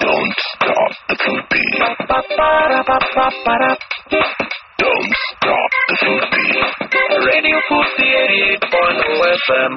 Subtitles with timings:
[0.00, 1.44] Don't stop the food.
[4.78, 6.56] Don't stop the food beat.
[7.26, 8.08] Radio Fusi
[8.64, 9.72] 88.0 FM.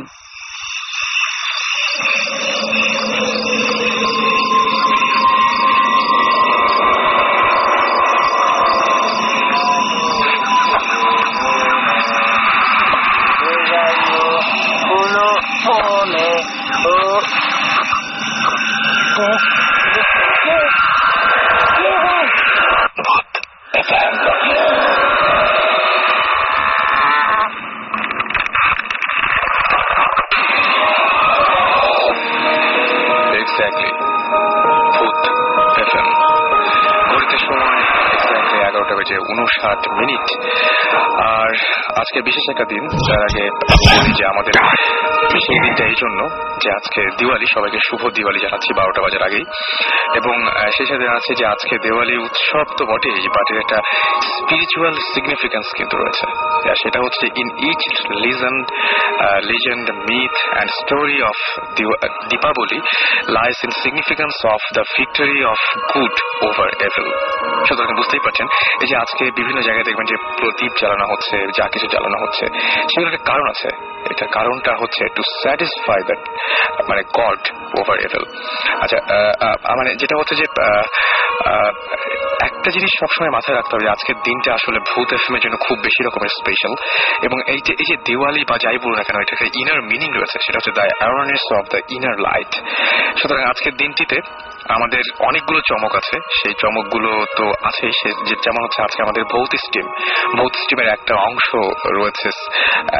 [39.03, 40.27] বেজে উনষাট minute.
[41.35, 41.51] আর
[42.01, 43.45] আজকে বিশেষ একটা দিন তার আগে
[44.17, 44.53] যে আমাদের
[45.45, 46.19] সেই দিনটা এই জন্য
[46.63, 49.45] যে আজকে দিওয়ালি, সবাইকে শুভ দিওয়ালি জানাচ্ছি বারোটা বাজার আগেই।
[50.19, 50.35] এবং
[50.75, 53.77] সেই সাথে জানাচ্ছি যে আজকে দিওয়ালি উৎসব তো বটেই বাট এর একটা
[54.35, 56.25] স্পিরিচুয়াল সিগনিফিকেন্স কিন্তু রয়েছে।
[56.81, 57.83] সেটা হচ্ছে in each
[58.23, 58.65] legend
[59.51, 61.37] legend myth and story of
[62.31, 62.79] Deepavali
[63.37, 65.59] lies in significance of the victory of
[65.93, 66.15] good
[66.47, 67.07] over evil
[67.67, 68.47] সুতরাং বুঝতেই পারছেন,
[68.83, 72.45] এই যে আজকে বিভিন্ন জায়গায় দেখবেন যে প্রদীপ জ্বালানো হচ্ছে, যা কিছু জ্বালানো হচ্ছে,
[72.91, 73.69] সেগুলোর একটা কারণ আছে।
[74.11, 76.21] এটার কারণটা হচ্ছে টু স্যাটিসফাই দ্যাট
[76.89, 77.41] মানে গড
[77.79, 78.23] ওভার এভেল
[78.83, 78.97] আচ্ছা
[79.79, 80.45] মানে যেটা হচ্ছে যে
[82.47, 86.33] একটা জিনিস সবসময় মাথায় রাখতে হবে আজকের দিনটা আসলে ভূত এফএমের জন্য খুব বেশি রকমের
[86.39, 86.73] স্পেশাল
[87.27, 90.09] এবং এই যে এই যে দিওয়ালি বা যাই বলুন না কেন এটা একটা ইনার মিনিং
[90.17, 92.51] রয়েছে, সেটা হচ্ছে the awareness of the inner light
[93.19, 94.17] সুতরাং আজকের দিনটিতে
[94.69, 97.87] আমাদের অনেকগুলো চমক আছে। সেই চমকগুলো তো আছে।
[98.25, 99.87] যে যেমন হচ্ছে আজকে আমাদের ভৌত স্টিম
[100.37, 101.55] ভৌত স্টিমের একটা অংশ
[101.93, 102.29] রয়েছে,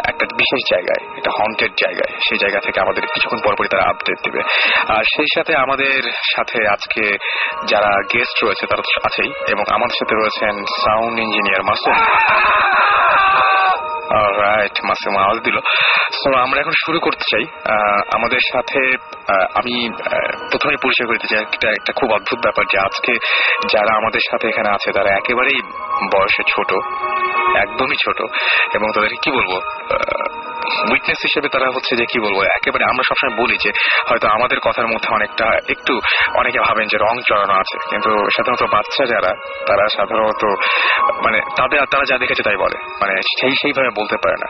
[0.06, 4.42] একটা বিশেষ জায়গায়, একটা হন্টেড জায়গায়। সেই জায়গা থেকে আমাদের কিছুক্ষণ পরপরই তারা আপডেট দেবে।
[4.88, 7.18] আর সেই সাথে আমাদের সাথে আজকে
[7.68, 11.98] যারা গেস্ট রয়েছে তারা আছেই এবং আমাদের সাথে রয়েছেন সাউন্ড ইঞ্জিনিয়ার মাসুম।
[14.12, 15.58] রাইট মাসিমা আওয়াজ দিল।
[16.20, 17.46] সো আমরা এখন শুরু করতে চাই।
[18.14, 18.80] আমাদের সাথে
[19.60, 19.76] আমি
[20.52, 23.14] প্রথমে পরিচয় করতে চাই। একটা একটা খুব অদ্ভুত ব্যাপার যে আজকে
[23.74, 25.60] যারা আমাদের সাথে এখানে আছে, তারা একেবারেই
[26.14, 26.72] বয়সে ছোট,
[27.58, 28.20] একদমই ছোট,
[28.76, 29.52] এবং তাদেরকে কি বলব?
[30.92, 33.72] উইকনেস হিসেবে তারা হচ্ছে যে কি বলব একেবারে আমরা সবসময় বলি যে
[34.10, 35.94] হয়তো আমাদের কথার মধ্যে অনেকটা একটু
[36.36, 39.32] অনেকে ভাবেন যে রং চড়ানো আছে কিন্তু সাধারণত বাচ্চা যারা
[39.68, 40.44] তারা সাধারণত
[41.26, 44.48] মানে তাদের তারা যা দেখেছে তাই বলে মানে সেই সেইভাবে বলতে পারে না।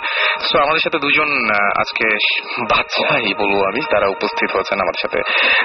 [0.47, 2.07] সো আমাদের সাথে দুজন আজকে
[2.61, 5.19] বাচ্চাই বলব আমি তারা উপস্থিত হয়েছেন আমাদের সাথে।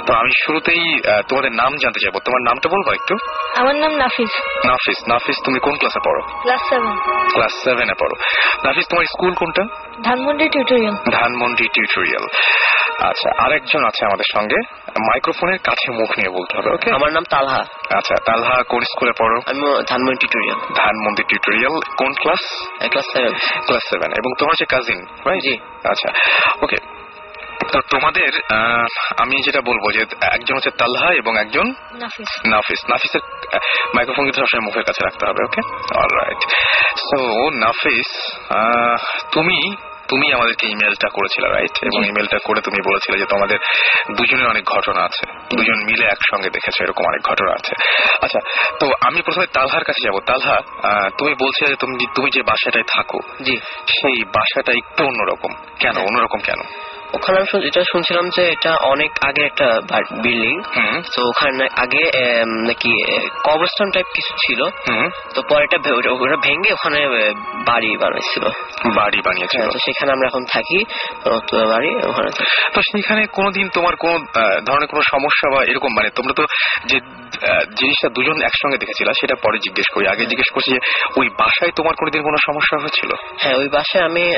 [0.06, 0.82] তো আমি শুরুতেই
[1.28, 3.14] তোমাদের নাম জানতে চাইব। তোমার নামটা বলব একটু?
[3.60, 4.32] আমার নাম নাফিস।
[4.66, 6.22] নাফিস। নাফিস তুমি কোন ক্লাসে পড়ো?
[6.42, 6.94] ক্লাস সেভেন
[7.34, 8.14] ক্লাস সেভেনে পড়ো।
[8.64, 9.64] নাফিস তোমার স্কুল কোনটা?
[10.02, 12.24] ধানমন্ডি টিউটোরিয়াল ধানমন্ডি টিউটোরিয়াল
[13.10, 14.58] আচ্ছা আরেকজন আছে আমাদের সঙ্গে।
[15.08, 16.88] মাইক্রোফোনের কাছে মুখ নিয়ে বলতে হবে ওকে?
[16.90, 17.62] আমার নাম তালহা।
[17.98, 19.38] আচ্ছা তালহা কোন স্কুলে পড়ো?
[19.50, 22.42] আমি ধানমন্ডি টিউটোরিয়াল ধানমন্ডি টিউটোরিয়াল কোন class?
[22.90, 23.32] Class seven
[23.66, 25.00] class seven এবং তোমার যে কাজিন
[25.44, 25.54] জি।
[25.92, 26.08] আচ্ছা
[26.62, 26.78] ওকে।
[27.72, 28.30] তো তোমাদের
[29.18, 30.02] আমি যেটা বলব যে
[30.36, 31.66] একজন হচ্ছে তালহা এবং একজন
[32.02, 33.22] নাফিস। নাফিস। নাফিসের
[33.94, 35.60] মাইক্রোফোন কিন্তু সবসময় মুখের কাছে রাখতে হবে ওকে?
[36.02, 36.40] অলরাইট
[37.08, 37.18] সো
[37.64, 38.10] নাফিস
[39.32, 39.58] তুমি
[40.08, 43.58] তুমি আমাদেরকে ইমেলটা করেছিলে রাইট এবং ইমেলটা করে তুমি বলেছিলে যে তোমাদের
[44.16, 45.24] দুজনের অনেক ঘটনা আছে।
[45.56, 47.74] দুজন মিলে একসঙ্গে দেখেছ এরকম অনেক ঘটনা আছে।
[48.22, 48.40] আচ্ছা
[48.80, 52.84] তো আমি প্রথমে তালহার কাছে যাব। তালহা আহ, তুমি বলছিলে যে তুমি তুমি যে বাসাটায়
[52.88, 53.56] থাকো জি।
[53.88, 55.96] সেই বাসাটা একটু অন্যরকম। কেন?
[55.98, 56.60] অন্যরকম কেন?
[57.14, 59.80] ওখানে আমি এটা শুনছিলাম যে এটা অনেক আগে একটা
[60.22, 60.62] বিল্ডিং
[61.16, 62.10] তো ওখানে আগে
[62.46, 64.64] নাকি কবরস্থান টাইপ কিছু ছিল।
[65.34, 67.08] তো পরে এটা ওটা- ভেঙে ওখানে
[67.66, 68.42] বাড়ি বানাইছিল
[68.94, 70.84] বাড়ি বানিয়েছিল। হ্যাঁ, তো সেখানে আমরা এখন থাকি
[71.68, 72.30] বাড়ি ওখানে
[72.74, 74.18] তো সেখানে কোনোদিন তোমার কোন
[74.66, 76.44] ধরনের কোনো সমস্যা বা এরকম মানে তোমরা তো
[76.86, 77.00] যে
[77.76, 80.78] জিনিসটা দুজন একসঙ্গে দেখেছিলা সেটা পরে জিজ্ঞেস করি। আগে জিজ্ঞেস করছি যে
[81.16, 83.10] ওই বাসায় তোমার কোনোদিন কোনো সমস্যা হয়েছিল?
[83.40, 84.32] হ্যাঁ ওই বাসায় আমি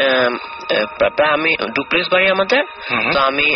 [0.99, 2.60] প্রায় আমি ডুপ্লেক্স বাড়ি আমাদের।
[3.13, 3.47] তো আমি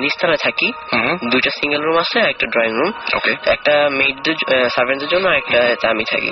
[0.00, 0.72] নিচতলায় থাকি।
[1.30, 6.30] দুইটা সিঙ্গেল রুম আছে একটা ড্রয়িং রুম ওকে একটা মেয়েদের সার্ভেন্টদের জন্য একটা আমি থাকি।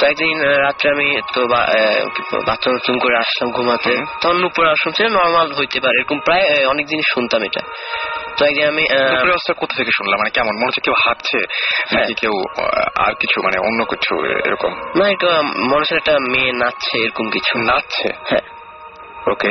[0.00, 5.80] তো একদিন রাত্রে আমি তো বাথরুম টাথরুম করে আসলাম ঘুমাতে। তখন উপরে শুনছে নর্মাল হইতে
[5.80, 7.60] পারে। এরকম প্রায় অনেক জিনিস শুনতাম এটা।
[8.38, 8.84] তো একদিন আমি
[9.56, 10.18] কোথা থেকে শুনলাম?
[10.18, 10.54] মানে কেমন?
[10.56, 11.38] মনে হচ্ছে কেউ হাঁটছে
[11.96, 12.32] নাকি কেউ
[12.96, 14.72] আর কিছু মানে অন্য কিছু এরকম?
[14.72, 15.04] না
[15.36, 18.08] আহ, মনে হচ্ছে একটা মেয়ে নাচছে এরকম কিছু। নাচছে?
[18.30, 18.63] হ্যাঁ।
[19.32, 19.50] ওকে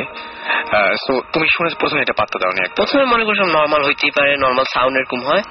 [1.04, 4.66] সো তুমি শুনে প্রথমে এটা পাত্তা দাওনি একদম প্রথমে মনে করছিলাম নর্মাল হইতেই পারে নর্মাল
[4.74, 5.42] সাউন্ড এরকম হয়।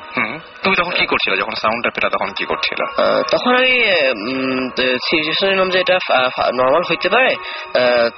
[0.64, 2.86] তুমি তখন কি করছিলে যখন সাউন্ডটা পেলা তখন কি করছিলে?
[3.34, 3.74] তখন আমি
[5.08, 5.98] সিরিয়াসলি নিলাম যে এটা
[6.60, 7.32] নর্মাল হইতে পারে।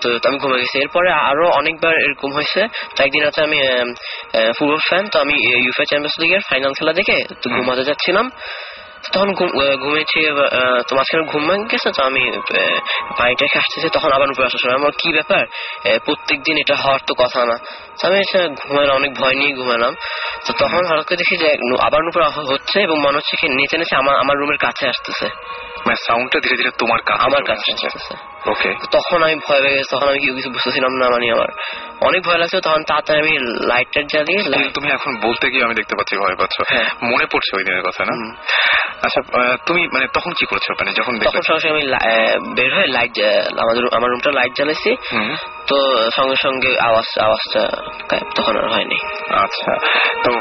[0.02, 2.62] তো আমি ঘুমে গেছি। এরপরে আরও অনেকবার এরকম হয়েছে।
[2.96, 3.58] তো একদিন আছে আমি
[4.58, 5.36] ফুটবল ফ্যান তো আমি
[5.66, 8.26] ইউফা চ্যাম্পিয়ন্স লিগের ফাইনাল খেলা দেখে তো ঘুমাতে যাচ্ছিলাম।
[9.14, 10.20] তখন ঘুম- আহ, ঘুমিয়েছি
[10.88, 12.32] তো মাঝখানে ঘুম ভেঙে গেছে তো আমি
[13.18, 15.46] পানিটা রেখে আসতেছি তখন আবার উপরে আসার সময়। আমার কি ব্যাপার?
[16.06, 17.58] প্রত্যেক দিন এটা হওয়ার তো কথা না।
[18.02, 19.96] তো আমি এসে ঘুমাইলাম অনেক ভয় নিয়ে ঘুমালাম।
[20.48, 21.50] তো তখন হঠাৎ করে দেখি যে
[21.82, 25.26] আবার উপরে হচ্ছে এবং মনে হচ্ছে কি নিচে নিচে আমার আমার রুমের কাছে আসতেছে।
[25.86, 28.14] মানে সাউন্ডটা ধীরে ধীরে তোমার কাছে আমার কাছে আসতেছে।
[28.52, 31.48] ওকে তখন আমি ভয় পেয়ে গেছি তখন আমি কেউ কিছু বুঝতেছিলাম না মানে আমার।
[32.02, 36.18] অনেক ভয় লাগছে তখন তাড়াতাড়ি আমি লাইটটা জ্বালিয়ে তুমি- এখন বলতে গিয়ে আমি দেখতে পাচ্ছি
[36.18, 38.36] ভয় পাচ্ছ। হ্যাঁ। মনে পড়ছে ওই দিনের কথা না?
[39.02, 39.22] আচ্ছা
[39.66, 40.72] তুমি মানে তখন কি করছ?
[40.72, 41.84] মানে যখন তখন সঙ্গে আমি
[42.56, 43.12] বের হয়ে লাইট
[43.60, 44.96] আমাদের আমার রুমটা লাইট জ্বালাইছি।
[45.68, 45.76] তো
[46.16, 47.78] সঙ্গে সঙ্গে আওয়াজ আওয়াজটা
[48.36, 48.96] তখন আর হয়নি।
[49.36, 49.72] আচ্ছা
[50.24, 50.32] তো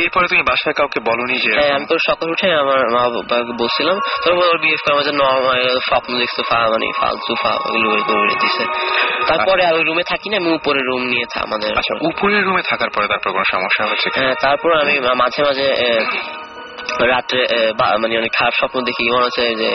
[0.00, 3.98] এরপরে তুমি বাসায় কাউকে বলনি যে হ্যাঁ আমি তো সকাল উঠে আমার মা বাবাকে বলছিলাম।
[4.24, 8.64] তোর ওর বিহেভ করে আমাদের নর্মাল স্বপ্ন দেখছ ফা মানে ফালতু ফা ওগুলো করে দিছে।
[9.26, 12.90] তারপরে আর ওই রুমে থাকি না আমি উপরে রুম নিয়ে আমাদের আচ্ছা উপরের রুমে থাকার
[12.94, 15.66] পরে তারপর কোনো সমস্যা হচ্ছে হ্যাঁ, তারপর আমি মাঝে মাঝে
[17.12, 17.40] রাত্রে
[17.98, 19.70] মানে অনেক খারাপ স্বপ্ন দেখি। মনে হচ্ছে যে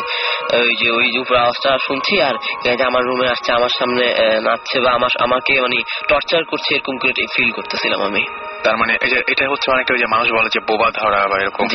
[0.59, 4.05] ওই যে ওই যে উপরে আওয়াজটা শুনছি আর যে আমার রুমে আসছে আমার সামনে
[4.41, 5.77] নাচছে বা আমার আমাকে মানে
[6.07, 8.23] টর্চার করছে এরকম করে ফিল করতেছিলাম আমি।
[8.65, 11.65] তার মানে এই যে এটা হচ্ছে অনেকটা যে মানুষ বলে যে বোবা ধরা বা এরকম।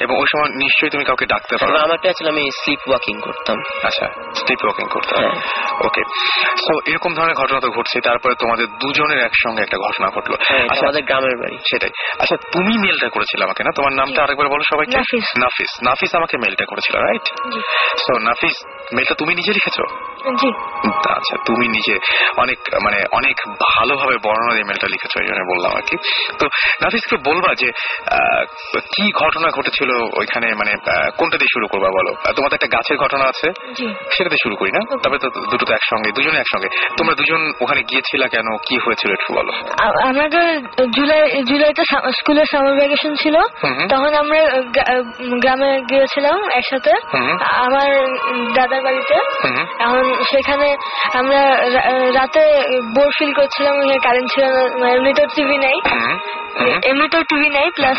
[0.00, 4.06] এবং ওই সময় নিশ্চয়ই তুমি কাউকে ডাকতে পারো। আমারটা ছিল আমি স্লিপ ওয়াকিং করতাম। আচ্ছা
[4.34, 5.34] স্লিপ ওয়াকিং করতে হ্যাঁ।
[5.86, 6.02] ওকে
[6.66, 10.84] তো এরকম ধরনের ঘটনা তো ঘটছে তারপরে তোমাদের দুজনের একসঙ্গে একটা ঘটনা ঘটলো। হ্যাঁ আচ্ছা
[10.86, 13.70] আমাদের গ্রামের বাড়ি। সেটাই। আচ্ছা তুমি মেলটা করেছিলে আমাকে না?
[13.76, 17.60] তোমার নামটা আরেকবার বলো সবাইকে। নাফিস। নাফিস। নাফিস আমাকে মেলটা করেছিল রাইট জি।
[17.98, 18.56] সো নাফিস
[18.94, 19.84] মেলটা তুমি নিজে লিখেছো?
[20.36, 20.50] জি।
[21.10, 21.94] আচ্ছা তুমি নিজে
[22.36, 25.96] অনেক মানে অনেক ভালোভাবে বর্ণনা দিয়ে মেলটা লিখেছো এই জন্য বললাম আর কি।
[26.40, 26.46] তো
[26.82, 27.68] নাফিসকে বলবা যে
[28.94, 29.90] কি ঘটনা ঘটেছিল
[30.20, 30.48] ওইখানে?
[30.60, 30.72] মানে
[31.18, 32.12] কোনটা দিয়ে শুরু করবা বলো?
[32.36, 34.80] তোমাদের একটা গাছের ঘটনা আছে। জি। সেটাতে শুরু করি না?
[35.04, 38.48] তবে তো দুটো তো একসঙ্গে দুজনে একসঙ্গে। তোমরা দুজন ওখানে গিয়েছিলা কেন?
[38.68, 39.52] কি হয়েছিল একটু বলো।
[40.08, 40.46] আমাদের
[40.96, 41.82] জুলাই জুলাইতে
[42.18, 43.36] স্কুলের সামার ভ্যাকেশন ছিল।
[43.90, 44.40] তখন আমরা
[45.42, 46.92] গ্রামে গিয়েছিলাম একসাথে।
[47.66, 47.90] আমার
[48.56, 49.16] দাদার বাড়িতে।
[49.84, 50.68] এখন সেখানে
[51.18, 51.42] আমরা
[52.18, 52.42] রাতে
[52.96, 55.78] বোর ফিল করছিলাম কারেন্ট ছিল না মানে এমনিতেও টিভি নেই।
[56.84, 57.98] এমনিতেও টিভি নাই প্লাস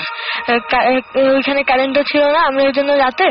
[1.31, 3.28] ওইখানে কারেন্টও ছিল না আমরা ওই জন্য রাতে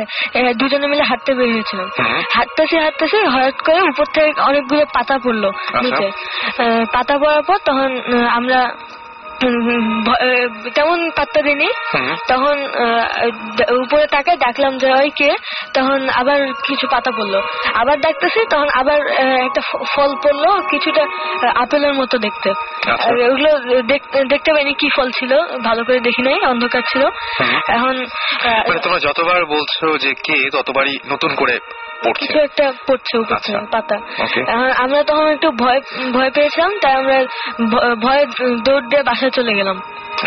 [0.54, 1.88] দুজনে মিলে হাঁটতে বেরিয়েছিলাম।
[2.34, 7.58] হাঁটতেছি হাঁটতেছি হঠাৎ করে উপর থেকে অনেকগুলো পাতা পড়ল আচ্ছা। নিচে। আহ, পাতা পড়ার পর
[7.64, 7.90] তখন
[8.30, 8.58] আমরা
[10.74, 11.40] তেমন পাত্তা
[11.94, 12.58] হুম। তখন
[13.82, 15.36] উপরে তাকে ডাকলাম যে ওই কে
[15.74, 17.40] তখন আবার কিছু পাতা পড়ল।
[17.74, 19.06] আবার ডাকতেছি তখন আবার
[19.44, 19.60] একটা
[19.94, 21.06] ফল পড়ল কিছুটা
[21.56, 26.40] আপেলের মতো দেখতে। আচ্ছা। ওগুলো দেখ- দেখতে পাইনি কি ফল ছিল ভালো করে দেখি নাই
[26.46, 27.06] অন্ধকার ছিল।
[27.68, 28.06] এখন
[28.68, 31.58] মানে তোমরা যতবার বলছো যে কে ততবারই নতুন করে
[32.18, 33.96] কিছু একটা পড়ছে উপর আচ্ছা। পাতা
[34.46, 35.80] এখন আমরা তখন একটু ভয়
[36.12, 37.16] ভয় পেয়েছিলাম তাই আমরা
[37.96, 38.24] ভয়ে
[38.64, 39.76] দৌড় দিয়ে বাসায় চলে গেলাম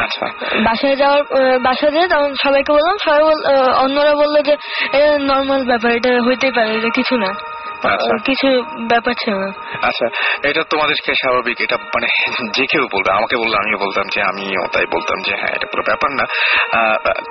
[0.01, 0.25] আচ্ছা
[0.65, 1.21] বাসায় যাওয়ার
[1.59, 3.21] বাসায় যেয়ে তখন সবাইকে বললাম সবাই
[3.77, 4.55] অন্যরা বলল যে
[5.19, 7.29] নর্মাল ব্যাপার এটা হইতেই পারে এটা কিছু না।
[8.25, 8.47] কিছু
[8.87, 9.33] ব্যাপার ছিল।
[9.81, 10.05] আচ্ছা
[10.43, 11.57] এটা তোমাদেরকে স্বাভাবিক?
[11.61, 12.07] এটা মানে
[12.53, 15.83] যে কেউ বলবে। আমাকে বললে আমিও বলতাম যে আমিও তাই বলতাম যে হ্যাঁ এটা পুরো
[15.83, 16.25] ব্যাপার না।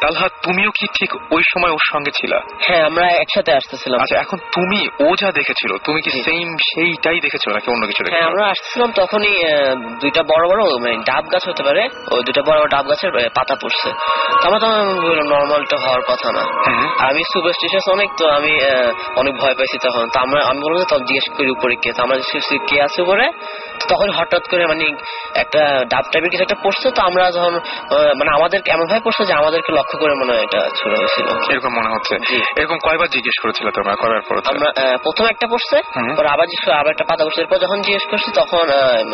[0.01, 2.39] তালহা তুমিও কি ঠিক ওই সময় ওর সঙ্গে ছিলা?
[2.67, 7.45] হ্যাঁ আমরা একসাথে আসতেছিলাম। আচ্ছা এখন তুমি ও যা দেখেছিল তুমি কি সেম সেইটাই দেখেছ
[7.49, 11.63] নাকি অন্য কিছু হ্যাঁ আমরা আসছিলাম তখনই আহ, দুইটা বড় বড় মানে ডাব গাছ হতে
[11.63, 13.89] পারে ওই দুইটা বড় বড় ডাব গাছের পাতা পড়ছে।
[14.41, 16.43] তো আমরা তখন বললাম নর্মালটা হওয়ার কথা না।
[17.01, 20.84] আর আমি সুপারস্টিশিয়াস অনেক তো আমি আহ, অনেক ভয় পাইছি তখন। তো আমরা আমি যে
[20.91, 22.17] তখন জিজ্ঞেস করি উপরে কে আমরা
[22.67, 23.31] কে আছে উপরে?
[23.89, 24.84] তখন হঠাৎ করে মানে
[25.34, 27.55] একটা ডাব টাইপের কিছু একটা পড়ছে তো আমরা যখন
[28.19, 31.69] মানে আমাদেরকে এমন ভাবে পড়ছে যে আমাদেরকে লক্ষ্য করে মনে হয় এটা ছুড়ে হয়েছিল। এরকম
[31.69, 32.17] মনে হচ্ছে।
[32.56, 35.82] এরকম কয়বার জিজ্ঞেস করেছিল তোমরা কয়বার পড়েছে আমরা প্রথম একটা পড়ছে
[36.17, 38.67] পরে আবার জিজ্ঞেস আবার একটা পাতা পড়ছে এরপর যখন জিজ্ঞেস করছি তখন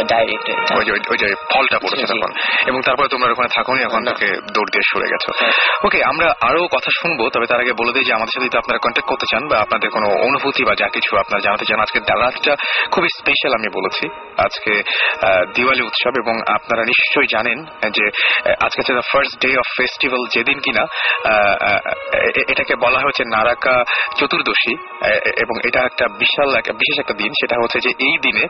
[0.05, 2.33] ডাইরেক্ট ওই যে ওই যে ফলটা পড়েছে। তখন।
[2.67, 5.53] এবং তারপরে তোমরা ওখানে থাকোনি এখন না। থেকে দৌড় দিয়ে সরে গেছো। হ্যাঁ।
[5.85, 8.79] ওকে আমরা আরও কথা শুনব তবে তার আগে বলে দিই যে আমাদের সাথে যদি আপনারা
[8.79, 12.57] কন্ট্যাক্ট করতে চান বা আপনাদের কোনো অনুভূতি বা যা কিছু আপনারা জানাতে চান। আজকে ডালাসটা
[12.91, 14.09] খুবই স্পেশাল আমি বলেছি।
[14.45, 14.83] আজকে
[15.55, 18.07] দিওয়ালি উৎসব এবং আপনারা নিশ্চয়ই জানেন যে
[18.61, 20.85] আজকে হচ্ছে ফার্স্ট ডে অফ ফেস্টিভ্যাল যেদিন কিনা
[22.49, 23.85] এটাকে বলা হয়েছে নারাকা
[24.17, 24.75] চতুর্দশী।
[25.43, 28.45] এবং এটা একটা বিশাল একটা বিশেষ একটা দিন। সেটা হচ্ছে যে এই দিনে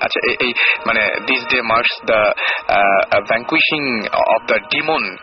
[0.00, 0.52] আচ্ছা এই- এই
[0.86, 2.32] মানে this day marks the
[3.20, 5.16] vanquishing of the demon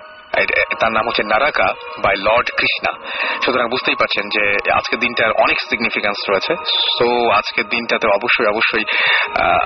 [0.80, 1.68] তার নাম হচ্ছে নারাকা
[2.04, 2.92] বাই লর্ড কৃষ্ণা।
[3.44, 4.44] সুতরাং বুঝতেই পারছেন যে
[4.80, 6.54] আজকের দিনটার অনেক সিগনিফিকেন্স রয়েছে।
[6.98, 7.08] সো
[7.39, 8.86] আজকের দিনটাতে অবশ্যই অবশ্যই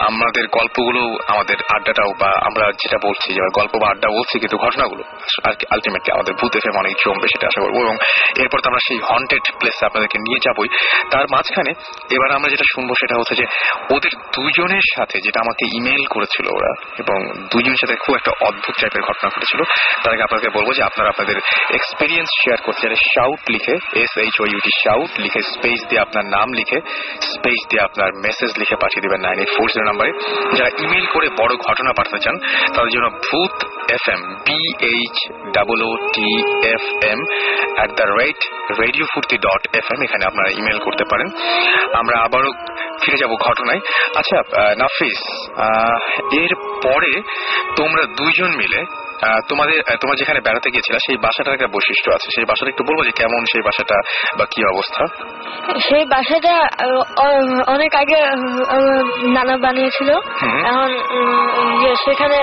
[0.10, 5.04] আমাদের গল্পগুলো, আমাদের আড্ডাটাও বা আমরা যেটা বলছি যে গল্প বা আড্ডা বলছি, কিন্তু ঘটনাগুলো
[5.48, 7.96] আর কি আলটিমেটলি আমাদের ভূত এফএম অনেক জমবে, সেটা আশা করব। এবং
[8.42, 10.70] এরপর তো আমরা সেই হন্টেড প্লেসে আপনাদেরকে নিয়ে যাবই।
[11.12, 11.72] তার মাঝখানে
[12.16, 13.46] এবার আমরা যেটা শুনব, সেটা হচ্ছে যে
[13.96, 16.72] ওদের দুজনের সাথে যেটা আমাকে ইমেল করেছিল ওরা,
[17.04, 17.18] এবং
[17.52, 19.62] দুজনের সাথে খুব একটা অদ্ভুত টাইপের ঘটনা ঘটেছিল,
[20.04, 21.38] তার আগে আপনাকে বলব যে আপনারা আপনাদের
[21.80, 26.26] এক্সপিরিয়েন্স শেয়ার করতে চাইলে শাউট লিখে S H O U T shout লিখে স্পেস দিয়ে আপনার
[26.36, 26.80] নাম লিখে
[27.34, 30.12] স্পেস দিয়ে আপনার মেসেজ লিখে পাঠিয়ে দেবেন নাইন এইট ফোর জিরো নাম্বারে
[30.58, 32.36] যারা ইমেল করে বড় ঘটনা পাঠাতে চান,
[32.76, 33.56] তাদের জন্য Bhoot
[33.98, 34.60] F M B
[34.92, 35.16] H
[35.56, 36.30] double O T
[36.76, 37.20] F M
[37.78, 38.40] at the rate
[38.82, 41.28] radio Foorti dot F M এখানে আপনারা ইমেল করতে পারেন।
[42.00, 42.52] আমরা আবারও
[43.02, 43.82] ফিরে যাব ঘটনায়।
[44.20, 44.38] আচ্ছা
[44.82, 45.20] নাফিস
[46.44, 46.54] এর
[46.86, 47.12] পরে
[47.76, 48.82] তোমরা দুইজন মিলে
[49.50, 53.14] তোমাদের তোমরা যেখানে বেড়াতে গিয়েছিলে সেই বাসাটার একটা বৈশিষ্ট্য আছে। সেই বাসাটা একটু বলব যে
[53.20, 53.98] কেমন সেই বাসাটা
[54.38, 55.04] বা কি অবস্থা?
[55.88, 56.56] সেই বাসাটা
[57.76, 58.20] অনেক আগে
[59.36, 60.10] নানা বানিয়েছিল।
[60.70, 60.90] এখন
[61.80, 62.40] ইয়ে সেখানে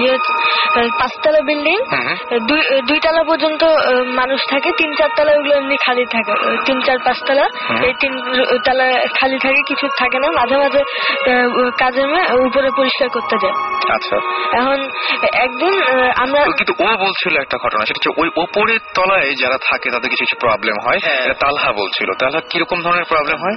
[0.00, 0.14] ইয়ে
[1.00, 1.78] পাঁচতলা বিল্ডিং।
[2.88, 2.98] দুই
[3.30, 3.62] পর্যন্ত
[4.20, 6.32] মানুষ থাকে তিন চারতলা ওগুলো এমনি খালি থাকে
[6.66, 7.46] তিন চার পাঁচতলা।
[7.86, 8.12] এই তিন
[8.66, 8.86] তলা
[9.18, 10.82] খালি থাকে কিছু থাকে না। মাঝে মাঝে
[11.80, 12.08] কাজের
[12.46, 13.56] উপরে পরিষ্কার করতে যায়
[13.96, 14.16] আচ্ছা।
[14.58, 14.78] এখন
[15.36, 15.74] একদিন
[16.16, 20.24] আমরা কিন্তু ও বলছিল একটা ঘটনা সেটা হচ্ছে ওই ওপরের তলায় যারা থাকে তাদের কিছু
[20.24, 23.56] কিছু প্রবলেম হয়। হ্যাঁ। তালহা বলছিল। তালহা কীরকম ধরনের প্রবলেম হয়?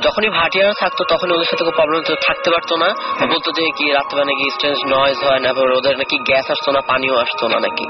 [0.00, 2.88] যখনই ভাটিয়ারা থাকতো তখন ওদের সাথে প্রবলেম থাকতে পারতো না।
[3.26, 7.16] বলতো যে কি রাত্রে নাকি স্ট্রেঞ্জ নয়েজ হয় না ওদের নাকি গ্যাস আসতো না পানিও
[7.16, 7.86] আসতো না নাকি?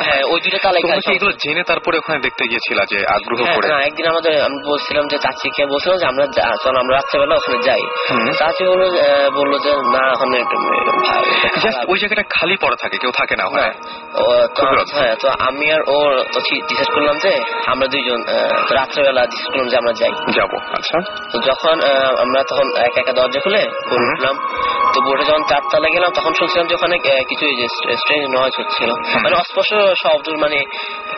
[0.00, 0.82] হ্যাঁ ওই দুইটা তালাই
[1.14, 3.68] এগুলো জেনে তারপরে ওখানে দেখতে গিয়েছিলা যে আগ্রহ হ্যাঁ, করে?
[3.68, 6.24] না, একদিন আমাদের আমি বলছিলাম যে চাচিকে বলছিলাম যে আমরা
[6.62, 7.82] চল আমরা রাত্রেবেলা ওখানে যাই।
[8.38, 8.84] চাচি বলল
[9.34, 10.38] বলল যে না ওখানে।
[11.88, 15.80] ওই জায়গাটা খালি পড়া থাকে কেউ থাকে না ওখানে। আম- অদ্ভুত। হ্যাঁ তো আমি আর
[16.40, 18.24] ডিসাইড করলাম যে আমরা দুইজন
[18.70, 21.00] রাত্রেবেলা ডিসাইড করলাম যে আমরা যাই। যাব আচ্ছা।
[21.32, 21.80] তো যখন
[22.18, 24.36] আমরা তখন একা একা দরজা খুলে উঠলাম।
[24.94, 27.46] তো বোর্ডে যখন চারতলা গেলাম তখন শুনছিলাম যে ওখানে কিছু
[27.96, 30.64] স্ট্রেঞ্জ নয়েজ হচ্ছিল। মানে অস্পষ্ট শব্দ মানে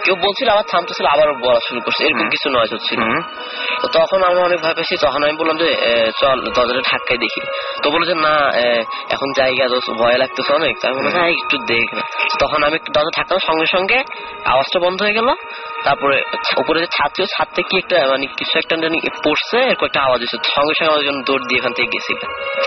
[0.04, 3.00] কেউ বলছিল আবার থামতেছিল আবার বলা শুরু করছে। এরকম কিছু নয়েজ হচ্ছিল।
[3.82, 5.74] তো তখন আমরা অনেক ভয় পেয়েছি। তখন আমি বললাম যে
[6.20, 7.40] চল দরজাটা ধাক্কাই দেখি।
[7.82, 8.52] তো বলল যে না
[9.10, 12.02] এখন জায়গা তো ভয় লাগতেছে অনেক। তাই বললাম হ্যাঁ একটু দেখ। না
[12.40, 13.98] তখন আমি একটু দরজা থাকলাম সঙ্গে সঙ্গে,
[14.44, 15.28] আওয়াজটা বন্ধ হয়ে গেল।
[15.84, 16.16] তারপরে
[16.62, 20.20] উপরে যে ছাদ ছিল ছাদ থেকে একটা মানে কিছু একটা জানি পড়ছে এরকম একটা আওয়াজ
[20.26, 22.12] এসেছে সঙ্গে সঙ্গে আমাদের জন্য দৌড় দিয়ে এখান থেকে গেছি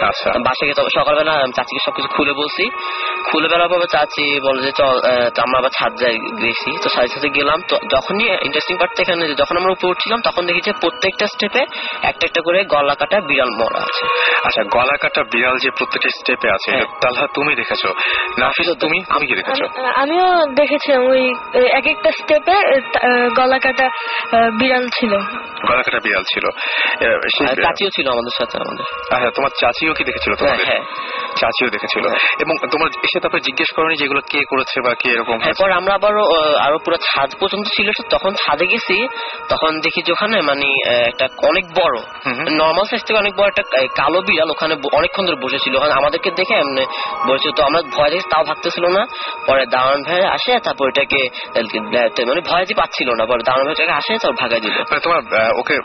[0.09, 2.63] আচ্ছা। বাসায় গিয়ে সকালবেলা চাচিকে সবকিছু খুলে বলছি।
[3.27, 4.95] খুলে বেলার পর চাচি বলে যে চল
[5.45, 9.55] আমরা আবার ছাদ যাই গেছি। তো সাথে সাথে গেলাম। তো যখনই ইন্টারেস্টিং পার্ট এখানে যখন
[9.57, 11.61] আমরা উপরে উঠছিলাম তখন দেখি যে প্রত্যেকটা স্টেপে
[12.09, 14.03] একটা একটা করে গলা কাটা বিড়াল মরা আছে।
[14.47, 17.83] আচ্ছা গলা কাটা বিড়াল যে প্রত্যেকটা স্টেপে আছে তাহলে তুমি দেখেছ?
[18.39, 19.61] নাফিস তুমি তুমি কি দেখেছ?
[20.01, 20.27] আমিও
[20.61, 21.21] দেখেছি ওই
[21.79, 22.57] এক একটা স্টেপে
[23.35, 23.87] গলা কাটা
[24.59, 25.13] বিড়াল ছিল
[25.65, 26.45] গলা কাটা বিড়াল ছিল
[27.63, 30.83] চাচিও ছিল আমাদের সাথে আমাদের আচ্ছা তোমার চাচিও কি দেখেছিল তোমাদের হ্যাঁ।
[31.35, 35.37] চাচিও দেখেছিল হ্যাঁ। এবং তোমার এসে তারপরে জিজ্ঞেস করনি যেগুলো কে করেছে বা কে এরকম?
[35.41, 36.23] এরপর আমরা আবারও
[36.57, 38.97] আরও পুরো ছাদ পর্যন্ত ছিল তখন ছাদে গেছি
[39.49, 40.67] তখন দেখি যে ওখানে মানে
[41.07, 41.95] একটা অনেক বড়।
[42.57, 43.63] নর্মাল সাইজ থেকে অনেক বড় একটা
[43.95, 46.83] কালো বিড়াল ওখানে অনেকক্ষণ ধরে বসেছিল ওখানে আমাদেরকে দেখে এমনি
[47.27, 49.01] বসে তো আমরা ভয় দেখে তাও ভাবতেছিল না
[49.47, 51.21] পরে দাওয়ান ভাই আসে তারপর এটাকে
[52.25, 55.21] মানে ভয় যে পাচ্ছিল না পরে দাওয়ান ভাইটাকে আসে তারপর ভাগাই দিল। মানে তোমার
[55.61, 55.75] ওকে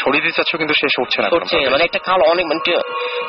[0.00, 2.60] সরিয়ে দিতে চাচ্ছ কিন্তু সে সরছে না করছে মানে একটা কালো অনেক মানে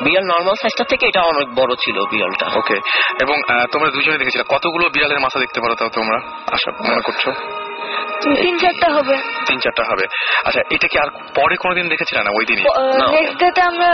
[0.04, 2.76] বিড়াল নর্মাল সাইজটা থেকে এটা অনেক বড় ছিল বিড়ালটা। ওকে
[3.24, 3.36] এবং
[3.72, 6.18] তোমরা দুজনে দেখেছিলে কতগুলো বিড়ালের মাথা দেখতে পারো তাও তোমরা?
[6.56, 7.24] আশা মনে করছ?
[8.42, 9.14] তিন চারটা হবে।
[9.48, 10.04] তিন চারটা হবে।
[10.46, 12.64] আচ্ছা এটা কি আর পরে কোনোদিন দেখেছিলে না ওই দিনই।
[13.14, 13.90] নেক্সট ডেতে আমরা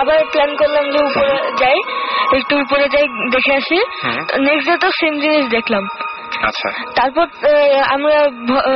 [0.00, 1.78] আবার প্ল্যান করলাম যে উপরে যাই
[2.38, 3.78] একটু উপরে যাই দেখে আসি।
[4.48, 5.84] নেক্সট ডে তো সেম জিনিস দেখলাম।
[6.42, 7.26] আচ্ছা। তারপর
[7.88, 8.16] আমরা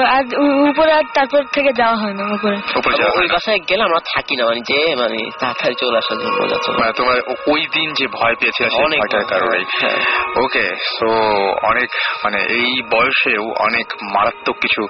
[0.08, 0.24] আর
[0.70, 4.00] উপরে আর তারপর থেকে যাওয়া হয় না উপরে। উপরে যাওয়া ওই হয় বাসায় গেলে আমরা
[4.14, 6.38] থাকি না মানে যে মানে তাড়াতাড়ি চলে আসার জন্য
[6.78, 8.34] মানে তোমার ওই দিন যে ভয়
[8.84, 9.98] অনেক ভয়টার ভয়, হ্যাঁ।
[10.36, 10.64] ওকে
[10.98, 11.08] সো
[11.62, 11.88] অনেক
[12.24, 14.82] মানে এই বয়সেও অনেক মারাত্মক কিছু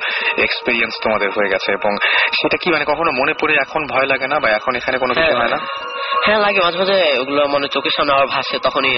[0.43, 1.93] এক্সপিরিয়েন্স তোমাদের হয়ে গেছে এবং
[2.33, 5.35] সেটা কি মানে কখনো মনে পড়ে এখন ভয় লাগে না বা এখন এখানে কোনো কিছু
[5.37, 5.59] হয় না?
[6.25, 8.93] হ্যাঁ লাগে মাঝে মাঝে ওগুলো মানে চোখের সামনে আবার ভাসে তখনই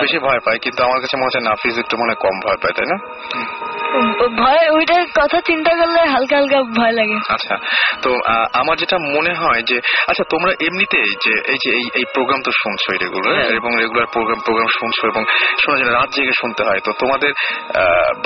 [0.00, 2.74] বেশি ভয় পায় কিন্তু আমার কাছে মনে হচ্ছে নাফিজ একটু মনে হয় কম ভয় পায়
[2.76, 2.86] তাই
[4.40, 7.54] ভয় ওইটার কথা চিন্তা করলে হালকা হালকা ভয় লাগে। আচ্ছা
[8.04, 8.10] তো
[8.60, 9.76] আমার যেটা মনে হয় যে
[10.10, 14.08] আচ্ছা তোমরা এমনিতে যে এই যে এই এই প্রোগ্রাম তো শুনছোই রেগুলার হ্যাঁ। এবং রেগুলার
[14.14, 15.22] প্রোগ্রাম প্রোগ্রাম শুনছো এবং
[15.62, 17.30] শোনা যায় রাত জেগে শুনতে হয়। তো তোমাদের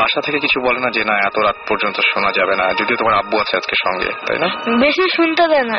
[0.00, 3.14] বাসা থেকে কিছু বলে না যে না এত রাত পর্যন্ত শোনা যাবে না। যদিও তোমার
[3.20, 4.49] আব্বু আছে আজকে সঙ্গে তাই না?
[4.84, 5.76] বেশি শুনতে দেয় না।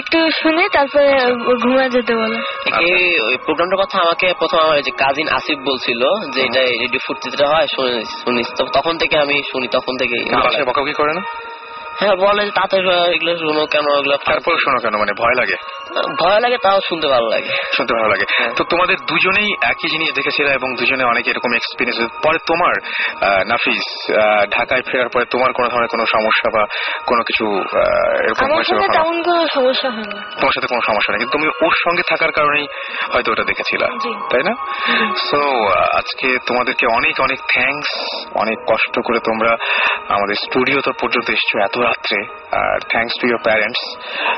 [0.00, 1.08] একটু শুনে তারপরে
[1.62, 2.38] ঘুমে যেতে বলে।
[2.90, 6.00] এই ওই প্রোগ্রামটার কথা আমাকে প্রথম আমার যে কাজিন আসিফ বলছিল
[6.34, 10.64] যে এটা রেডিও ফুর্তিতে হয় শুনিস শুনিস। তো তখন থেকে আমি শুনি তখন থেকে কিন্তু
[10.64, 11.22] বকাবকি করে না?
[11.96, 12.76] হ্যাঁ বলে যে তাতে
[13.12, 15.56] এগুলো শুনো কেন এগুলো। তারপর শোনো কেন মানে ভয় লাগে?
[16.20, 20.14] ভয় লাগে তাও শুনতে ভালো লাগে। শুনতে ভালো লাগে। হ্যাঁ। তো তোমাদের দুজনেই একই জিনিস
[20.14, 22.74] দেখেছিলে এবং দুজনে অনেক এরকম এক্সপিরিয়েন্স পরে তোমার
[23.46, 23.84] নাফিস
[24.50, 26.62] ঢাকায় ফেরার পরে তোমার কোনো ধরনের কোনো সমস্যা বা
[27.06, 28.46] কোনো কিছু আহ, এরকম?
[28.92, 29.88] তেমন কোনো সমস্যা
[30.40, 32.66] তোমার সাথে কোনো সমস্যা নেই। কিন্তু তুমি ওর সঙ্গে থাকার কারণেই
[33.12, 33.86] হয়তো ওটা দেখেছিলা।
[34.30, 34.54] তাই না?
[35.30, 35.40] সো
[35.92, 37.92] আজকে তোমাদেরকে অনেক অনেক থ্যাঙ্কস
[38.34, 39.52] অনেক কষ্ট করে তোমরা
[40.08, 42.18] আমাদের স্টুডিও তো পর্যন্ত এসছো। এত রাত্রে
[42.52, 43.82] আর thanks to your parents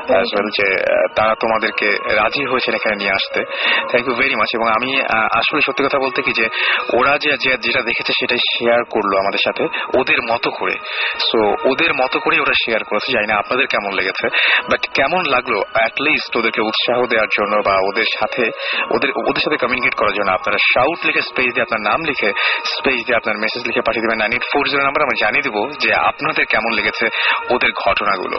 [0.09, 0.67] as well যে
[1.15, 3.43] তারা তোমাদেরকে রাজি হয়েছেন এখানে নিয়ে আসতে।
[3.89, 4.91] থ্যাংক ইউ ভেরি মাচ এবং আমি
[5.33, 6.45] আসলে সত্যি কথা বলতে কি যে
[6.93, 9.63] ওরা যে যে- যেটা দেখেছে সেটাই শেয়ার করল আমাদের সাথে
[9.99, 10.75] ওদের মতো করে।
[11.19, 11.39] সো
[11.71, 14.27] ওদের মতো করে ওরা শেয়ার করেছে জানি না আপনাদের কেমন লেগেছে
[14.71, 18.43] বাট কেমন লাগল অ্যাটলিস্ট ওদেরকে উৎসাহ দেওয়ার জন্য বা ওদের সাথে
[18.91, 22.29] ওদের ওদের সাথে কমিউনিকেট করার জন্য আপনারা শাউট লিখে স্পেস দিয়ে আপনার নাম লিখে
[22.65, 25.61] স্পেস দিয়ে আপনার মেসেজ লিখে পাঠিয়ে দেবেন। Nine eight four zero number আমরা জানিয়ে দেবো
[25.79, 27.05] যে আপনাদের কেমন লেগেছে
[27.53, 28.37] ওদের ঘটনাগুলো।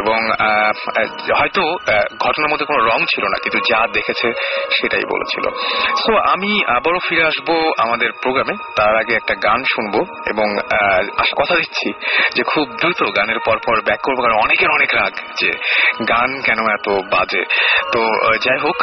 [0.00, 0.18] এবং
[1.38, 1.62] হয়তো
[2.24, 4.28] ঘটনার মধ্যে কোনো রং ছিল না, কিন্তু যা দেখেছে
[4.76, 5.44] সেটাই বলেছিল।
[6.02, 7.48] সো আমি আবারও ফিরে আসব
[7.84, 9.94] আমাদের প্রোগ্রামে। তার আগে একটা গান শুনব
[10.32, 10.48] এবং
[11.40, 11.88] কথা দিচ্ছি
[12.36, 15.50] যে খুব দ্রুত গানের পর পর ব্যাক করব, কারণ অনেকের অনেক রাগ যে
[16.12, 17.42] গান কেন এত বাজে।
[17.92, 18.00] তো
[18.44, 18.78] যাই হোক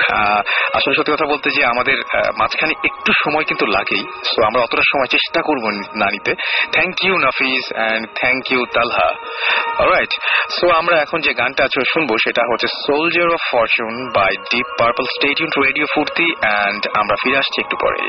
[0.77, 1.97] আসলে সত্যি কথা বলতে যে আমাদের
[2.39, 5.63] মাঝখানে একটু সময় কিন্তু লাগেই। সো আমরা অতটা সময় চেষ্টা করব
[6.01, 6.31] না নিতে।
[6.75, 9.09] Thank you Nafis and thank you Talha
[9.91, 10.13] right
[10.49, 15.63] so আমরা এখন যে গানটা শুনব, সেটা হচ্ছে Soldier of Fortune by Deep Purple stadium
[15.65, 17.99] radio Foorti and আমরা ফিরে আসছি একটু পরে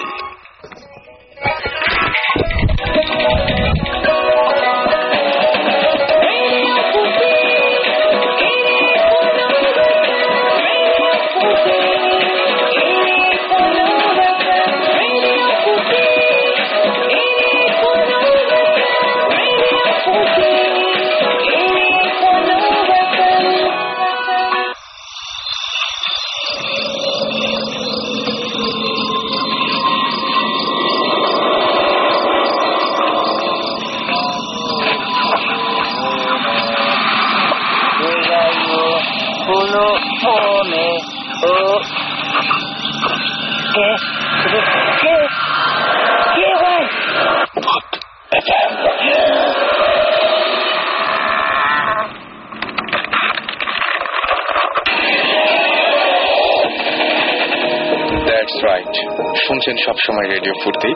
[59.96, 60.90] সবসময় রেডিও ফুর্তি।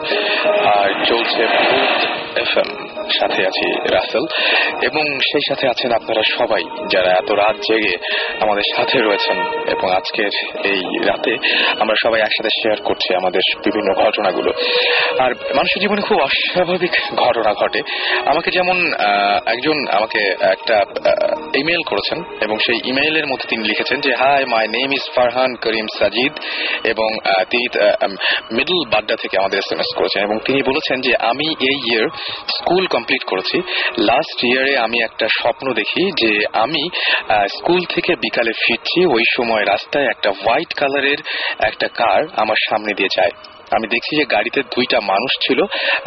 [0.75, 1.43] আর চলছে
[2.35, 2.69] এফএম
[3.19, 3.65] সাথে আছি
[3.95, 4.23] রাসেল।
[4.81, 7.95] এবং সেই সাথে আছেন আপনারা সবাই যারা এত রাত জেগে
[8.41, 10.31] আমাদের সাথে রয়েছেন এবং আজকের
[10.63, 11.33] এই রাতে
[11.79, 14.51] আমরা সবাই একসাথে শেয়ার করছি আমাদের বিভিন্ন ঘটনাগুলো।
[15.19, 17.81] আর মানুষের জীবনে খুব অস্বাভাবিক ঘটনা ঘটে।
[18.25, 18.77] আমাকে যেমন
[19.45, 20.77] একজন আমাকে একটা
[21.55, 25.87] ইমেল করেছেন এবং সেই ইমেইলের মধ্যে তিনি লিখেছেন যে hi my name is Farhan Karim
[25.99, 26.33] Sajid
[26.83, 27.09] এবং
[27.49, 27.65] তিনি
[28.51, 32.07] মিডল বাড্ডা থেকে আমাদের এস এম এস করেছেন এবং তিনি বলেছেন যে, আমি এই ইয়ার
[32.47, 33.57] স্কুল কমপ্লিট করেছি।
[33.97, 36.83] লাস্ট ইয়ারে আমি একটা স্বপ্ন দেখি যে আমি
[37.47, 41.19] স্কুল থেকে বিকালে ফিরছি, ওই সময় রাস্তায় একটা হোয়াইট কালারের
[41.59, 43.31] একটা কার আমার সামনে দিয়ে যায়।
[43.75, 45.59] আমি দেখি যে গাড়িতে দুইটা মানুষ ছিল।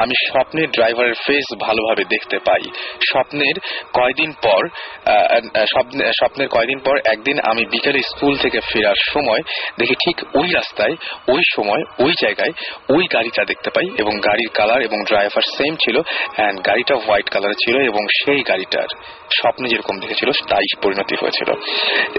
[0.02, 2.64] আমি স্বপ্নের ড্রাইভারের ফেস ভালোভাবে দেখতে পাই।
[3.10, 3.56] স্বপ্নের
[3.92, 4.62] কয়দিন পর
[6.18, 9.42] স্বপ্নের কয়দিন পর একদিন আমি বিকেলে স্কুল থেকে ফেরার সময়
[9.78, 10.94] দেখি ঠিক ওই রাস্তায়,
[11.28, 12.52] ওই সময়, ওই জায়গায়
[12.94, 15.96] ওই গাড়িটা দেখতে পাই এবং গাড়ির কালার এবং ড্রাইভার সেম ছিল
[16.36, 18.90] অ্যান্ড গাড়িটা হোয়াইট কালার ছিল এবং সেই গাড়িটার।
[19.30, 21.52] স্বপ্নে যেরকম দেখেছিল, তাই পরিণতি হয়েছিল।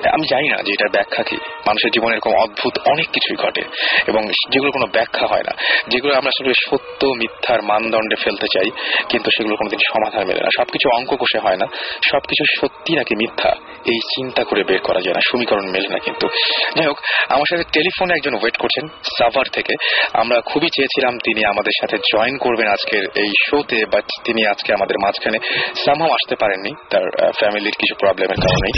[0.09, 3.61] আমি জানি না যে এটার ব্যাখ্যা কি। মানুষের জীবনে এরকম অদ্ভুত অনেক কিছুই ঘটে,
[4.07, 5.55] এবং যেগুলো কোনো ব্যাখ্যা হয় না।
[5.87, 8.69] যেগুলো আমরা আসলে সত্য, মিথ্যার মানদণ্ডে ফেলতে চাই,
[9.09, 11.65] কিন্তু সেগুলো কোনোদিন সমাধান মেলে না। সবকিছু অঙ্ক কষে হয় না।
[12.11, 13.51] সবকিছু সত্যি নাকি মিথ্যা?
[13.85, 16.27] এই চিন্তা করে বের করা যায় না। সমীকরণ মেলে না কিন্তু।
[16.75, 19.73] যাই হোক, আমার সাথে টেলিফোনে একজন ওয়েট করছেন, সাভার থেকে।
[20.13, 24.95] আমরা খুবই চেয়েছিলাম তিনি আমাদের সাথে জয়েন করবেন আজকের এই শোতে, বাট তিনি আজকে আমাদের
[25.03, 25.37] মাঝখানে
[25.85, 28.69] সামহাও আসতে পারেননি। তার ফ্যামিলির কিছু প্রবলেমের কারণে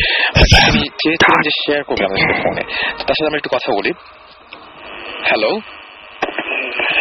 [0.68, 2.64] আমি চেয়েছিলাম যে শেয়ার করব আমাদের সাথে ফোনে
[2.98, 3.92] তার সাথে আমি একটু কথা বলি।
[5.30, 5.52] হ্যালো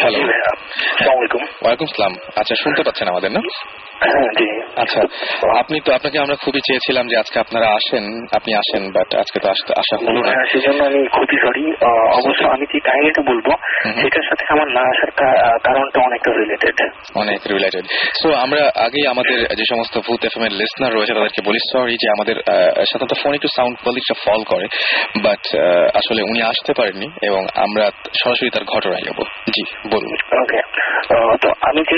[0.01, 3.41] হ্যালো জি আসসালামু আলাইকুম। ওয়ালাইকুম সালাম আচ্ছা শুনতে পাচ্ছেন আমাদের না?
[4.37, 4.47] জি।
[4.83, 5.01] আচ্ছা
[5.61, 9.47] আপনি তো আপনাকে আমরা খুবই চেয়েছিলাম যে আজকে আপনারা আসেন আপনি আসেন বাট আজকে তো
[9.81, 11.63] আসা হলো না। হ্যাঁ, সেজন্য আমি খুবই সরি
[12.19, 13.47] অবশ্য আমি যে কাহিনীটা বলব
[14.01, 15.11] সেটার সাথে আমার না আসার
[15.63, 16.77] কারণটা অনেকটা রিলেটেড
[17.15, 17.83] অনেক রিলেটেড
[18.21, 22.07] সো আমরা আগেই আমাদের যে সমস্ত ভূত এফএম এর লিসনার রয়েছে তাদেরকে বলি সরি যে
[22.11, 22.35] আমাদের
[22.89, 24.65] সাধারণত ফোন একটু সাউন্ড কোয়ালিটিটা ফল করে
[25.23, 25.43] বাট
[25.95, 27.85] আসলে উনি আসতে পারেননি এবং আমরা
[28.21, 30.59] সরাসরি তার ঘটনায় যাব। জি বলুন। ওকে
[31.41, 31.97] তো আমি যে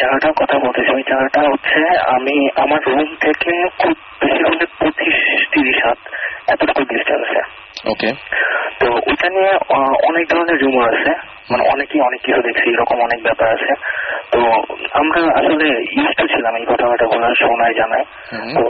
[0.00, 5.16] জায়গাটার কথা বলতেছি ওই জায়গাটা হচ্ছে আমি আমার রুম থেকে খুব বেশি হলে পঁচিশ
[5.52, 5.98] তিরিশ হাত
[6.46, 7.42] এতটুকু ডিস্টেন্সে
[7.90, 8.10] ওকে
[8.80, 9.52] তো ওইটা নিয়ে
[10.08, 11.12] অনেক ধরনের রুমার আছে।
[11.50, 13.72] মানে অনেকেই অনেক কিছু দেখছি এরকম অনেক ব্যাপার আছে।
[14.32, 14.40] তো
[14.92, 18.04] আমরা আসলে ইউজ টু ছিলাম এই ঘটনাটা বলার শোনায় জানায়।
[18.56, 18.62] তো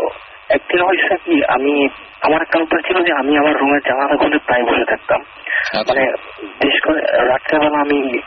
[0.48, 1.88] একদিন হয়েছে কি আমি
[2.20, 6.12] আমার একটা অভ্যাস ছিল যে আমি আমার রুমের জানালা খুলে প্রায় বসে থাকতাম। আচ্ছা। মানে
[6.60, 8.18] বিশেষ করে রাত্রেবেলা আমি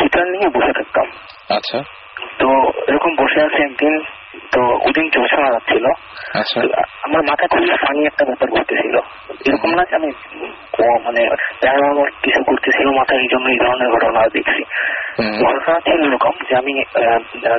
[0.00, 1.06] গিটার নিয়ে বসে থাকতাম।
[1.48, 1.78] আচ্ছা।
[2.38, 2.48] তো
[2.86, 4.00] এরকম বসে আছি একদিন
[4.52, 5.84] তো ওদিন জোছনা যাচ্ছিল।
[6.34, 6.60] আচ্ছা।
[7.02, 8.96] আমার মাথায় খুবই ফানি একটা ব্যাপার ঘটতেছিল
[9.46, 10.10] এরকম না যে আমি
[11.04, 14.62] মানে প্যারানর্মাল কিছু করতেছিল মাথায় এই জন্য এই ধরনের ঘটনা দেখছি।
[15.44, 16.84] ঘটনা ছিল এরকম যে আমি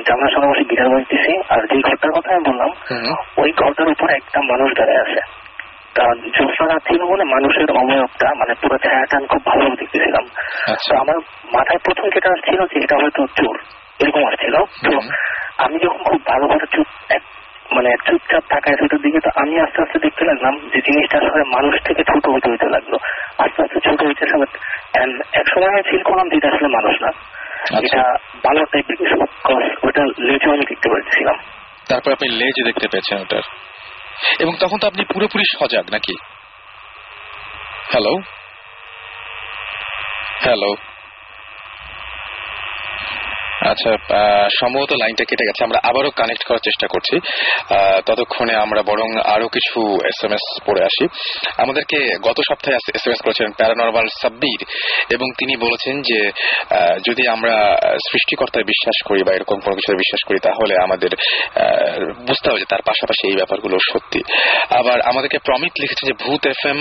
[0.06, 2.70] জানলার সামনে বসে গিটার বাজতেছি আর যে ঘরটার কথা আমি বললাম
[3.36, 5.20] ওই ঘরটার উপরে একটা মানুষ দাঁড়ায় আছে।
[5.94, 10.24] তা জ্যোৎস্না রাত ছিল বলে মানুষের অবয়বটা মানে পুরো ছায়াটা আমি খুব ভালোভাবে দেখতেছিলাম।
[10.72, 11.16] আচ্ছা। তো আমার
[11.52, 15.00] মাথায় প্রথম যেটা ছিল যে এটা হয়তো চোর। এরকম আসছিল তো
[15.58, 16.86] আমি যখন খুব ভালোভাবে চুপ
[17.72, 21.82] মানে চুপচাপ তাকায় সেটার দিকে তো আমি আস্তে আস্তে দেখতে লাগলাম যে জিনিসটা আসলে মানুষ
[21.82, 22.96] থেকে ছোট হতে হতে লাগল।
[23.38, 24.24] আস্তে আস্তে ছোট হইতে
[25.32, 28.02] এক সময় আমি ফিল করলাম যে এটা আসলে মানুষ না। আচ্ছা। এটা
[28.44, 29.14] বানর টাইপের কিছু
[29.88, 31.36] ওটা লেজও আমি দেখতে পাচ্ছিলাম।
[31.88, 33.42] তারপর আপনি লেজ দেখতে পেয়েছেন ওটার।
[34.40, 36.14] এবং তখন তো আপনি পুরোপুরি সজাগ নাকি?
[37.90, 38.14] হ্যালো
[40.44, 40.87] হ্যালো
[43.72, 43.90] আচ্ছা
[44.60, 47.16] সম্ভবত লাইনটা কেটে গেছে। আমরা আবারও কানেক্ট করার চেষ্টা করছি।
[48.06, 49.78] ততক্ষণে আমরা বরং আরও কিছু
[50.10, 51.04] এস এম এস পড়ে আসি।
[51.62, 54.60] আমাদেরকে গত সপ্তাহে এস এম এস সাব্বির
[55.14, 56.20] এবং তিনি বলেছেন যে
[57.08, 57.56] যদি আমরা
[58.10, 61.10] সৃষ্টিকর্তায় বিশ্বাস করি বা এরকম কোনো কিছু বিশ্বাস করি, তাহলে আমাদের
[62.28, 64.20] বুঝতে হবে যে তার পাশাপাশি এই ব্যাপারগুলো সত্যি।
[64.80, 66.80] আবার আমাদেরকে প্রমিত লিখেছে যে ভূত এফ এম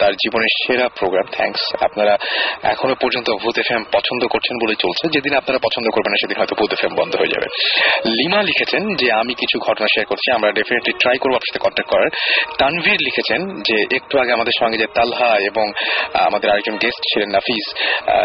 [0.00, 2.14] তার জীবনের সেরা প্রোগ্রাম থ্যাঙ্কস আপনারা
[2.72, 6.38] এখনও পর্যন্ত ভূত এফ এম পছন্দ করছেন বলে চলছে। যেদিন আপনারা পছন্দ করবেন না, সেদিন
[6.38, 7.48] হয়তো এফ এম বন্ধ হয়ে যাবে।
[8.18, 11.90] লিমা লিখেছেন যে, আমি কিছু ঘটনা শেয়ার করছি, আমরা ডেফিনেটলি ট্রাই করব আপনার সাথে কন্ট্যাক্ট
[11.92, 12.10] করার।
[12.58, 15.66] তানভীর লিখেছেন যে, একটু আগে আমাদের সঙ্গে যে তালহা এবং
[16.26, 17.66] আমাদের আরেকজন গেস্ট ছিলেন নাফিস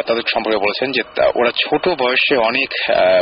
[0.07, 1.01] তাদের সম্পর্কে বলেছেন যে
[1.35, 2.69] ওরা ছোট বয়সে অনেক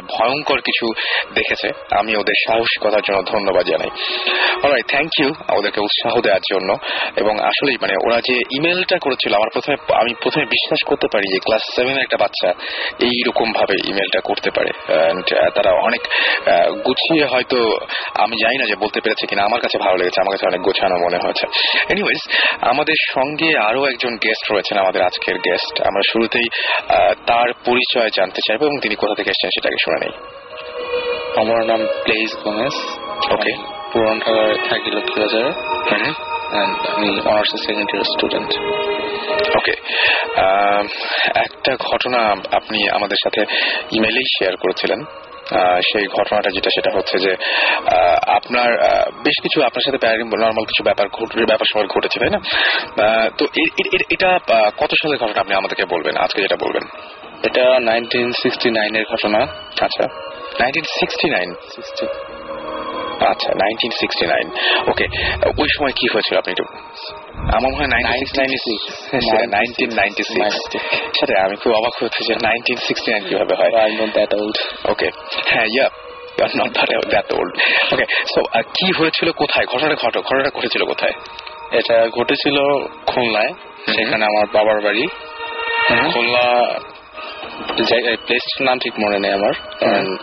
[0.10, 0.86] ভয়ঙ্কর কিছু
[1.34, 3.92] দেখেছে। আমি ওদের সাহসিকতার জন্য ধন্যবাদ জানাই।
[4.64, 6.70] অলরাইট থ্যাংক ইউ ওদেরকে উৎসাহ দেওয়ার জন্য।
[7.18, 11.40] এবং আসলেই মানে ওরা যে ইমেলটা করেছিল, আমার প্রথমে, আমি প্রথমে বিশ্বাস করতে পারি যে
[11.40, 12.50] ক্লাস সেভেনের একটা বাচ্চা
[13.00, 14.72] এইরকম ভাবে ইমেলটা করতে পারে।
[15.56, 16.02] তারা অনেক
[16.86, 17.60] গুছিয়ে হয়তো
[18.24, 20.96] আমি জানি না যে বলতে পেরেছে কিনা আমার কাছে ভালো লেগেছে আমার কাছে অনেক গোছানো
[21.06, 21.46] মনে হয়েছে।
[21.94, 22.22] এনিওয়েজ
[22.72, 26.48] আমাদের সঙ্গে আরও একজন গেস্ট রয়েছেন আমাদের আজকের গেস্ট আমরা শুরুতেই
[27.30, 30.14] তার পরিচয় জানতে চাইব এবং তিনি কোথা থেকে এসেছেন সেটাকে শুনে নেই।
[31.42, 32.76] আমার নাম প্লেস গোমেস
[33.34, 33.54] ওকে
[33.92, 35.52] পুরান ঢাকায় থাকি লক্ষ্মীবাজারে।
[36.52, 38.50] And আমি honours second year student
[39.58, 39.72] okay
[41.36, 42.18] একটা ঘটনা
[42.52, 43.42] আপনি আমাদের সাথে
[43.92, 45.04] ইমেলেই শেয়ার করেছিলেন।
[45.80, 47.36] সেই ঘটনাটা যেটা সেটা হচ্ছে যে
[48.28, 48.74] আপনার
[49.24, 52.40] বেশ কিছু আপনার সাথে নর্মাল কিছু ব্যাপার ঘট- ব্যাপার সময় ঘটেছে তাই না?
[53.38, 53.46] তো
[54.10, 54.40] এটা
[54.78, 56.84] কত সালের ঘটনা আপনি আমাদেরকে বলবেন আজকে যেটা বলবেন?
[57.44, 59.40] এটা নাইনটিন সিক্সটি নাইনের ঘটনা।
[59.82, 60.04] আচ্ছা
[60.60, 61.54] নাইনটিন সিক্সটি নাইন
[63.30, 64.48] আচ্ছা নাইনটিন সিক্সটি নাইন
[64.90, 65.06] ওকে
[65.62, 66.66] ওই সময় কি হয়েছিল আপনি একটু?
[67.58, 68.18] আমার মনে হয়
[71.20, 73.72] সাথে আমি খুব অবাক হচ্ছে যে নাইনটিন সিক্সটি নাইন কীভাবে হয়।
[74.86, 75.10] ওকে
[75.46, 75.90] হ্যাঁ yeah
[76.58, 76.72] not
[77.10, 77.54] that old
[77.94, 78.06] okay
[78.36, 79.66] so কি হয়েছিল কোথায়?
[79.66, 81.14] ঘটনাটা ঘটো ঘটনাটা ঘটেছিল কোথায়?
[81.72, 82.58] এটা ঘটেছিল
[83.06, 83.54] খুলনায়
[83.96, 85.08] সেখানে আমার বাবার বাড়ি।
[86.14, 86.44] খুলনা
[88.26, 89.54] প্লেসটার নাম ঠিক মনে নেই আমার।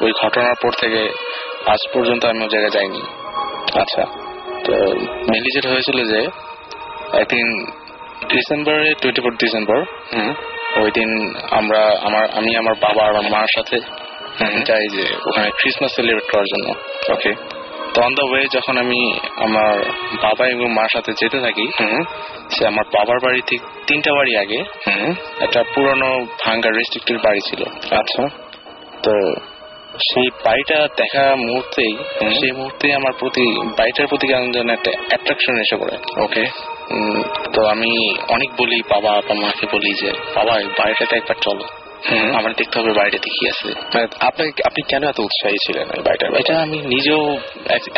[0.01, 1.01] ওই ঘটনার পর থেকে
[1.73, 3.03] আজ পর্যন্ত আমি ওই জায়গায় যাইনি।
[3.83, 4.03] আচ্ছা
[4.65, 4.73] তো
[5.31, 6.21] মেনলি যেটা হয়েছিল যে
[7.21, 7.47] একদিন
[8.29, 9.79] ডিসেম্বরে টোয়েন্টি ফোর ডিসেম্বর
[10.13, 10.31] হুম।
[10.83, 11.11] ওই দিন
[11.51, 13.77] আমরা আমার আমি আমার বাবা আর আমার মার সাথে
[14.67, 16.67] যাই যে ওখানে ক্রিসমাস সেলিব্রেট করার জন্য।
[17.13, 17.33] ওকে
[17.95, 19.01] তো অন দ্য ওয়ে যখন আমি
[19.37, 19.75] আমার
[20.23, 21.67] বাবা এবং মার সাথে যেতে থাকি
[22.51, 24.61] সে আমার বাবার বাড়ি ঠিক তিনটা বাড়ি আগে
[25.41, 26.11] একটা পুরনো
[26.45, 27.63] ভাঙ্গা রেস্ট্রিক্টেড বাড়ি ছিল।
[28.01, 28.23] আচ্ছা।
[29.03, 29.13] তো
[30.07, 31.93] সেই বাড়িটা দেখা মুহূর্তেই
[32.41, 33.45] সেই মুহূর্তে আমার প্রতি
[33.79, 36.45] বাড়িটার প্রতি কেমন যেন একটা অ্যাট্রাকশন এসে পড়ে। ওকে
[37.55, 37.91] তো আমি
[38.29, 41.65] অনেক বলি বাবা বা মাকে বলি যে বাবা এই বাড়িটাতে একবার চলো।
[42.35, 46.55] আমার দেখতে হবে বাইরেতে কি আছে। মানে আপনাকে আপনি কেন এত উৎসাহী ছিলেন বাড়িটার এটা
[46.63, 47.23] আমি নিজেও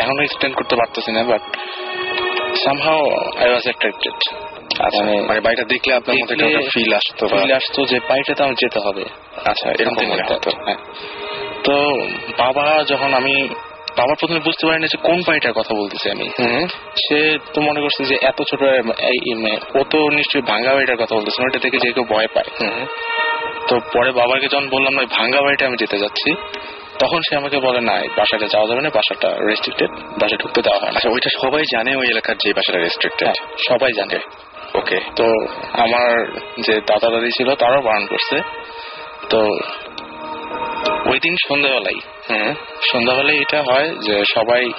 [0.03, 1.43] এখনও এক্সপ্লেন করতে পারতেছি না but
[2.65, 3.03] somehow
[3.43, 4.19] I was attracted
[5.29, 9.05] মানে বাড়িটা দেখলে আপনার মধ্যে একটা ফিল আসতো ফিল আসতো যে বাড়িটাতে আমার যেতে হবে।
[9.45, 10.79] আচ্ছা এরকম মনে হতো হ্যাঁ।
[11.65, 11.73] তো
[12.39, 13.49] বাবা যখন আমি
[13.97, 16.27] বাবা প্রথমে বুঝতে পারেনি যে কোন বাড়িটার কথা বলতেছি আমি।
[16.97, 21.15] সে তো মনে করছে যে এত ছোট এই এই- ও তো নিশ্চয়ই ভাঙ্গা বাড়িটার কথা
[21.15, 22.45] বলতেছে ওটা থেকে যে কেউ ভয় পায়।
[23.69, 26.35] তো পরে বাবাকে যখন বললাম না ভাঙ্গা বাড়িটা আমি যেতে যাচ্ছি
[26.99, 30.91] তখন সে আমাকে বলে না বাসাটা যাওয়া যাবে না বাসাটা রেস্ট্রিক্টেড বাসা ঢুকতে দেওয়া হয়
[30.91, 34.19] না। আচ্ছা ওইটা সবাই জানে ওই এলাকার যে বাসাটা রেস্ট্রিক্টেড হ্যাঁ, সবাই জানে?
[34.75, 35.25] ওকে তো
[35.73, 38.43] আমার যে দাদা দাদি ছিল তারাও বারণ করছে।
[39.31, 39.59] তো
[41.11, 42.55] ওই দিন সন্ধ্যাবেলায় হুম
[42.93, 44.73] সন্ধ্যাবেলায় এটা হয় যে সবাই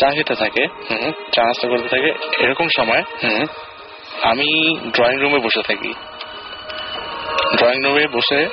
[0.00, 3.44] চা খেতে থাকে হুম চা নাস্তা করতে থাকে এরকম সময় হুম
[4.22, 4.48] আমি
[4.90, 5.94] ড্রয়িং রুমে বসে থাকি।
[7.56, 8.46] ড্রয়িং রুমে বসে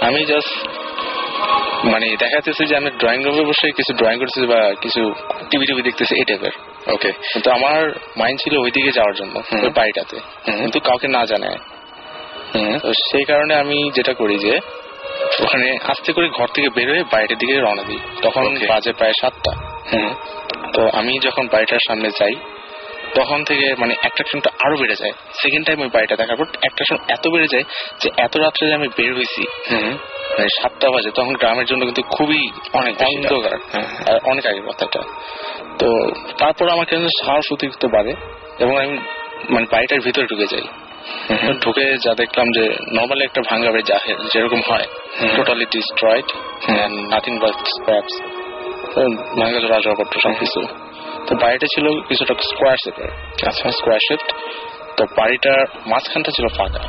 [0.00, 0.52] আমি জাস্ট
[1.84, 5.14] মানে দেখা যাচ্ছে যে আমি ড্রয়িং রুমে বসে কিছু ড্রয়িং করতেছি বা কিছু
[5.50, 6.52] টিভি টিভি দেখতেছি এই টাইপের
[6.86, 11.58] ওকে কিন্তু আমার মাইন্ড ছিল ওইদিকে যাওয়ার জন্য ওই বাড়িটাতে। কিন্তু কাউকে না জানায়।
[13.10, 14.60] সেই কারণে আমি যেটা করি যে
[15.42, 19.52] ওখানে আস্তে করে ঘর থেকে বের হয়ে বাইরের দিকে রওনা দিই। তখন বাজে প্রায় সাতটা।
[20.74, 22.34] তো আমি যখন বাড়িটার সামনে যাই
[23.14, 27.28] তখন থেকে মানে অ্যাট্রাকশনটা আরও বেড়ে যায়। সেকেন্ড টাইম ওই বাড়িটা দেখার পর অ্যাট্রাকশন এত
[27.28, 27.64] বেড়ে যায়
[28.00, 29.42] যে এত রাত্রে যে আমি বের হয়েছি
[30.38, 35.00] মানে সাতটা বাজে। তখন গ্রামের জন্য কিন্তু খুবই অনেক অন্ধকার। হ্যাঁ, আর অনেক আগের কথাটা।
[35.78, 35.88] তো
[36.38, 38.12] তারপর আমার কেন সাহস অতিরিক্ত বাড়ে
[38.58, 38.98] এবং আমি
[39.50, 40.66] মানে বাড়িটার ভিতরে ঢুকে যাই।
[41.62, 42.64] ঢুকে যা দেখলাম যে
[42.96, 43.96] নর্মালি একটা ভাঙ্গা বাড়ি যা
[44.32, 44.86] যেরকম হয়।
[45.36, 46.28] Totally destroyed
[47.12, 48.14] nothing but scraps
[49.40, 50.60] ভাঙ্গা আসবাবপত্র সবকিছু।
[51.26, 53.10] তো বাড়িটা ছিল কিছুটা স্কোয়ার শেপের
[53.48, 54.20] আচ্ছা। স্কোয়ার শেপ
[54.96, 56.82] তো বাড়িটার মাঝখানটা ছিল ফাঁকা।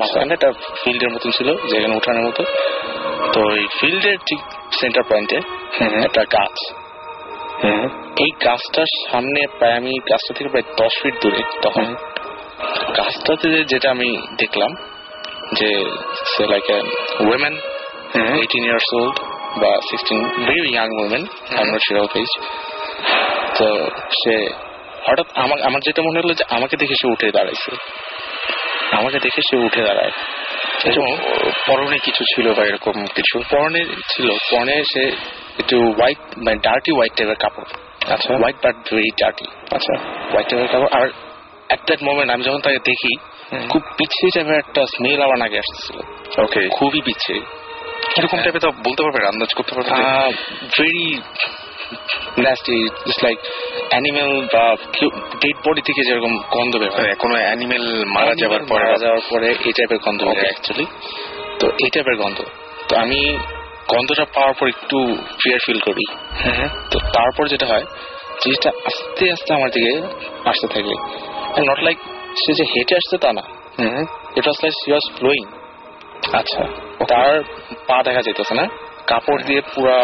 [0.00, 0.50] মাঝখানে একটা
[0.84, 2.42] ফিল্ডের মতন ছিল যেখানে উঠানের মতো।
[3.32, 4.40] তো ওই ফিল্ডের ঠিক
[4.80, 5.38] সেন্টার পয়েন্টে
[6.06, 6.56] একটা গাছ।
[8.24, 11.86] এই গাছটার সামনে প্রায় আমি গাছটা থেকে প্রায় দশ ফিট দূরে তখন
[13.42, 14.74] যে- যেটা আমি দেখলাম
[15.52, 15.84] যে
[16.36, 16.70] সে like
[17.20, 17.56] women
[18.34, 19.18] eighteen years old
[19.58, 21.26] বা sixteen very young women
[21.58, 22.10] I not sure of
[23.58, 24.50] তো সে
[25.06, 27.76] হঠাৎ আমার আমার যেটা মনে হলো যে আমাকে দেখে সে উঠে দাঁড়াইছে।
[28.96, 30.10] আমাকে দেখে সে উঠে দাঁড়ায়।
[30.84, 31.16] এবং
[31.66, 33.42] পরনে কিছু ছিল বা এরকম কিছু?
[33.50, 35.08] পরনে ছিল। পরনে সে
[35.58, 37.64] একটু হোয়াইট মানে ডার্টি হোয়াইট টাইপের কাপড়।
[38.14, 39.98] আচ্ছা। হোয়াইট বাট ভেরি ডার্টি আচ্ছা।
[40.30, 41.08] হোয়াইট টাইপের কাপড়। আর
[41.68, 43.12] অ্যাট দ্যাট মোমেন্ট আমি যখন তাকে দেখি
[43.72, 45.96] খুব পিছিয়ে টাইপের একটা স্মেল আমার নাকি আসতেছিল
[46.44, 47.40] ওকে খুবই পিছিয়ে
[48.14, 49.94] কীরকম টাইপের তা বলতে পারবেন আন্দাজ করতে পারবেন
[50.76, 51.06] very
[52.44, 53.38] nasty just like
[53.90, 54.64] animal বা
[55.42, 59.48] ডেড বডি থেকে যেরকম গন্ধ বের হয়। কোনো অ্যানিমেল মারা যাওয়ার পরে মারা যাওয়ার পরে
[59.66, 60.86] এই টাইপের গন্ধ বের অ্যাকচুয়ালি
[61.60, 62.38] তো এই টাইপের গন্ধ।
[62.88, 63.20] তো আমি
[63.92, 64.98] গন্ধটা পাওয়ার পর একটু
[65.40, 66.04] ফিয়ার ফিল করি।
[66.90, 67.86] তো তারপর যেটা হয়
[68.42, 69.92] জিনিসটা আস্তে আস্তে আমার দিকে
[70.50, 70.94] আসতে থাকে।
[71.62, 71.98] নট লাইক
[72.42, 73.44] সে যে হেঁটে আসছে তা না।
[74.38, 75.44] It was like she was flowing
[76.40, 76.62] আচ্ছা
[77.08, 77.32] তার
[77.88, 78.64] পা দেখা যাইতেছে না।
[79.06, 79.98] কাপড় দিয়ে পুরা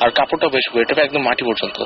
[0.00, 1.76] আর কাপড়টা বেশ এটা একদম মাটি পর্যন্ত।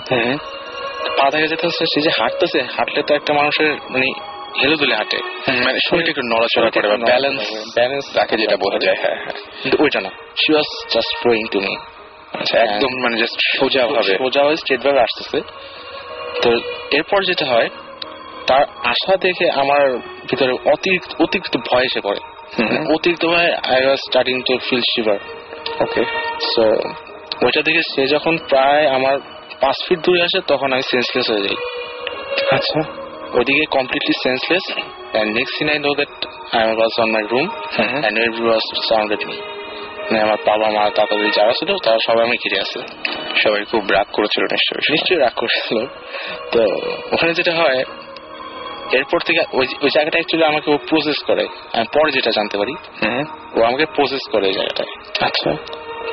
[1.18, 4.07] পা দেখা যেতেছে সে যে হাঁটতেছে হাঁটলে তো একটা মানুষের মানে
[4.61, 5.18] হেলে দুলে হাঁটে
[5.66, 7.42] মানে শরীরটা একটু নড়াচড়া করে বা ব্যালেন্স
[7.77, 11.59] ব্যালেন্স রাখে যেটা বোঝা যায় হ্যাঁ হ্যাঁ। কিন্তু ওইটা না। She was just flowing to
[11.61, 11.74] me
[12.40, 15.38] আচ্ছা একদম মানে জাস্ট সোজা ভাবে। সোজা হয়ে স্ট্রেট ভাবে আসতেছে।
[16.42, 16.48] তো
[16.90, 17.68] এরপর যেটা হয়
[18.46, 19.98] তার আশা দেখে আমার
[20.30, 22.20] ভিতরে অতিরিক্ত অতিরিক্ত ভয় এসে পড়ে।
[22.94, 25.18] অতিরিক্ত ভয় I was starting to feel shiver
[25.80, 26.02] okay
[26.54, 26.64] so
[27.46, 29.18] ওইটা দেখে সে যখন প্রায় আমার
[29.61, 31.57] পাঁচ ফিট দূরে আসে তখন আমি সেন্সলেস হয়ে যাই।
[32.52, 32.80] আচ্ছা।
[33.33, 34.64] ওইদিকে completely senseless
[35.12, 36.12] and next thing I know that
[36.52, 37.46] I was on my room
[38.02, 39.37] and every was surrounded me
[40.11, 42.78] মানে আমার বাবা মা দাদা দিদি যারা ছিল তারা সবাই আমি ঘিরে আছে
[43.42, 45.78] সবাই খুব রাগ করেছিল নিশ্চয়ই। নিশ্চয়ই রাগ করেছিল।
[46.52, 46.61] তো
[47.12, 47.85] ওখানে যেটা হয়
[48.92, 52.75] এরপর থেকে ওই ওই জায়গাটা একচুয়ালি আমাকে ও প্রসেস করে। আমি পরে যেটা জানতে পারি
[53.55, 54.88] ও আমাকে প্রসেস করে ওই জায়গাটায়।
[55.20, 55.51] আচ্ছা।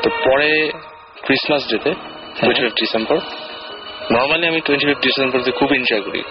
[0.04, 0.72] তো পরে
[1.22, 1.92] ক্রিসমাস ডেতে
[2.40, 3.16] টোয়েন্টি ফিফ ডিসেম্বর
[4.12, 6.24] নর্মালি আমি টোয়েন্টি ফিফ ডিসেম্বরতে খুব এনজয় করি।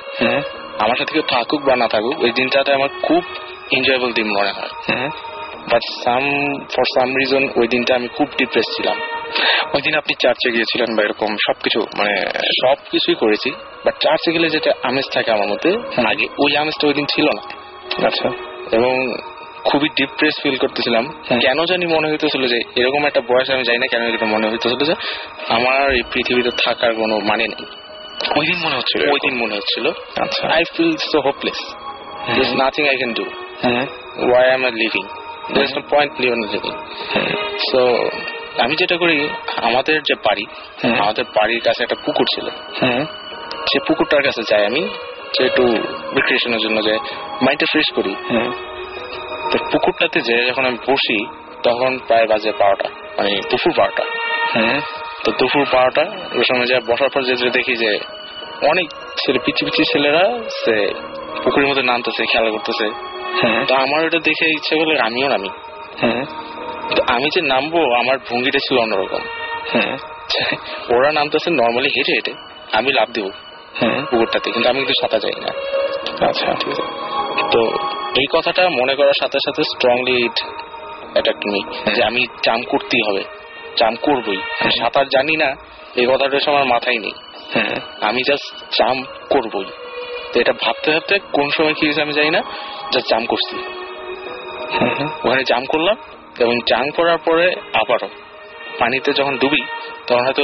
[0.79, 3.24] আমার সাথে কেউ থাকুক বা না থাকুক ওই দিনটাতে আমার খুব
[3.70, 4.68] এনজয়েবল দিন মনে হয়।
[5.68, 6.23] But some
[6.75, 8.96] for some reason ওই দিনটা আমি খুব ডিপ্রেস ছিলাম।
[9.75, 13.51] ওই দিন আপনি চার্চে গিয়েছিলেন বা এরকম সবকিছু মানে সবকিছুই করেছি।
[13.85, 15.70] বাট চার্চে গেলে যেটা আমেজ থাকে আমার মধ্যে
[16.07, 17.42] আগে ওই আমেজটা ওই দিন ছিল না।
[18.07, 18.29] আচ্ছা।
[18.73, 19.14] এবং
[19.64, 21.05] খুবই ডিপ্রেস ফিল করতেছিলাম।
[21.40, 24.85] কেন জানি মনে হইতেছিল যে এরকম একটা বয়স আমি যাই না কেন এটা মনে হইতেছিল
[24.85, 24.94] যে
[25.49, 27.64] আমার এই পৃথিবীতে থাকার কোনো মানে নেই।
[28.38, 31.75] ওই দিন মনে হচ্ছিল ওই দিন মনে হচ্ছিল। আচ্ছা। I feel so hopeless
[32.37, 33.25] there's nothing I can do
[33.64, 33.87] hmm.
[34.31, 35.19] Why am I living
[37.70, 37.80] so
[38.58, 39.28] আমি যেটা করি
[39.62, 40.44] আমাদের যে বাড়ি
[40.98, 42.46] আমাদের বাড়ির কাছে একটা পুকুর ছিল।
[43.70, 44.82] সে পুকুরটার কাছে যাই আমি
[45.34, 45.64] যে একটু
[46.16, 46.94] রিক্রিয়েশনের জন্য যে
[47.42, 48.14] মাইন্ডটা ফ্রেশ করি।
[49.50, 51.18] তো পুকুরটাতে যে যখন আমি বসি
[51.62, 54.04] তখন প্রায় বাজে বারোটা মানে দুপুর বারোটা।
[55.24, 57.98] তো দুপুর বারোটা ওই সময় যা বসার পর যে যে দেখি যে
[58.68, 58.86] অনেক
[59.16, 60.24] ছেলে পিচি পিচি ছেলেরা
[60.64, 60.74] সে
[61.44, 63.10] পুকুরের মধ্যে নামতেছে খেলা করতেছে।
[63.69, 65.51] তো আমার ওটা দেখে ইচ্ছে করলে আমিও নামি।
[66.03, 66.21] হুম
[67.07, 69.23] আমি যে নামবো আমার ভঙ্গিটা ছিল অন্যরকম।
[69.75, 69.93] হুম
[70.97, 72.33] ওরা নামতেছে নর্মালি হেঁটে হেঁটে
[72.73, 73.27] আমি লাভ দিব
[74.11, 75.51] পুকুরটাতে কিন্তু আমি কিন্তু সাঁতার যাই না।
[76.27, 76.83] আচ্ছা। ঠিক আছে।
[77.51, 77.61] তো
[78.21, 80.38] এই কথাটা মনে করার সাথে সাথে স্ট্রংলি ইট
[81.47, 81.61] মি
[81.95, 83.23] যে আমি জাম করতেই হবে
[83.77, 84.40] জাম করবই।
[84.81, 85.49] সাঁতার জানি না
[85.97, 87.14] এই কথাটা আমার মাথায় নেই।
[88.01, 88.47] আমি জাস্ট
[88.79, 88.97] জাম
[89.31, 89.66] করবই।
[90.33, 92.40] তো এটা ভাবতে ভাবতে কোন সময় কি হয়েছে আমি জানি না
[92.93, 93.55] যা জাম করছি।
[95.25, 95.97] ওখানে জাম করলাম
[96.38, 98.09] এবং জাম করার পরে আবারও
[98.79, 99.62] পানিতে যখন ডুবি
[100.07, 100.43] তখন হয়তো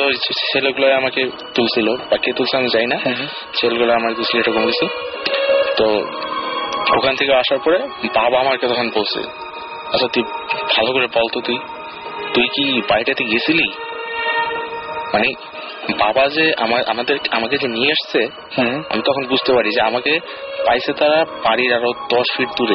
[0.52, 1.22] ছেলেগুলো আমাকে
[1.54, 2.96] তুলছিল বা কে তুলছে আমি যাই না।
[3.54, 4.86] ছেলেগুলো আমার তুলছিল এরকম কিছু
[5.76, 5.86] তো
[6.98, 7.78] ওখান থেকে আসার পরে
[8.14, 9.20] বাবা আমাকে তখন বলছে
[9.92, 10.22] আচ্ছা তুই
[10.76, 11.58] ভালো করে বলতো তুই।
[12.34, 13.66] তুই কি বাড়িটাতে গেছিলি?
[15.12, 15.28] মানে
[15.94, 18.20] বাবা যে আমার আমাদের আমাকে যে নিয়ে আসছে
[18.90, 20.20] আমি তখন বুঝতে পারি যে আমাকে
[20.66, 22.74] পাইছে তারা বাড়ির আরও দশ ফিট দূরে।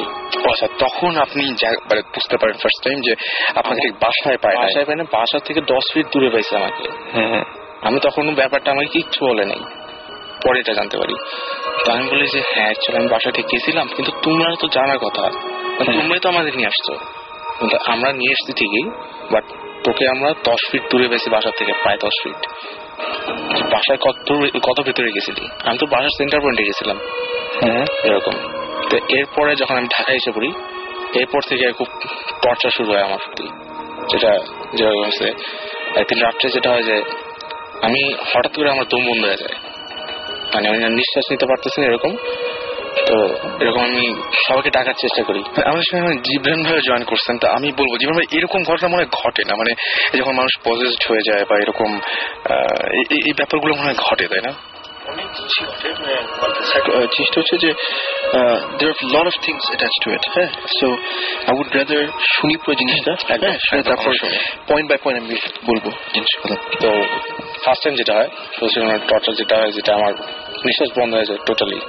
[0.50, 1.44] আচ্ছা তখন আপনি
[1.86, 3.16] মানে বুঝতে পারেন ফার্স্ট টাইম যে
[3.56, 6.84] আপনাকে ঠিক বাসায় পায় বাসায় পাই না বাসা থেকে দশ ফিট দূরে পাইছে আমাকে।
[7.82, 9.60] আমি তখন ব্যাপারটা আমাকে কিচ্ছু বলে নাই।
[10.46, 11.14] পরে এটা জানতে পারি।
[11.86, 15.22] তো আমি বলি যে হ্যাঁ অ্যাকচুয়ালি আমি বাসা থেকে গেছিলাম কিন্তু তোমরা তো জানার কথা।
[15.22, 16.94] হুম। তোমরাই তো আমাদের নিয়ে আসছো।
[17.60, 18.90] কিন্তু আমরা নিয়ে এসছি ঠিকই
[19.32, 19.44] বাট
[19.84, 22.48] তোকে আমরা দশ ফিট দূরে পেয়েছি বাসা থেকে প্রায় দশ ফিট
[23.72, 24.32] বাসায় কত
[24.64, 25.48] কত ভেতরে গেছিলি?
[25.64, 26.98] আমি তো বাসার সেন্টার পয়েন্টে গেছিলাম।
[27.62, 28.32] হ্যাঁ। এরকম।
[28.90, 30.52] তো এরপরে যখন আমি ঢাকায় এসে পড়ি
[31.14, 31.88] এরপর থেকে খুব
[32.42, 33.44] টর্চার শুরু হয় আমার প্রতি
[34.12, 34.40] যেটা
[34.76, 35.28] যেরকম হচ্ছে
[35.96, 37.04] একদিন রাত্রে যেটা হয় যে
[37.82, 39.56] আমি হঠাৎ করে আমার দম বন্ধ হয়ে যায়।
[40.54, 42.16] মানে আমি নিঃশ্বাস নিতে পারতেছি এরকম।
[43.08, 43.18] তো
[43.62, 44.04] এরকম আমি
[44.48, 48.38] সবাইকে ডাকার চেষ্টা করি। আমাদের সঙ্গে জিবরান ভাই জয়েন করছেন, তো আমি বলব জীবন ভাই,
[48.38, 49.72] এরকম ঘটনা মনে ঘটে না। মানে
[50.18, 52.00] যখন মানুষ পজেসড হয়ে যায় বা এরকম
[53.28, 54.54] এই ব্যাপারগুলো মনে হয় ঘটে, তাই না?
[55.12, 57.72] Uh, চেষ্টা হচ্ছে যে
[58.80, 60.50] there are lot of things attach to it হ্যাঁ?
[60.80, 60.88] সো
[61.48, 63.58] আই উড রাদার শুনি পুরো জিনিসটা হ্যাঁ?
[63.70, 64.12] শুনে তারপর
[64.68, 66.90] পয়েন্ট বাই পয়েন্ট আমি বলব জিনিসগুলো। তো
[67.66, 68.30] ফার্স্ট টাইম যেটা হয়
[69.36, 70.14] যেটা হয় যেটা আমার
[70.66, 71.80] নিঃশ্বাস বন্ধ হয়ে যায় টোটালি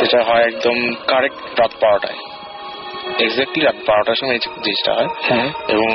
[0.00, 2.18] যেটা হয় একদম কারেক্ট রাত বারোটায়।
[3.18, 5.08] এক্স্যাক্টলি রাত বারোটার সময় জিনিসটা হয়।
[5.68, 5.88] এবং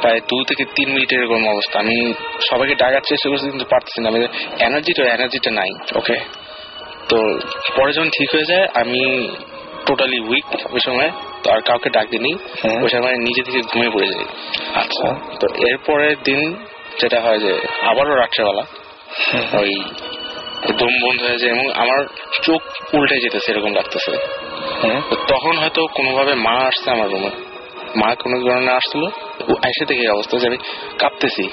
[0.00, 2.14] প্রায় দু থেকে তিন মিনিট এরকম অবস্থা। আমি
[2.50, 4.26] সবাইকে ডাকার চেষ্টা করছি কিন্তু পারতেছি না। আমি
[4.58, 6.16] এনার্জিটা এনার্জিটা নাই। ওকে
[7.08, 7.16] তো
[7.76, 9.28] পরে যখন ঠিক হয়ে যায় আমি
[9.86, 11.10] টোটালি উইক ওই সময়
[11.42, 12.32] তো আর কাউকে ডাক দিইনি
[12.64, 14.24] হুম। ওই সময় নিজে থেকে ঘুমিয়ে পড়ে যাই।
[14.74, 15.08] আচ্ছা।
[15.40, 16.56] তো এরপরের দিন
[17.00, 18.64] যেটা হয় যে আবারও রাত্রেবেলা
[19.52, 19.70] ওই
[20.78, 22.04] দম বন্ধ হয়ে যায় এবং আমার
[22.42, 22.60] চোখ
[22.94, 24.12] উল্টে যেতেছে এরকম লাগতেছে।
[25.10, 27.30] তো তখন হয়তো কোনোভাবে মা আসছে আমার রুমে।
[27.96, 29.10] মা কোনো কারণে আসলো
[29.48, 30.56] এসে থেকে অবস্থা যে আমি
[30.98, 31.48] কাঁপতেছি।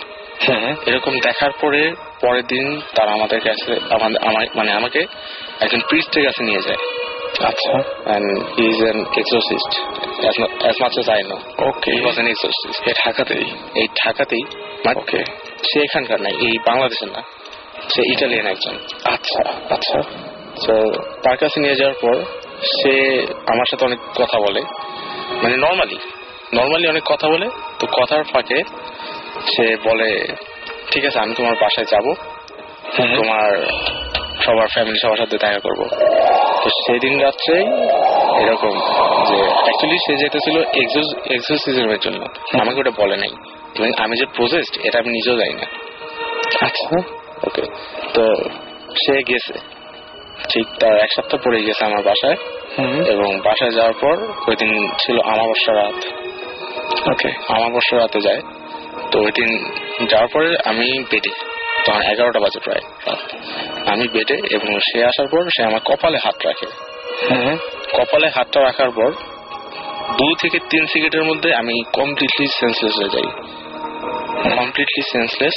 [0.50, 3.80] হুম এরকম দেখার পরে পরের দিন তারা আমাদের কাছে
[4.56, 5.06] মানে আমাকে
[5.60, 6.78] একজন প্রিস্টের কাছে নিয়ে যায়।
[7.44, 7.72] আচ্ছা।
[8.06, 9.80] And he is an exorcist
[10.24, 11.68] as, mu- as much as I know.
[11.68, 12.90] Okay he was an exorcist.
[12.90, 13.46] এ ঢাকাতেই?
[13.76, 14.42] এই ঢাকাতেই
[14.96, 15.24] ওকে
[15.64, 17.22] সে এখানকার এই বাংলাদেশের না।
[17.96, 20.02] সে ইটালিয়ান একজন। আচ্ছা আচ্ছা।
[20.68, 22.24] তো তার কাছে নিয়ে যাওয়ার পর
[22.62, 24.62] সে আমার সাথে অনেক কথা বলে।
[25.44, 25.98] মানে নর্মালি
[26.54, 28.64] নর্মালি অনেক কথা বলে তো কথার ফাঁকে
[29.56, 30.28] সে বলে
[30.92, 32.14] ঠিক আছে আমি তোমার বাসায় যাব।
[33.16, 33.68] তোমার
[34.46, 35.88] সবার ফ্যামিলি সবার সাথে দেখা করব।
[36.64, 37.64] তো সেদিন রাত্রেই
[38.44, 38.72] এরকম
[39.26, 40.62] যে অ্যাকচুয়ালি সে যেতেছিল
[41.34, 42.26] এক্সোসিজমের জন্য।
[42.62, 43.30] আমাকে ওটা বলে নাই।
[43.76, 45.66] এবং আমি যে প্রসেসড এটা আমি নিজেও জানি না।
[46.66, 47.02] আচ্ছা।
[47.48, 47.62] ওকে
[48.14, 48.36] তো
[48.90, 49.54] সে গেছে।
[50.50, 52.36] ঠিক তার এক সপ্তাহ পরে গেছে আমার বাসায়।
[53.06, 56.27] এবং বাসায় যাওয়ার পর ওই দিন ছিল আমাবস্যা রাত।
[57.12, 58.42] ওকে আমাবস্যা রাতে যায়।
[59.12, 59.50] তো ওই দিন
[60.08, 61.30] যাওয়ার পরে আমি বেডে
[61.86, 62.84] তখন এগারোটা বাজে প্রায়
[63.86, 66.66] আমি বেডে এবং সে আসার পর সে আমার কপালে হাত রাখে।
[67.30, 67.58] হুম
[67.94, 69.12] কপালে হাতটা রাখার পর
[70.18, 73.28] দু থেকে তিন সেকেন্ডের মধ্যে আমি কমপ্লিটলি সেন্সলেস হয়ে যাই।
[74.56, 75.56] কমপ্লিটলি সেন্সলেস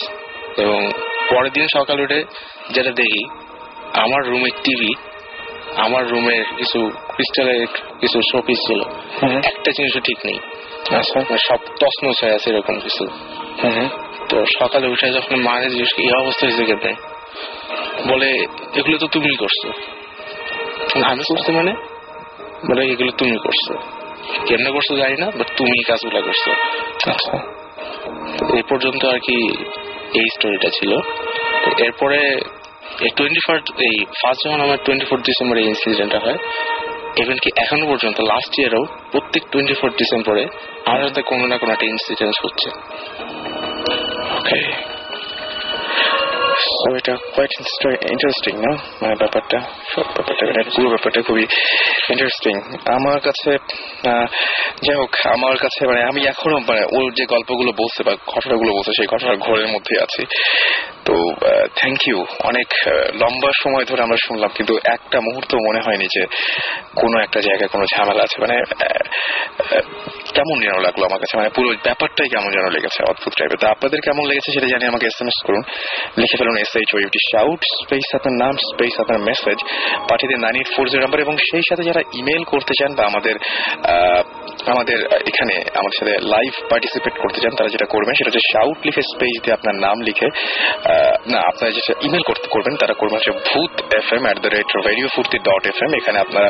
[0.59, 0.93] এবং
[1.31, 2.25] পরের দিন সকাল উঠে
[2.71, 3.25] যেটা দেখি
[3.95, 4.93] আমার রুমের টিভি
[5.77, 7.67] আমার রুমের কিছু ক্রিস্টালের
[8.01, 8.81] কিছু শোপিস ছিল।
[9.45, 10.39] একটা জিনিসও ঠিক নেই।
[11.49, 13.05] সব তছনছ হয়ে আছে এরকম কিছু।
[14.29, 16.95] তো সকালে উঠে যখন মাকে জিজ্ঞেস এই অবস্থা হয়েছে কেমনে
[18.09, 18.29] বলে
[18.75, 19.61] এগুলো তো তুমি করছ।
[21.05, 21.73] আমি করছি মানে?
[22.71, 23.65] বলে এগুলো তুমি করছ।
[24.47, 26.45] কেমনে করছ জানি না বাট তুমি কাজগুলো করছ।
[27.09, 27.35] আচ্ছা।
[28.57, 29.39] এই পর্যন্ত আর কি
[30.15, 30.93] এই স্টোরিটা ছিল।
[31.79, 32.41] এরপরে
[33.17, 36.39] টোয়েন্টি ফার্স্ট এই ফার্স্ট যখন আমার টোয়েন্টি ফোর্থ ডিসেম্বর এই ইনসিডেন্টটা হয়
[37.17, 40.47] ইভেন কি এখনও পর্যন্ত লাস্ট ইয়ারও প্রত্যেক টোয়েন্টি ফোর ডিসেম্বরে
[40.87, 42.71] আর কোনো না কোনো একটা ইনসিডেন্ট হচ্ছে।
[44.37, 45.00] ওকে
[47.01, 47.53] এটা কোয়াইট
[48.15, 49.59] ইন্টারেস্টিং না মানে ব্যাপারটা।
[49.93, 51.45] সব ব্যাপারটা মানে পুরো ব্যাপারটা খুবই
[52.13, 52.55] ইন্টারেস্টিং
[52.97, 53.51] আমার কাছে
[54.87, 58.91] যাই হোক, আমার কাছে মানে আমি এখনও মানে ওর যে গল্পগুলো বলছে বা ঘটনাগুলো বলছে,
[58.99, 60.23] সেই ঘটনার ঘরের মধ্যে আছি।
[61.07, 61.15] তো
[61.81, 62.19] থ্যাংক ইউ
[62.51, 62.69] অনেক
[63.21, 66.23] লম্বা সময় ধরে আমরা শুনলাম, কিন্তু একটা মুহূর্ত মনে হয়নি যে
[67.01, 68.57] কোনো একটা জায়গায় কোনো ঝামেলা আছে। মানে
[70.39, 71.35] কেমন যেন লাগল আমার কাছে?
[71.41, 75.07] মানে পুরো ব্যাপারটাই কেমন যেন লেগেছে অদ্ভুত টাইপের তো আপনাদের কেমন লেগেছে সেটা জানি আমাকে
[75.11, 75.63] এস এম এস করুন।
[76.21, 79.59] লিখে ফেলুন S H O U T shout space আপনার নাম স্পেস আপনার মেসেজ
[80.09, 83.03] পাঠিয়ে দিন nine eight four zero number এবং সেই সাথে যারা ইমেল করতে চান বা
[83.11, 83.35] আমাদের
[84.73, 84.99] আমাদের,
[85.31, 89.37] এখানে আমাদের সাথে লাইভ পার্টিসিপেট করতে চান, তারা যেটা করবেন সেটা হচ্ছে শাউট লিখে স্পেস
[89.43, 90.29] দিয়ে আপনার নাম লিখে
[91.33, 94.69] না, আপনারা যেটা ইমেল করতে, করবেন তারা করবেন হচ্ছে Bhoot F M at the rate
[94.89, 96.49] radio Foorti dot F M এখানে আপনারা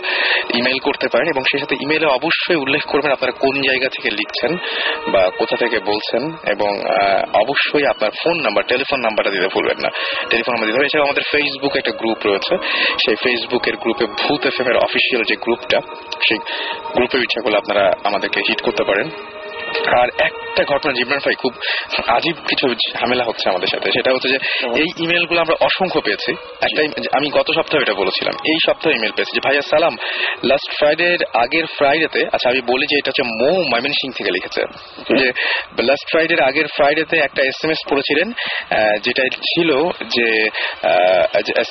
[0.58, 4.52] ইমেল করতে পারেন এবং সেই সাথে ইমেলে অবশ্যই উল্লেখ করবেন আপনারা কোন জায়গা থেকে লিখছেন
[5.12, 6.70] বা কোথা থেকে বলছেন এবং
[7.42, 9.90] অবশ্যই আপনার ফোন নাম্বার, টেলিফোন নাম্বারটা দিতে ভুলবেন না।
[10.30, 12.54] টেলিফোন নাম্বার দিতে হবে। এছাড়াও আমাদের ফেসবুক একটা গ্রুপ রয়েছে।
[13.04, 15.78] সেই ফেসবুকের গ্রুপে ভূত এফ এম এর অফিসিয়াল যে গ্রুপটা
[16.28, 16.38] সেই
[16.94, 19.08] গ্রুপের ইচ্ছা করলে আপনারা আমাদেরকে হিট করতে পারেন।
[20.00, 21.52] আর একটা ঘটনা জিবরান ভাই খুব
[22.06, 24.38] আজীব কিছু ঝামেলা হচ্ছে আমাদের সাথে। সেটা হচ্ছে যে
[24.80, 26.80] এই ইমেলগুলো আমরা অসংখ্য পেয়েছি। একটা
[27.12, 29.96] আমি গত সপ্তাহে এটা বলেছিলাম। এই সপ্তাহে ইমেল পেয়েছি যে ভাইয়া সালাম।
[30.44, 34.62] লাস্ট ফ্রাইডে আগের ফ্রাইডেতে আচ্ছা আমি বলি যে এটা হচ্ছে মৌ ময়মন সিং থেকে লিখেছে।
[35.18, 35.32] যে
[35.82, 39.70] লাস্ট ফ্রাইডের আগের ফ্রাইডেতে একটা এস এম এস পড়েছিলেন আহ, যেটা ছিল
[40.16, 40.48] যে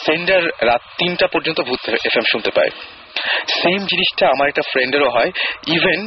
[0.06, 2.70] সেন্ডার রাত তিনটা পর্যন্ত ভূত এফ এম শুনতে পায়।
[3.60, 5.32] সেম জিনিসটা আমার একটা ফ্রেন্ডেরও হয়।
[5.76, 6.00] ইভেন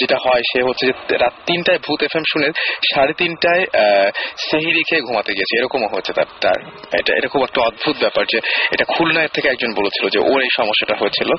[0.00, 2.48] যেটা হয়, সে হচ্ছে যে রাত তিনটায় ভূত এফ এম শুনে
[2.90, 3.64] সাড়ে তিনটায়
[4.48, 6.58] সেহিরি খেয়ে ঘুমাতে গেছে এরকমও হচ্ছে তার তার,
[7.00, 8.38] এটা এটা খুব একটা অদ্ভুত ব্যাপার যে
[8.74, 11.30] এটা খুলনায় থেকে একজন বলেছিল যে ওর এই সমস্যাটা হয়েছিল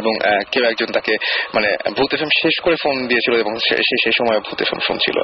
[0.00, 0.12] এবং
[0.52, 1.14] কেউ একজন তাকে
[1.56, 4.80] মানে ভূত এফ এম শেষ করে ফোন দিয়েছিল এবং সে সেই সময় ভূত এফ এম
[4.88, 5.16] শুনছিল।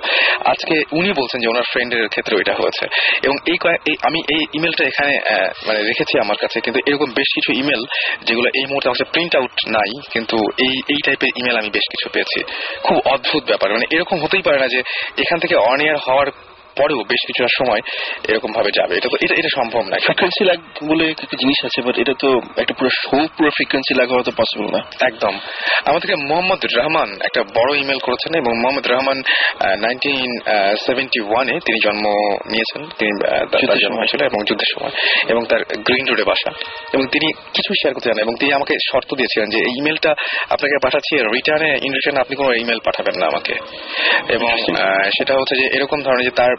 [0.53, 2.85] আজকে উনি বলছেন যে ওনার ফ্রেন্ডের ক্ষেত্রে এটা হয়েছে।
[3.27, 3.59] এবং এই
[4.09, 5.15] আমি এই ইমেলটা এখানে
[5.69, 7.83] মানে রেখেছি আমার কাছে, কিন্তু এরকম বেশ কিছু ইমেল
[8.27, 12.07] যেগুলো এই মুহূর্তে আমার প্রিন্ট আউট নাই, কিন্তু এই এই টাইপের ইমেল আমি বেশ কিছু
[12.13, 12.41] পেয়েছি।
[12.83, 14.81] খুব অদ্ভুত ব্যাপার। মানে এরকম হতেই পারে না যে
[15.23, 16.29] এখান থেকে অন এয়ার হওয়ার
[16.79, 17.81] পরেও বেশ কিছুটা সময়
[18.29, 21.83] এরকম ভাবে যাবে। এটা তো এটা এটা সম্ভব না। ফ্রিকোয়েন্সি লাগ বলে একটা জিনিস আছে
[21.83, 25.39] বাট এটা তো একটা পুরো শো পুরো ফ্রিকোয়েন্সি লাগ হওয়া তো পসিবল না। একদম।
[25.87, 29.23] আমাদেরকে মোহাম্মদ রহমান একটা বড় ইমেল করেছেন এবং মোহাম্মদ রহমান
[29.81, 30.39] নাইনটিন
[30.77, 32.09] সেভেন্টি ওয়ানে তিনি জন্ম
[32.51, 34.91] নিয়েছেন। তিনি তার- জন্ম সময়। হয়েছিল এবং যুদ্ধের সময়।
[35.29, 36.51] এবং তার গ্রিন রোডে বাসা।
[36.93, 40.11] এবং তিনি কিছু শেয়ার করতে চান এবং তিনি আমাকে শর্ত দিয়েছিলেন যে এই ইমেলটা
[40.51, 43.55] আপনাকে পাঠাচ্ছি রিটার্নে ইন রিটার্নে আপনি কোনো ইমেল পাঠাবেন না আমাকে।
[44.29, 44.57] এবং
[45.11, 46.55] সেটা হচ্ছে যে এরকম ধরনের যে তার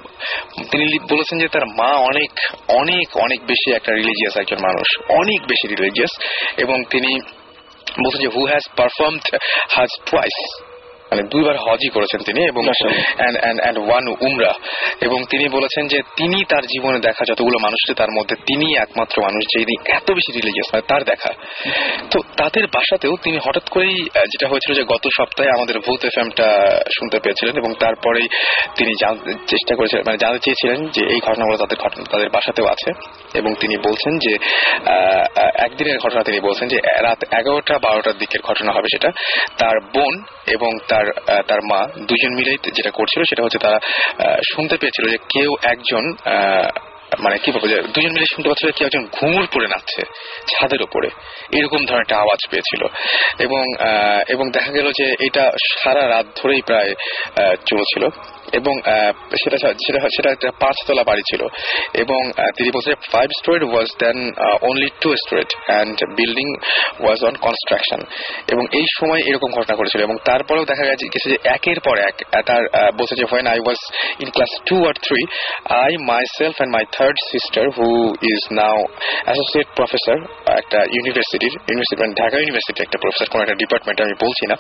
[0.72, 2.32] তিনি বলেছেন যে তার মা অনেক
[2.68, 6.14] অনেক অনেক বেশি একটা রিলিজিয়াস একজন মানুষ। অনেক বেশি রিলিজিয়াস
[6.58, 7.20] এবং তিনি
[7.90, 9.40] বলছেন যে হু হ্যাজ পারফর্মড
[9.70, 10.62] হাজ টুয়াইস
[11.12, 12.64] মানে দুইবার হজই করেছেন তিনি এবং
[13.88, 14.54] ওয়ান উমরা
[15.02, 19.44] এবং তিনি বলেছেন যে তিনি তার জীবনে দেখা যতগুলো মানুষ তার মধ্যে তিনি একমাত্র মানুষ
[19.60, 21.32] যিনি এত বেশি রিলিজিয়াস মানে তার দেখা।
[22.12, 26.82] তো তাদের বাসাতেও তিনি হঠাৎ করেই যেটা হয়েছিল যে গত সপ্তাহে আমাদের ভূত এফ এমটা
[27.00, 28.28] শুনতে পেয়েছিলেন এবং তারপরেই
[28.76, 28.94] তিনি
[29.48, 32.90] চেষ্টা করেছিলেন মানে জানতে চেয়েছিলেন যে এই ঘটনাগুলো তাদের ঘটনা তাদের বাসাতেও আছে।
[33.34, 34.34] এবং তিনি বলছেন যে
[35.66, 39.10] একদিনের ঘটনা তিনি বলছেন যে, রাত এগারোটা বারোটার দিকের ঘটনা হবে সেটা।
[39.58, 40.14] তার বোন
[40.48, 41.06] এবং তার
[41.48, 43.80] তার মা দুজন মিলেই যেটা করছিল সেটা হচ্ছে তারা
[44.54, 46.04] শুনতে পেয়েছিল যে কেউ একজন
[47.20, 47.64] মানে কি বলব
[47.96, 50.02] দুজন মিলে শুনতে পাচ্ছিল কেউ একজন ঘুঙুর পরে নাচছে
[50.52, 51.10] ছাদের উপরে
[51.58, 52.82] এরকম ধরনের একটা আওয়াজ পেয়েছিল।
[53.40, 53.64] এবং
[54.28, 55.46] এবং দেখা গেল যে এটা
[55.80, 56.92] সারা রাত ধরেই প্রায়
[57.66, 58.04] চলছিল।
[58.60, 58.74] এবং
[59.42, 61.42] সেটা সেটা সেটা একটা পাঁচতলা বাড়ি ছিল।
[62.04, 62.22] এবং
[62.58, 64.18] তিনি বলছে five storeyed was then
[64.70, 66.48] only two storeyed and building
[67.04, 68.02] was on construction
[68.54, 72.16] এবং এই সময় এরকম ঘটনা ঘটেছিল। এবং তারপরেও দেখা গেছে যে একের পর এক
[72.50, 72.64] তার
[73.00, 73.80] বলছে যে when I was
[74.24, 75.22] in class two or three
[75.84, 75.92] I
[76.38, 77.88] myself and my third sister who
[78.32, 78.80] is now
[79.26, 80.18] associate professor
[80.62, 84.56] একটা ইউনিভার্সিটির ইউনিভার্সিটি মানে ঢাকা ইউনিভার্সিটি একটা প্রফেসর কোন একটা ডিপার্টমেন্ট আমি বলছি না,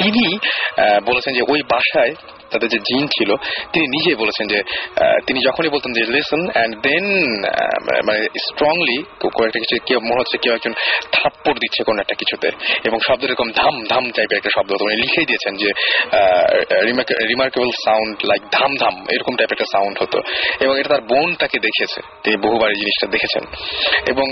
[0.00, 0.24] তিনি
[1.08, 2.12] বলেছেন যে ওই বাসায়
[2.54, 3.30] তাদের যে জিন ছিল,
[3.72, 4.58] তিনি নিজেই বলেছেন যে
[5.26, 7.06] তিনি যখনই বলতেন যে লিসন অ্যান্ড দেন
[8.08, 8.98] মানে স্ট্রংলি
[9.34, 10.74] কোনো একটা কিছু, কেউ মনে হচ্ছে কেউ একজন
[11.14, 12.48] থাপ্পড় দিচ্ছে কোনো একটা কিছুতে
[12.88, 15.68] এবং শব্দ এরকম ধাম ধাম টাইপের একটা শব্দ। উনি লিখেই দিয়েছেন যে
[17.32, 20.18] রিমার্কেবল সাউন্ড লাইক ধাম ধাম এরকম টাইপের একটা সাউন্ড হতো
[20.64, 23.44] এবং এটা তার বোন তাকে দেখিয়েছে তিনি বহুবার এই জিনিসটা দেখেছেন
[24.12, 24.26] এবং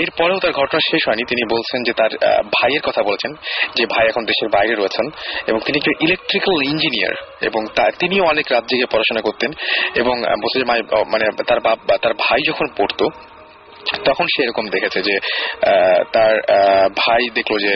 [0.00, 2.12] এরপরেও তার ঘটনা শেষ হয়নি। তিনি বলছেন যে, তার
[2.56, 3.32] ভাইয়ের কথা বলেছেন
[3.76, 5.06] যে, ভাই এখন দেশের বাইরে রয়েছেন
[5.50, 7.14] এবং তিনি একজন ইলেকট্রিক্যাল ইঞ্জিনিয়ার
[7.48, 7.62] এবং
[8.00, 9.50] তিনিও অনেক রাত জেগে পড়াশোনা করতেন
[10.00, 10.66] এবং বলছে যে
[11.12, 13.06] মানে তার বাপ, তার ভাই যখন পড়তো,
[14.08, 15.14] তখন সে এরকম দেখেছে যে
[16.14, 16.34] তার
[17.02, 17.74] ভাই দেখল যে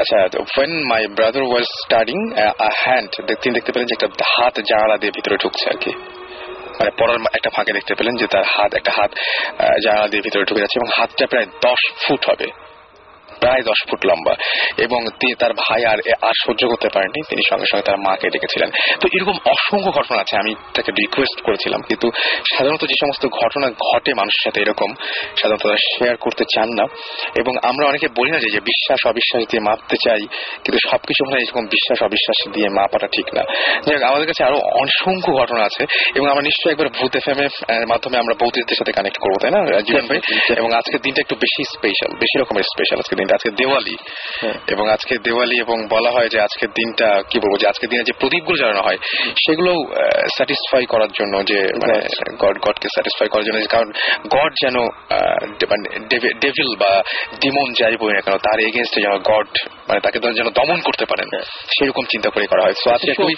[0.00, 0.18] আচ্ছা
[0.56, 2.18] when my brother was studying
[2.82, 3.10] hand
[3.42, 5.92] তিনি দেখতে পেলেন যে একটা হাত জানালা দিয়ে ভিতরে ঢুকছে আর কি।
[6.78, 9.10] মানে পড়ার একটা ফাঁকে দেখতে পেলেন যে তার হাত, একটা হাত
[9.84, 12.48] জানালা দিয়ে ভিতরে ঢুকে যাচ্ছে এবং হাতটা প্রায় দশ ফুট হবে।
[13.40, 14.34] প্রায় দশ ফুট লম্বা।
[14.78, 18.70] এবং তিনি তার ভাই আর আর সহ্য করতে পারেননি। তিনি সঙ্গে সঙ্গে তার মাকে ডেকেছিলেন।
[19.00, 22.10] তো এরকম অসংখ্য ঘটনা আছে আমি তাকে রিকোয়েস্ট করেছিলাম। কিন্তু
[22.56, 24.94] সাধারণত যে সমস্ত ঘটনা ঘটে মানুষের সাথে এরকম
[25.42, 26.84] সাধারণত শেয়ার করতে চান না।
[27.36, 30.20] এবং আমরা অনেকে বলি না যে বিশ্বাস অবিশ্বাস দিয়ে মাপতে চাই
[30.64, 33.42] কিন্তু সবকিছু মানে এরকম বিশ্বাস অবিশ্বাস দিয়ে মাপাটা ঠিক না।
[33.86, 37.38] যাই হোক, আমাদের কাছে আরও অসংখ্য ঘটনা আছে এবং আমরা নিশ্চয়ই একবার ভূত এফ এম
[37.38, 40.20] এর মাধ্যমে আমরা বৌদ্ধদের সাথে কানেক্ট করব তাই না জীবন ভাই?
[40.56, 43.96] এবং আজকের দিনটা একটু বেশি স্পেশাল বেশি রকমের স্পেশাল আজকের দিনটা আজকে দেওয়ালি।
[44.40, 48.02] হ্যাঁ। এবং আজকে দেওয়ালি এবং বলা হয় যে আজকের দিনটা কি বলব যে আজকের দিনে
[48.02, 48.98] যে প্রদীপগুলো জ্বালানো হয়
[49.46, 49.72] সেগুলো
[50.36, 51.96] স্যাটিসফাই করার জন্য যে মানে
[52.38, 53.88] গড গডকে স্যাটিসফাই করার জন্য কারণ
[54.28, 54.76] গড যেন
[55.72, 55.98] মানে
[56.40, 57.02] ডেভিল বা
[57.40, 59.48] ডিমন যাই বই না কেন তার এগেনস্টে যেন গড
[59.88, 61.28] মানে তাকে যেন দমন করতে পারেন
[61.78, 63.34] সেরকম চিন্তা করে করা হয়। তো আজকে খুবই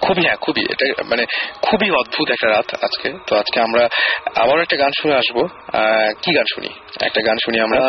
[0.00, 1.24] খুবই হ্যাঁ খুবই এটা মানে
[1.62, 3.88] খুবই অদ্ভুত একটা রাত আজকে। তো আজকে আমরা
[4.34, 5.36] আবার একটা গান শুনে আসব।
[5.72, 6.70] আহ, কি গান শুনি?
[7.00, 7.80] একটা গান শুনি আমরা।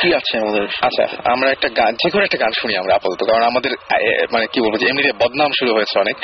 [0.00, 0.62] কি আছে আমাদের?
[0.80, 3.70] আচ্ছা আমরা একটা গান যে কোনো একটা গান শুনি আমরা আপাতত কারণ আমাদের
[4.32, 6.16] মানে কি বলব যে এমনিতে বদনাম শুরু হয়েছে অনেক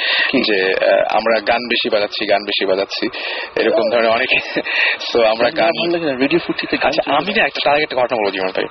[0.44, 0.74] যে
[1.10, 3.08] আমরা গান বেশি বাজাচ্ছি গান বেশি বাজাচ্ছি
[3.56, 4.28] এরকম ধরনের অনেক
[5.12, 5.72] সো আমরা গান
[6.18, 7.44] রেডিও ফুটিতে আচ্ছা আমি না?
[7.44, 8.64] একটা তার একটা ঘটনা বলব জীবন ভাই।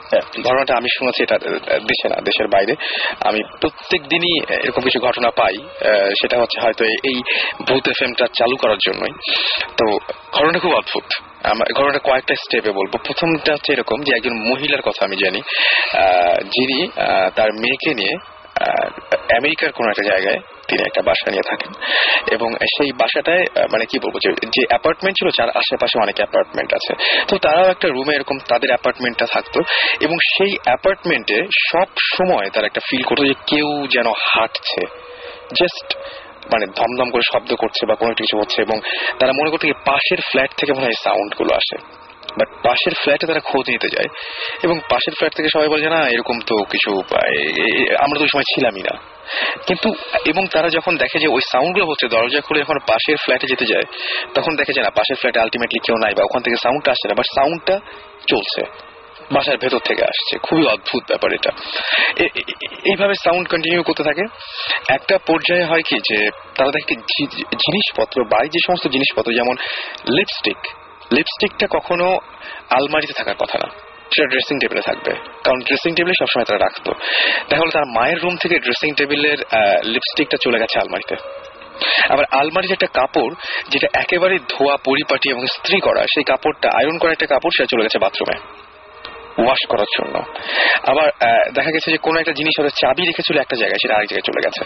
[0.43, 2.75] ঘটনাটা আমি শুনেছি এটা দেশে না দেশের বাইরে।
[3.21, 5.57] আমি প্রত্যেক দিনই এরকম কিছু ঘটনা পাই
[6.21, 7.23] সেটা হচ্ছে হয়তো এই-
[7.67, 9.11] ভূত এফ টা চালু করার জন্যই।
[9.77, 9.97] তো
[10.31, 11.03] ঘটনাটা খুব অদ্ভুত।
[11.77, 15.39] ঘটনাটা কয়েকটা স্টেপে বলব। প্রথমটা হচ্ছে এরকম যে একজন মহিলার কথা আমি জানি।
[16.55, 16.79] যিনি
[17.35, 18.15] তার মেয়েকে নিয়ে
[19.37, 21.71] আমেরিকার কোন একটা জায়গায় তিনি একটা বাসা নিয়ে থাকেন।
[22.31, 26.93] এবং সেই বাসাটায় মানে কি বলব যে যে অ্যাপার্টমেন্ট ছিল, যার আশেপাশে অনেক অ্যাপার্টমেন্ট আছে।
[27.27, 29.59] তো তারাও একটা রুমে এরকম তাদের অ্যাপার্টমেন্টটা থাকতো।
[30.01, 31.37] এবং সেই অ্যাপার্টমেন্টে
[31.71, 34.81] সব সময় তারা একটা ফিল করতো যে কেউ যেন হাঁটছে।
[35.59, 35.87] জাস্ট
[36.53, 38.77] মানে ধমধম করে শব্দ করছে বা কোনো কিছু হচ্ছে এবং
[39.19, 41.77] তারা মনে করতো পাশের ফ্ল্যাট থেকে মনে হয় সাউন্ডগুলো আসে।
[42.39, 44.09] বাট পাশের ফ্ল্যাটে তারা খোঁজ নিতে যায়
[44.63, 46.91] এবং পাশের ফ্ল্যাট থেকে সবাই বলে না, এরকম তো কিছু
[47.99, 48.95] আমরা তো ওই সময় ছিলামই না।
[49.67, 49.89] কিন্তু
[50.25, 53.85] এবং তারা যখন দেখে যে ওই সাউন্ডগুলো হচ্ছে, দরজা খুলে যখন পাশের ফ্ল্যাটে যেতে যায়,
[54.33, 57.13] তখন দেখে যে, না, পাশের ফ্ল্যাটে আলটিমেটলি কেউ নাই বা ওখান থেকে সাউন্ডটা আসছে না।
[57.13, 57.75] বাট সাউন্ডটা
[58.27, 58.86] চলছে।
[59.31, 61.51] বাসার ভেতর থেকে আসছে। খুবই অদ্ভুত ব্যাপার এটা।
[62.85, 64.23] এইভাবে সাউন্ড কন্টিনিউ করতে থাকে।
[64.89, 66.95] একটা পর্যায়ে হয় কি যে, তারা দেখে
[67.41, 69.55] জিনিসপত্র বাড়ির যে সমস্ত জিনিসপত্র, যেমন
[70.17, 70.57] লিপস্টিক
[71.13, 72.17] লিপস্টিকটা কখনো
[72.69, 73.67] আলমারিতে থাকার কথা না।
[74.15, 75.11] সেটা ড্রেসিং টেবিলে থাকবে।
[75.43, 76.93] কারণ ড্রেসিং টেবিলে সবসময় তারা রাখতো।
[77.49, 79.37] দেখা হলো তার মায়ের রুম থেকে ড্রেসিং টেবিলের
[79.83, 81.15] লিপস্টিকটা চলে গেছে আলমারিতে।
[82.09, 83.33] আবার আলমারির একটা কাপড়,
[83.69, 87.83] যেটা একেবারে ধোয়া, পরিপাটি এবং স্ত্রী করা, সেই কাপড়টা আয়রন করা একটা কাপড়, সেটা চলে
[87.83, 88.66] গেছে বাথরুমে
[89.43, 90.15] ওয়াশ করার জন্য।
[90.91, 91.07] আবার
[91.53, 94.41] দেখা গেছে যে কোনো একটা জিনিস হয়তো চাবি রেখেছিল একটা জায়গায় সেটা আরেক জায়গায় চলে
[94.45, 94.61] গেছে।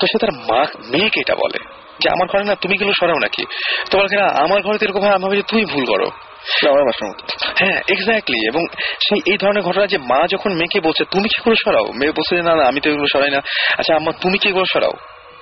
[0.00, 0.60] তো সে তার মা
[0.92, 1.58] মেয়েকে এটা বলে
[2.02, 3.42] যে আমার ঘরে না তুমি গেলে সরাও নাকি?
[3.90, 6.08] তো বলে না আমার ঘরে তো এরকম হয় আমি যে তুমি ভুল করো।
[7.58, 8.62] হ্যাঁ এক্স্যাক্টলি এবং
[9.06, 11.86] সেই এই ধরনের ঘটনা যে মা যখন মেয়েকে বলছে তুমি কি করে সরাও?
[11.92, 13.40] মেয়ে বলছে না না আমি তো এগুলো সরাই না।
[13.78, 14.94] আচ্ছা আম্মা তুমি কি এগুলো সরাও?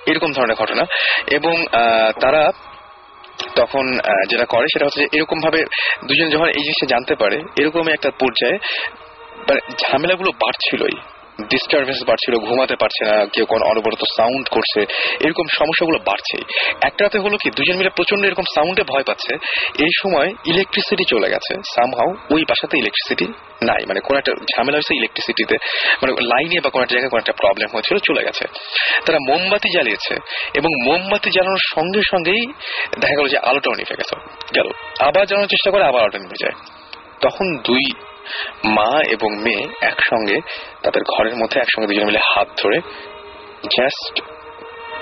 [0.07, 0.83] এরকম ধরনের ঘটনা।
[1.31, 1.65] এবং
[2.21, 2.41] তারা
[3.55, 3.85] তখন
[4.29, 5.61] যেটা করে সেটা হচ্ছে এরকম ভাবে
[6.07, 8.57] দুজন যখন এই জিনিসটা জানতে পারে, এরকমই একটা পর্যায়ে
[9.47, 10.95] মানে ঝামেলাগুলো বাড়ছিলই।
[11.49, 14.81] ডিস্টারবেন্স বাড়ছিল ঘুমাতে পারছে না, কেউ কোন অনবরত সাউন্ড করছে,
[15.19, 16.43] এরকম সমস্যাগুলো বাড়ছেই
[16.81, 19.33] একটাতে হলো কি, দুজন মিলে প্রচণ্ড এরকম সাউন্ডে ভয় পাচ্ছে।
[19.79, 23.27] এই সময় ইলেকট্রিসিটি চলে গেছে। সামহাও ওই বাসাতে ইলেকট্রিসিটি
[23.63, 25.55] নাই। মানে কোন একটা ঝামেলা হয়েছে ইলেকট্রিসিটিতে
[26.01, 28.45] মানে লাইনে বা কোন একটা জায়গায় কোন একটা প্রবলেম হয়েছিল, চলে গেছে।
[29.05, 30.15] তারা মোমবাতি জ্বালিয়েছে
[30.55, 32.45] এবং মোমবাতি জ্বালানোর সঙ্গে সঙ্গেই
[32.99, 34.15] দেখা গেল যে আলোটাও নিভে গেছে
[34.55, 36.53] গেল। আবার জ্বালানোর চেষ্টা করে, আবার আলোটা নিভে যায়।
[37.21, 38.10] তখন দুই
[38.65, 40.37] মা এবং মেয়ে একসঙ্গে,
[40.83, 42.81] তাদের ঘরের মধ্যে একসঙ্গে দুজন মিলে হাত ধরে
[43.77, 44.21] জাস্ট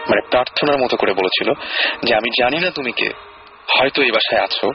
[0.09, 1.53] মানে প্রার্থনার মতো করে বলেছিল
[2.03, 3.09] যে, আমি জানি না তুমি কে।
[3.79, 4.71] হয়তো এই বাসায় আছো।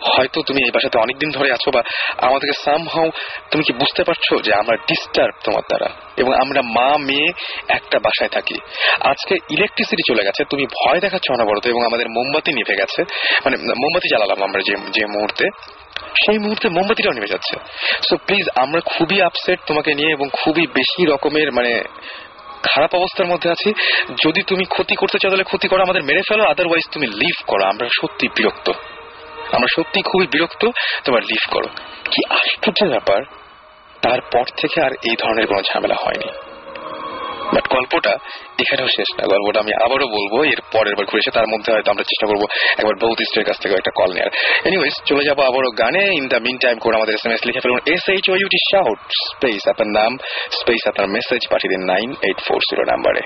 [0.00, 1.82] হয়তো তুমি এই বাসাতে অনেকদিন ধরে আছো বা
[2.18, 3.10] আমাদেরকে সামহাও
[3.50, 7.32] তুমি কি বুঝতে পারছ যে আমরা ডিস্টার্ব তোমার দ্বারা এবং আমরা মা, মেয়ে
[7.68, 8.54] একটা বাসায় থাকি।
[9.00, 13.02] আজকে ইলেকট্রিসিটি চলে গেছে, তুমি ভয় দেখাচ্ছ অনবরত এবং আমাদের মোমবাতি নিভে গেছে।
[13.44, 15.48] মানে মোমবাতি জ্বালালাম আমরা যে মুহূর্তে।
[16.04, 17.56] সেই মুহূর্তে মোমবাতিটাও নেমে যাচ্ছে।
[18.08, 21.82] সো প্লিজ আমরা খুবই আপসেট তোমাকে নিয়ে এবং খুবই বেশি রকমের মানে
[22.62, 23.72] খারাপ অবস্থার মধ্যে আছি।
[24.26, 27.64] যদি তুমি ক্ষতি করতে চাও, তাহলে ক্ষতি করো, আমাদের মেরে ফেলো আদারওয়াইজ তুমি লিভ করো।
[27.64, 28.72] আমরা সত্যি বিরক্ত।
[29.52, 30.66] আমরা সত্যি খুবই বিরক্ত,
[31.04, 31.68] তোমার লিভ করো।
[32.04, 33.22] কি আশ্চর্যের ব্যাপার,
[34.02, 36.55] তারপর থেকে আর এই ধরনের কোনো ঝামেলা হয়নি।
[37.54, 38.12] বাট গল্পটা
[38.62, 42.04] এখানেও শেষ না। গল্পটা আমি আবারও বলব, এর পরের বার ঘুরে তার মধ্যে হয়তো আমরা
[42.10, 42.42] চেষ্টা করব
[42.80, 44.32] একবার বৌদ্ধিস্টের স্টের কাছ থেকে একটা কল নেওয়ার
[44.68, 47.62] এনিওয়েজ চলে যাব আবারও গানে। ইন দ্য মিন টাইম করে আমাদের এস এম এস লিখে
[47.64, 50.12] ফেলুন। S H O U T shout space আপনার নাম
[50.60, 53.22] স্পেস আপনার মেসেজ পাঠিয়ে দিন নাইন এইট ফোর জিরো নাম্বারে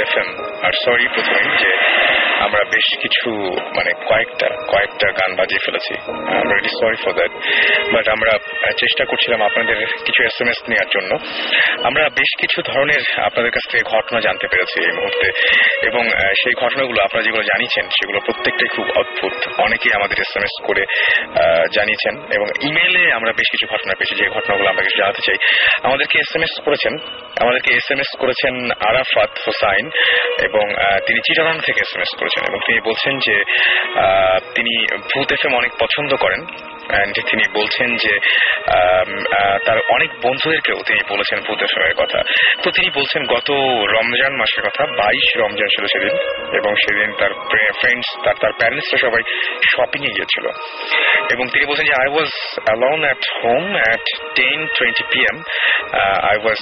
[0.00, 0.18] এফ
[0.64, 1.72] আর সরি প্রথমে যে
[2.40, 3.30] আমরা বেশ কিছু
[3.76, 5.94] মানে কয়েকটা কয়েকটা গান বাজিয়ে ফেলেছি।
[6.54, 7.30] Ready sorry for that
[7.94, 8.32] but আমরা
[8.78, 11.18] চেষ্টা করছিলাম আপনাদের কিছু এস এম এস নেওয়ার জন্য।
[11.86, 15.28] আমরা বেশ কিছু ধরনের আপনাদের কাছ থেকে ঘটনা জানতে পেরেছি এই মুহূর্তে।
[15.86, 20.66] এবং সেই ঘটনাগুলো আপনারা যেগুলো জানিয়েছেন, সেগুলো প্রত্যেকটাই খুব অদ্ভুত। অনেকেই আমাদের এস এম এস
[20.66, 20.84] করে
[21.74, 25.36] জানিয়েছেন। এবং ইমেইলে আমরা বেশ কিছু ঘটনা পেয়েছি। যে ঘটনাগুলো আমরা কিছু জানাতে চাই।
[25.82, 26.96] আমাদেরকে এস এম এস করেছেন।
[27.40, 29.89] আমাদেরকে এস এম এস করেছেন আরাফাত হোসাইন।
[30.42, 30.64] এবং
[31.06, 33.44] তিনি চিটাগাং থেকে এস এম এস করেছেন এবং তিনি বলছেন যে
[34.54, 36.44] তিনি ভূত এফ অনেক পছন্দ করেন।
[37.30, 38.12] তিনি বলছেন যে
[39.66, 42.18] তার অনেক বন্ধুদেরকেও তিনি বলেছেন ভূত এফ এর কথা।
[42.62, 43.48] তো তিনি বলছেন, গত
[43.96, 46.14] রমজান মাসের কথা, বাইশ রমজান ছিল সেদিন,
[46.58, 47.32] এবং সেদিন তার
[47.80, 49.22] ফ্রেন্ডস তার তার প্যারেন্টসরা সবাই
[49.72, 50.46] শপিং এ গিয়েছিল।
[51.34, 52.30] এবং তিনি বলছেন যে I was
[52.66, 54.04] alone at home at
[54.38, 55.36] ten twenty P M
[56.30, 56.60] I was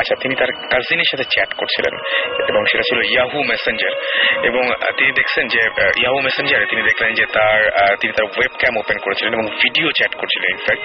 [0.00, 1.94] আচ্ছা তিনি তার কাজিনের সাথে চ্যাট করছিলেন,
[2.50, 3.94] এবং সেটা ছিল ইয়াহু মেসেঞ্জার
[4.48, 4.62] এবং
[4.98, 5.60] তিনি দেখছেন যে
[6.02, 7.58] ইয়াহু মেসেঞ্জারে তিনি দেখলেন যে তার
[8.00, 10.82] তিনি তার ওয়েব ক্যাম ওপেন করেছিলেন, এবং ভিডিও চ্যাট করছিলেন ইনফ্যাক্ট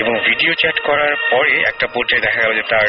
[0.00, 2.86] এবং ভিডিও চ্যাট করার পরে একটা পর্যায়ে দেখা গেল যে তার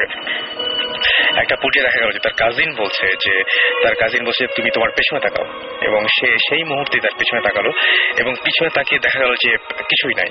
[1.38, 3.44] একটা পর্যায়ে দেখা গেল যে তার কাজিন বলছে যে
[3.84, 5.46] তার কাজিন বলছে তুমি তোমার পেছনে তাকাও।
[5.82, 7.72] এবং সে সেই মুহূর্তে তার পেছনে তাকালো
[8.20, 10.30] এবং পিছনে তাকিয়ে দেখা গেল যে কিছুই নাই।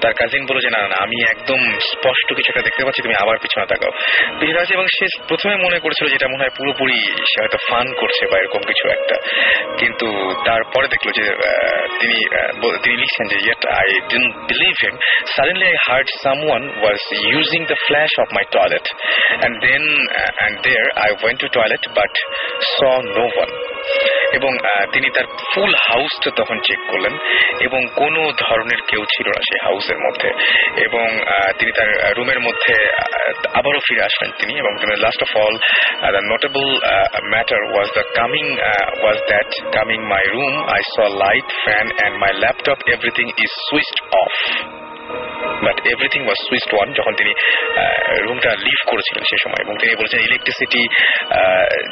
[0.00, 3.38] তার কাজিন বলল যে না না, আমি একদম স্পষ্ট কিছু একটা দেখতে পাচ্ছি তুমি আবার
[3.38, 3.90] পিছনে তাকাও।
[4.40, 8.26] পিছনে আছে এবং সে প্রথমে মনে করেছিল যেটা মনে হয় পুরোপুরি সে হয়তো ফান করছে
[8.26, 9.16] বা এরকম কিছু একটা।
[9.78, 11.22] কিন্তু তারপরে দেখল যে
[12.00, 12.18] তিনি
[12.82, 13.88] তিনি লিখছেন যে yet I
[14.28, 14.94] didn't believe him
[15.36, 17.00] suddenly I heard someone was
[17.38, 18.86] using the flash of my toilet.
[19.44, 19.82] And then
[20.20, 22.12] uh, and there I went to toilet but
[22.76, 23.52] saw no one.
[24.32, 24.52] এবং
[24.92, 27.14] তিনি তার ফুল হাউসটা তখন চেক করলেন
[27.60, 30.30] এবং কোনো ধরনের কেউ ছিল না সেই হাউসের মধ্যে।
[30.86, 31.06] এবং
[31.58, 32.74] তিনি তার রুমের মধ্যে
[33.54, 35.54] আবারও ফিরে আসলেন তিনি এবং last of all
[36.14, 36.66] the notable
[37.32, 38.46] matter was the coming
[39.02, 43.98] was that coming my room I saw light fan and my laptop everything is switched
[44.12, 44.32] off
[45.64, 47.32] but everything was switched on যখন তিনি
[48.26, 50.82] রুমটা লিভ করেছিলেন সেই সময় এবং তিনি বলেছেন electricity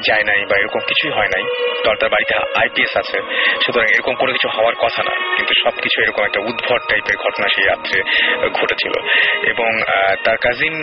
[0.09, 1.45] যায় নাই বা এরকম কিছুই হয় নাই।
[1.85, 3.19] তার বাড়িতে আইপিএস আছে।
[3.64, 7.67] সুতরাং এরকম কোনো কিছু হওয়ার কথা না। কিন্তু সবকিছু এরকম একটা উদ্ভট টাইপের ঘটনা সেই
[7.71, 7.99] রাত্রে
[8.59, 8.95] ঘটেছিল।
[9.53, 9.71] এবং
[10.25, 10.75] তার কাজিন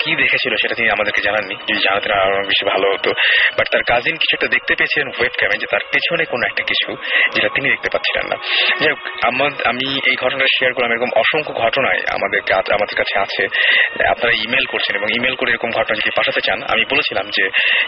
[0.00, 3.10] কি দেখেছিল সেটা তিনি আমাদেরকে জানাননি। যদি জানাতেন আরও বেশি ভালো হতো।
[3.58, 6.88] বাট তার কাজিন কিছু একটা দেখতে পেয়েছিলেন ওয়েব ক্যামে যে তার পেছনে কোনো একটা কিছু
[7.34, 8.36] যেটা তিনি দেখতে পাচ্ছিলেন না।
[8.80, 9.00] যাই হোক
[9.70, 13.42] আমি এই ঘটনাটা শেয়ার করলাম এরকম অসংখ্য ঘটনায় আমাদেরকে আমাদের কাছে আছে।
[14.12, 17.44] আপনারা ইমেল করছেন এবং ইমেল করে এরকম ঘটনা যদি পাঠাতে চান, আমি বলেছিলাম যে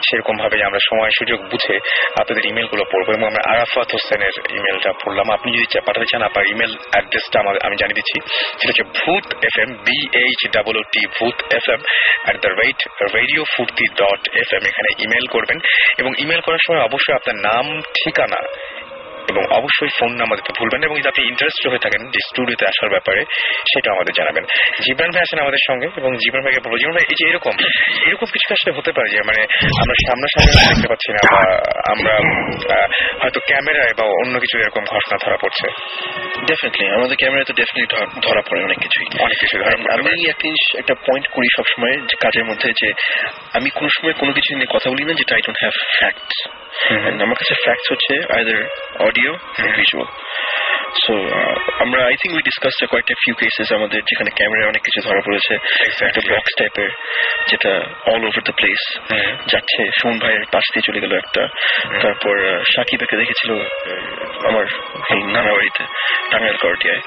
[0.07, 1.77] সেরকম ভাবে আমরা সময়, সুযোগ বুঝে
[2.21, 6.73] আপনাদের ইমেলগুলো পড়ব এবং আমরা আরাফাত হোসেনের ইমেলটা পড়লাম। আপনি যদি পাঠাতে চান, আপনার ইমেল
[6.93, 8.17] অ্যাড্রেসটা আমি জানিয়ে দিচ্ছি।
[8.59, 11.81] সেটা হচ্ছে Bhoot F M B H double T Bhoot F M
[12.25, 12.79] at the rate
[13.17, 15.59] radio Foorti dot F M এখানে ইমেল করবেন
[16.01, 17.65] এবং ইমেল করার সময় অবশ্যই আপনার নাম,
[17.99, 18.41] ঠিকানা
[19.35, 22.65] এবং অবশ্যই ফোন নাম্বার দিতে ভুলবেন না এবং যদি আপনি ইন্টারেস্টেড হয়ে থাকেন যে স্টুডিওতে
[22.67, 23.25] আসার ব্যাপারে
[23.73, 24.45] সেটা আমাদের জানাবেন।
[24.83, 27.53] জীবন ভাই আছেন আমাদের সঙ্গে এবং জীবন ভাইকে বলব জীবন ভাই এই যে এরকম
[28.07, 29.43] এরকম কিছু আসলে হতে পারে যে মানে
[29.81, 31.43] আমরা সামনাসামনি দেখতে পাচ্ছি না বা
[31.91, 32.15] আমরা
[33.23, 35.69] হয়তো ক্যামেরায় বা অন্য কিছু এরকম ঘটনা ধরা পড়ছে?
[36.47, 41.47] ডেফিনেটলি আমাদের ক্যামেরাতে ডেফিনেটলি ধরা পড়ে অনেক কিছুই। অনেক কিছু আমি। একটা একটা পয়েন্ট করি
[41.57, 42.93] সবসময় যে কাজের মধ্যে যে
[43.55, 46.15] আমি কোনো সময় কোনো কিছু নিয়ে কথা বলি না যেটা I don't have
[47.06, 48.60] ফ্যাক্টস আমার কাছে ফ্যাক্টস হচ্ছে আইদার
[49.00, 49.32] অডিও
[49.76, 50.08] ভিজুয়াল
[51.03, 51.15] so
[51.85, 55.55] আমরা আই থিঙ্ক উই ডিসকাস কয়েকটা ফিউ কেসেস আমাদের যেখানে ক্যামেরায় অনেক কিছু ধরা পড়েছে।
[56.07, 56.21] একটা
[56.59, 56.91] টাইপের
[57.51, 57.73] যেটা
[58.13, 58.83] অল ওভার দ্য প্লেস
[59.53, 61.43] যাচ্ছে। সুমন ভাইয়ের পাশ দিয়ে চলে গেল একটা।
[62.03, 62.35] তারপর
[62.75, 63.51] সাকিবাকে দেখেছিল
[64.49, 64.65] আমার
[65.13, 65.83] এই নানা বাড়িতে
[66.31, 67.03] টাঙ্গাইল করটিয়ায়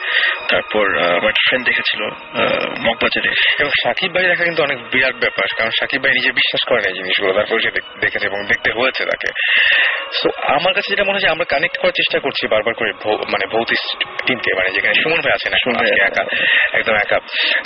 [0.51, 0.85] তারপর
[1.17, 2.01] আমার ফ্রেন্ড দেখেছিল
[2.85, 3.31] মগবাজারে।
[3.61, 6.95] এবং সাকিব ভাই দেখা কিন্তু অনেক বিরাট ব্যাপার কারণ সাকিব ভাই নিজে বিশ্বাস করেন এই
[6.99, 7.71] জিনিসগুলো তারপর সে
[8.03, 9.29] দেখেছে এবং দেখতে হয়েছে তাকে।
[10.19, 12.91] সো আমার কাছে যেটা মনে হয় আমরা কানেক্ট করার চেষ্টা করছি বারবার করে
[13.33, 13.76] মানে ভৌতিক
[14.25, 15.69] টিমকে মানে যেখানে সুমন ভাই আছেন আজকে
[16.09, 16.23] একা
[16.73, 17.17] একদম একা।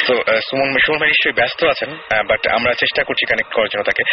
[0.08, 0.14] তো
[0.50, 1.90] সুমন সুমন ভাই নিশ্চয়ই ব্যস্ত আছেন
[2.30, 4.04] বাট আমরা চেষ্টা করছি কানেক্ট করার জন্য তাকে।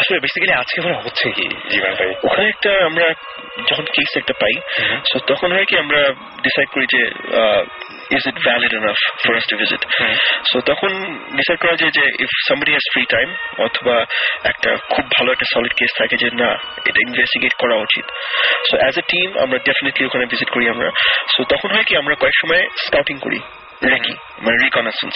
[0.00, 2.10] আসলে বেসিক্যালি আজকে মনে হচ্ছে কি জীবন ভাই?
[2.24, 3.06] ওখানে একটা আমরা
[3.66, 4.54] যখন কেস একটা পাই
[5.12, 6.00] সো তখন হয় কি আমরা
[6.42, 7.02] ডিসাইড করি যে
[8.16, 9.82] is it valid enough for us to visit
[10.50, 10.90] so তখন
[11.38, 13.28] ডিসাইড করা যায় যে if somebody has free time
[13.66, 13.96] অথবা
[14.44, 16.50] একটা খুব ভালো একটা সলিড কেস থাকে যে না
[16.88, 18.04] এটা ইনভেস্টিগেট করা উচিত।
[18.68, 20.90] সো অ্যাজ এ টিম আমরা ডেফিনেটলি ওখানে ভিজিট করি আমরা।
[21.32, 23.40] সো তখন হয় কি আমরা কয়েক সময় স্কাউটিং করি।
[23.86, 25.14] রেকি মানে রিকনাসেন্স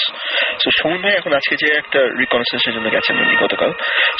[0.62, 3.72] সো সুমন ভাই এখন আজকে যে একটা রিকনেসেন্সের জন্য গেছেন উনি গতকাল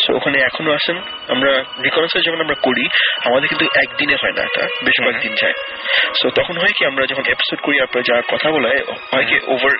[0.07, 0.97] সো ওখানে এখনও আসেন।
[1.28, 2.88] আমরা রিকনাসেন্স যখন আমরা করি
[3.24, 5.53] আমাদের কিন্তু একদিনে হয় না এটা বেশ কয়েকদিন যায়।
[6.22, 8.82] সো তখন হয় কি আমরা যখন এপিসোড করি আপনার যা কথা বলে হয়,
[9.12, 9.72] হয় কি over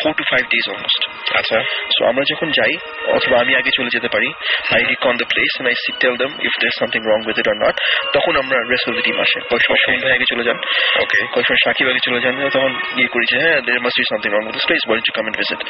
[0.00, 1.02] four to five days almost
[1.38, 1.58] আচ্ছা।
[1.94, 2.72] সো আমরা যখন যাই
[3.16, 4.28] অথবা আমি আগে চলে যেতে পারি
[4.74, 7.56] I reckon the place I see tell them if there something wrong with it or
[7.64, 7.74] not
[8.12, 10.58] তখন আমরা রেস্ট অফ দ্য টিম আসে। কয়েক সময় সন্ধ্যা আগে চলে যান।
[11.02, 14.04] ওকে কয়েক সময় সাকিব আগে চলে যান। তখন ইয়ে করি যে হ্যাঁ there must be
[14.12, 15.60] something wrong with place why to come and visit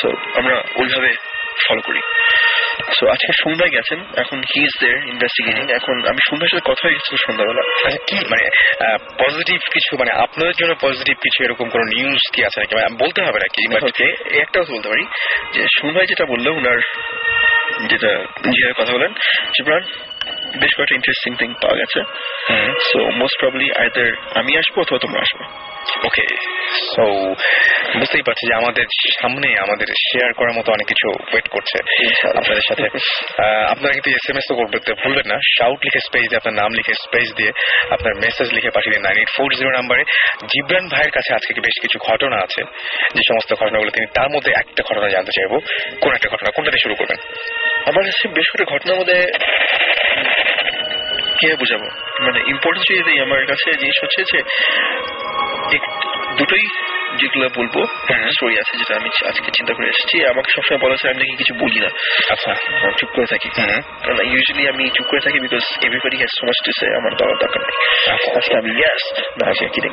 [0.00, 0.08] so
[0.40, 1.10] আমরা ওইভাবে
[1.68, 2.00] ফলো করি।
[2.98, 7.16] সো আজকে সন্ধ্যায় গেছেন। এখন হি ইজ দেয়ার ইনভেস্টিগেটিং এখন আমি সন্ধ্যার সাথে কথা হয়েছিল
[7.26, 8.50] সন্ধ্যাবেলা। আচ্ছা কি মানে
[9.24, 12.74] পজিটিভ কিছু মানে আপনাদের জন্য পজিটিভ কিছু এরকম কোন নিউজ কি আছে নাকি?
[12.74, 13.74] মানে বলতে হবে নাকি?
[13.74, 15.04] বাট ওকে একটা কথা বলতে পারি।
[15.52, 16.78] যে সন্ধ্যায় যেটা বলল ওনার
[17.88, 18.08] যেটা
[18.46, 19.12] নিজের কথা বলেন
[20.58, 22.00] বেশ কয়েকটা ইন্টারেস্টিং থিং পাওয়া গেছে।
[22.92, 25.44] সো মোস্ট প্রবলি আইদার আমি আসব অথবা তোমরা আসবে।
[26.06, 26.26] ওকে
[26.96, 27.34] সো
[27.98, 28.84] বুঝতেই পারছি যে আমাদের
[29.22, 31.78] সামনে আমাদের শেয়ার করার মতো অনেক কিছু ওয়েট করছে
[32.28, 32.82] আপনাদের সাথে।
[33.70, 36.72] আপনারা কিন্তু এস এম এস তো করতে ভুলবেন না। শাউট লিখে স্পেস দিয়ে আপনার নাম
[36.72, 37.52] লিখে স্পেস দিয়ে
[37.90, 40.02] আপনার মেসেজ লিখে পাঠিয়ে দিন। নাইন এইট ফোর জিরো নাম্বারে
[40.44, 42.62] জিবরান ভাইয়ের কাছে আজকে বেশ কিছু ঘটনা আছে?
[43.14, 45.58] যে সমস্ত ঘটনাগুলো তিনি তার মধ্যে একটা ঘটনা জানতে চাইব।
[46.00, 46.50] কোন একটা ঘটনা?
[46.50, 47.16] কোনটা দিয়ে শুরু করবেন?
[47.86, 49.26] আমার কাছে বেশ কয়েকটা ঘটনার মধ্যে
[51.40, 51.88] কে বুঝাবো।
[52.20, 54.38] মানে ইম্পর্টেন্স যদি আমার কাছে জিনিস হচ্ছে যে
[56.38, 56.64] দুটোই
[57.16, 57.74] যেগুলো বলব
[58.30, 61.54] স্টোরি আছে যেটা আমি আজকে চিন্তা করে এসেছি। আমাকে সবসময় বলা হচ্ছে আমি নাকি কিছু
[61.54, 61.90] বলি না।
[62.30, 62.54] আচ্ছা।
[62.98, 66.70] চুপ করে থাকি। কারণ ইউজুয়ালি আমি চুপ করে থাকি because everybody has so much to
[66.80, 67.74] say আমার দেওয়ার দরকার নেই।
[68.36, 69.04] আজকে আমি ইয়াস
[69.38, 69.92] না আজকে কিডিং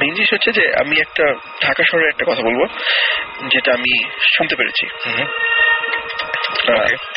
[0.00, 1.24] মেইন জিনিস হচ্ছে যে আমি একটা
[1.62, 2.60] ঢাকা শহরের একটা কথা বলব
[3.48, 3.92] যেটা আমি
[4.36, 4.86] শুনতে পেরেছি।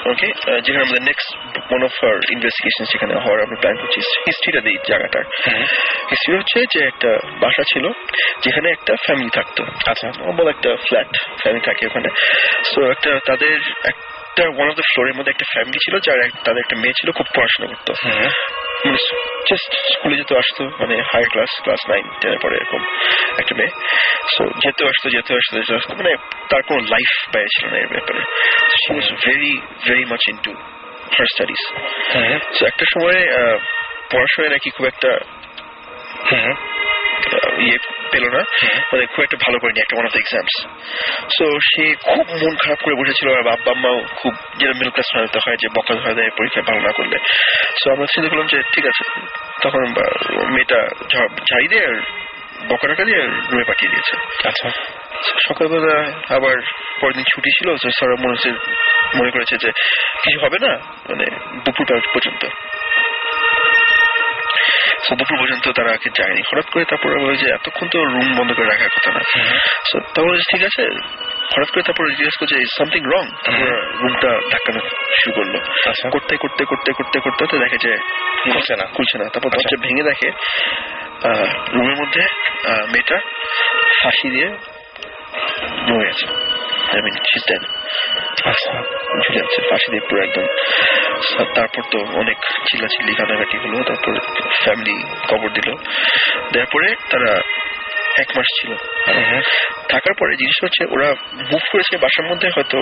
[0.09, 0.27] ওকে
[0.61, 5.23] যেখানে আমাদের next one of our investigation যেখানে হওয়ার আমরা প্ল্যান করছি হিস্ট্রিটা দিই জায়গাটার।
[6.11, 7.89] হিস্ট্রি হচ্ছে যে একটা বাসা ছিল
[8.41, 11.07] যেখানে একটা ফ্যামিলি থাকতো। আচ্ছা। নর্মাল একটা ফ্ল্যাট
[11.41, 12.09] ফ্যামিলি থাকে ওখানে।
[12.75, 16.75] সো একটা তাদের একটা ওয়ান অফ দ্য ফ্লোরের মধ্যে একটা ফ্যামিলি ছিল যার তাদের একটা
[16.75, 17.93] মেয়ে ছিল খুব পড়াশোনা করতো।
[19.49, 22.81] জাস্ট স্কুলে যেতে আসতো মানে হাই ক্লাস ক্লাস নাইন টেনের পরে এরকম
[23.37, 23.71] একটা মেয়ে।
[24.35, 26.11] সো যেতে আসতো যেতে আসতো যেতে আসতো মানে
[26.49, 28.21] তার কোনো লাইফ ব্যয় ছিল না এর ব্যাপারে।
[28.81, 29.53] She was very
[29.83, 30.51] very much into
[31.15, 31.61] her studies
[32.57, 33.19] so একটা সময়
[34.11, 35.11] পড়াশোনায় নাকি খুব একটা
[36.29, 36.53] আহ,
[37.59, 37.77] ইয়ে
[38.11, 38.41] পেল না।
[38.93, 40.55] মানে খুব একটা ভালো করেনি একটা one of the exams
[41.37, 45.39] so সে খুব মন খারাপ করে বসেছিল আর আব্বা আম্মাও খুব যেটা মিডল ক্লাস ফ্যামিলিতে
[45.45, 47.17] হয় যে বকা ধরা দেয় পরীক্ষা ভালো না করলে।
[47.83, 49.03] সো আমরা চিন্তা করলাম যে ঠিক আছে।
[49.61, 49.81] তখন
[50.49, 50.87] মেয়েটা
[51.35, 52.01] ঝাড়ি দিয়ে আর
[52.69, 54.69] বকা টাকা দিয়ে রুমে পাঠিয়ে দিয়েছে। আচ্ছা।
[55.47, 55.95] সকালবেলা
[56.35, 56.55] আবার
[57.01, 58.51] পরের দিন ছুটি ছিল স্যার মনে হচ্ছে
[59.15, 59.71] মনে করেছে যে
[60.23, 60.73] কিছু হবে না
[61.09, 61.25] মানে
[61.65, 62.45] দুপুরটা পর্যন্ত।
[65.17, 68.67] দুপুর পর্যন্ত তারা আগে যায়নি। হঠাৎ করে তারপরে বলে যে এতক্ষণ তো রুম বন্ধ করে
[68.67, 69.21] রাখার কথা না।
[69.89, 70.83] সো তারপরে ঠিক আছে
[71.53, 73.67] হঠাৎ করে তারপরে জিজ্ঞেস করছে সামথিং রং তারপর
[74.01, 74.79] রুমটা ধাক্কানো
[75.19, 75.53] শুরু করল।
[75.89, 77.93] আচ্ছা। করতে করতে করতে করতে করতে করতে দেখে যে
[78.43, 80.29] খুলছে না। খুলছে না। তারপর আচ্ছা। দরজা ভেঙে দেখে
[81.73, 82.21] রুমের মধ্যে
[82.93, 83.17] মেয়েটা
[84.01, 84.49] ফাঁসি দিয়ে
[85.87, 86.25] মরে গেছে
[86.93, 87.63] আই মিন শি ডেড
[89.23, 90.45] ঝুলে আছে ফাঁসি দিয়ে পুরো একদম।
[91.55, 94.13] তারপর তো অনেক চিল্লাচিল্লি কানাকাটি হলো তারপর
[94.63, 94.95] ফ্যামিলি
[95.29, 95.69] কবর দিল।
[96.51, 97.31] দেওয়ার পরে তারা
[98.21, 98.71] এক মাস ছিল।
[99.89, 101.09] থাকার পরে জিনিস হচ্ছে ওরা
[101.51, 102.77] মুভ করেছে বাসার মধ্যে হয়তো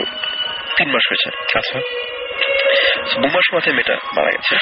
[0.77, 1.29] তিন মাস হয়েছে।
[1.59, 1.79] আচ্ছা।
[3.21, 4.55] দু মাস মাথায় মেয়েটা মারা গেছে।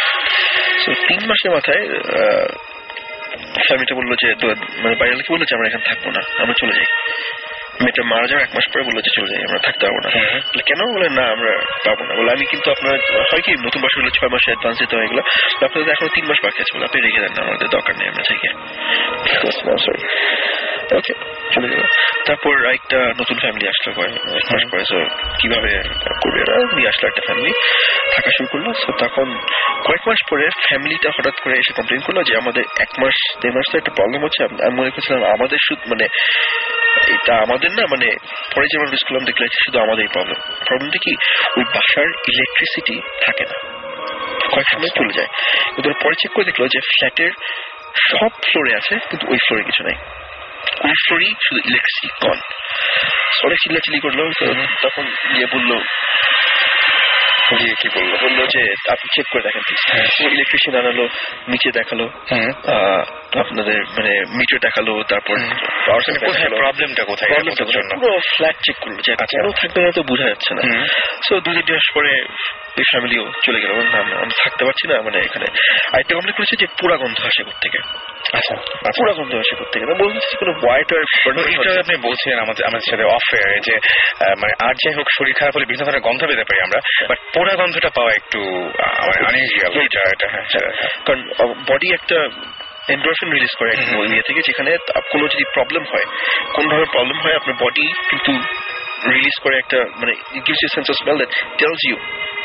[0.86, 1.84] তো তিন মাসের মাথায়
[3.68, 4.28] ফ্যামিলিটা বলল যে
[4.84, 6.90] মানে বাইরে বলল যে আমরা এখানে থাকব না আমরা চলে যাই।
[7.82, 10.64] মেয়েটা মারা যাওয়ার এক মাস পরে বলল যে চলে যাই আমরা থাকতে পারব না। বলে,
[10.64, 10.94] কেন?
[10.94, 11.52] বলে না আমরা
[11.86, 14.96] পারব না। বলে আমি কিন্তু আপনার হয় কি নতুন বাসা হলে ছয় মাসে অ্যাডভান্স দিতে
[14.96, 15.22] হয় এগুলো।
[15.66, 18.24] আপনাদের এখনও তিন মাস বাকি আছে। বলে আপনি রেখে দেন না আমাদের দরকার নেই আমরা
[20.98, 21.14] ওকে
[21.54, 21.84] চলে গেল।
[22.26, 25.10] তারপর একটা নতুন ফ্যামিলি আসলো পরে এক মাস পরে। So
[25.42, 25.70] কীভাবে
[26.24, 26.44] করবে
[26.76, 27.52] নিয়ে আসলো একটা ফ্যামিলি
[28.16, 29.38] থাকা শুরু করল। তো তখন
[29.86, 33.72] কয়েক মাস পরে ফ্যামিলিটা হঠাৎ করে এসে কমপ্লেন করল যে আমাদের এক মাস দেড় মাস
[33.72, 36.08] তো একটা প্রবলেম হচ্ছে। আমি মনে করছিলাম আমাদের শুধু মানে
[37.08, 38.18] এটা আমাদের না মানে
[38.56, 41.16] পরে যেমন দেখলাম যে শুধু আমাদের প্রবলেম প্রবলেমটা কি?
[41.58, 43.76] ওই বাসার ইলেকট্রিসিটি থাকে না।
[44.54, 45.28] কয়েক সময় চলে যায়।
[45.76, 47.32] কিন্তু পরে চেক করে দেখল যে ফ্ল্যাটের
[48.10, 49.96] সব ফ্লোরে আছে কিন্তু ওই ফ্লোরে কিছু নাই।
[50.84, 52.39] ওই ফ্লোরেই শুধু ইলেকট্রিসিটি কন
[53.43, 54.32] অনেক চিল্লাচিল্লি করল
[54.82, 55.80] তখন গিয়ে বলল
[57.82, 58.18] কি বলল?
[58.24, 59.62] বলল যে আপনি চেক করে দেখেন
[60.32, 61.04] ইলেকট্রিশিয়ান আনালো
[61.48, 63.04] নিচে দেখাল। আহ,
[63.40, 65.36] আপনাদের মানে মিটার দেখাল তারপর।
[66.58, 67.30] প্রবলেমটা কোথায়
[67.76, 70.62] জন্য। পুরো ফ্ল্যাট চেক করল যে আচ্ছা। কেন থাকবে না তো বোঝা যাচ্ছে না।
[71.24, 72.14] সো দু তিন মাস পরে
[72.78, 75.48] ওই ফ্যামিলিও চলে গেল। বললাম, আমি থাকতে পারছি না মানে এখানে
[75.94, 77.80] আরেকটা কমপ্লেন করেছে যে পুরা গন্ধ আসে থেকে
[78.34, 78.56] আচ্ছা।
[78.98, 80.52] পুরা গন্ধ আসে থেকে না বলছি কোনো
[81.48, 83.28] এটা আপনি বলছিলেন আমাদের আমাদের সাথে অফ
[83.64, 83.76] যে
[84.42, 86.80] মানে আর যাই হোক শরীর খারাপ হলে বিভিন্ন ধরনের গন্ধ পেতে পারি আমরা
[87.10, 88.40] বাট পোড়া গন্ধটা পাওয়া একটু
[89.28, 90.72] আনইউজুয়াল এটা এটা হ্যাঁ হ্যাঁ।
[91.06, 91.22] কারণ
[91.68, 92.30] বডি একটা
[92.94, 93.72] এন্ডোরফিন রিলিজ করে
[94.12, 94.78] ইয়ে থেকে যেখানে
[95.12, 96.06] কোনো যদি প্রবলেম হয়
[96.54, 98.32] কোন ধরনের প্রবলেম হয় আপনার বডি কিন্তু
[99.12, 100.14] রিলিজ করে একটা মানে
[100.46, 101.98] gives you sense of smell that tells you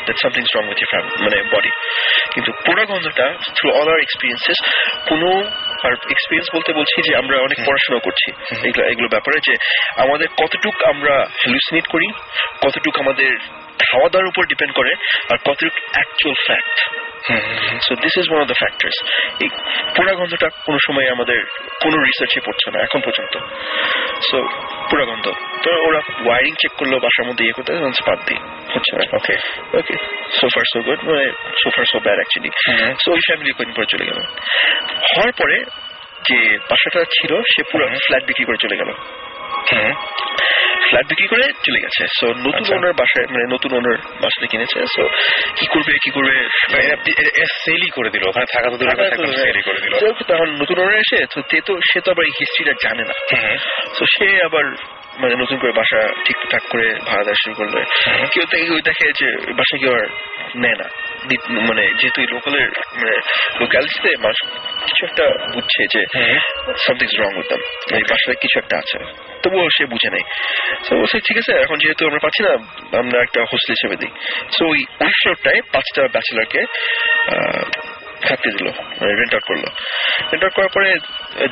[0.05, 1.71] that something wrong with your মানে বডি
[2.33, 4.57] কিন্তু পুরো গন্ধটা থ্রু অল আর এক্সপিরিয়েন্সেস
[5.09, 5.29] কোনো
[5.85, 8.31] আর এক্সপিরিয়েন্স বলতে বলছি যে আমরা অনেক পড়াশোনা করছি।
[8.91, 9.53] এগুলো ব্যাপারে যে
[9.97, 12.07] আমাদের কতটুক আমরা হ্যালুসিনেট করি
[12.61, 13.31] কতটুক আমাদের
[13.89, 14.91] খাওয়া দাওয়ার উপর ডিপেন্ড করে
[15.29, 16.77] আর কতটুক actual fact.
[17.85, 18.97] So this is one of the factors
[19.43, 19.49] এই
[19.95, 21.39] পোড়া গন্ধটা কোনো সময় আমাদের
[21.83, 23.35] কোনো রিসার্চে পড়ছে না এখন পর্যন্ত।
[24.29, 24.37] সো
[24.89, 25.25] পোড়া গন্ধ
[25.63, 27.71] তো ওরা ওয়ারিং চেক করল বাসার মধ্যে ইয়ে করতে
[28.07, 28.39] বাদ দিই
[28.73, 29.35] হচ্ছে না okay
[29.73, 29.95] okay
[30.39, 32.49] so far so good মানে so far so bad actually
[33.03, 34.19] so ওই ফ্যামিলি কদিন পরে চলে গেল।
[35.09, 35.57] হওয়ার পরে
[36.27, 38.91] যে বাসাটা ছিল সে পুরো ফ্ল্যাট বিক্রি করে চলে গেল।
[39.51, 39.93] হুম।
[40.87, 44.85] ফ্ল্যাট বিক্রি করে চলে গেছে। সো নতুন আচ্ছা। ওনার বাসায় মানে নতুন ওনার বাসাটা কিনেছে।
[44.95, 45.07] সো
[45.55, 46.41] কি করবে কি করবে?
[46.71, 48.77] মানে সেলই করে দিল। ওখানে থাকা তো
[49.31, 49.93] সেলই করে দিল।
[50.27, 51.41] তখন নতুন ওনার এসে তো
[51.93, 53.13] সে তো আবার এই হিস্ট্রিটা জানে না।
[53.99, 54.63] তো সে আবার
[55.19, 57.83] মানে নতুন করে বাসা ঠিকঠাক করে ভাড়া দেওয়া শুরু করল।
[58.31, 60.07] কেউ দেখে কেউ দেখে যে বাসা কেউ আর
[60.55, 60.89] নেয় না।
[61.49, 63.19] মানে যেহেতু লোকালের মানে
[63.59, 64.51] লোকালিটিতে মানুষ
[64.85, 66.05] কিছু একটা বুঝছে যে।
[66.77, 67.59] সামথিং রং উইথ দাম
[67.97, 70.23] এই বাসায় কিছু একটা আছে। তবুও সে বুঝে নেই।
[70.89, 72.51] তো বলছে ঠিক আছে এখন যেহেতু আমরা পাচ্ছি না
[72.99, 74.13] আমরা একটা হোস্টেল হিসেবে দিই।
[74.55, 76.61] সো ওই ওই ফ্লোরটায় পাঁচটা ব্যাচেলারকে
[78.29, 78.67] থাকতে দিল
[79.19, 79.63] রেন্ট আউট করল।
[80.31, 80.89] রেন্ট আউট করার পরে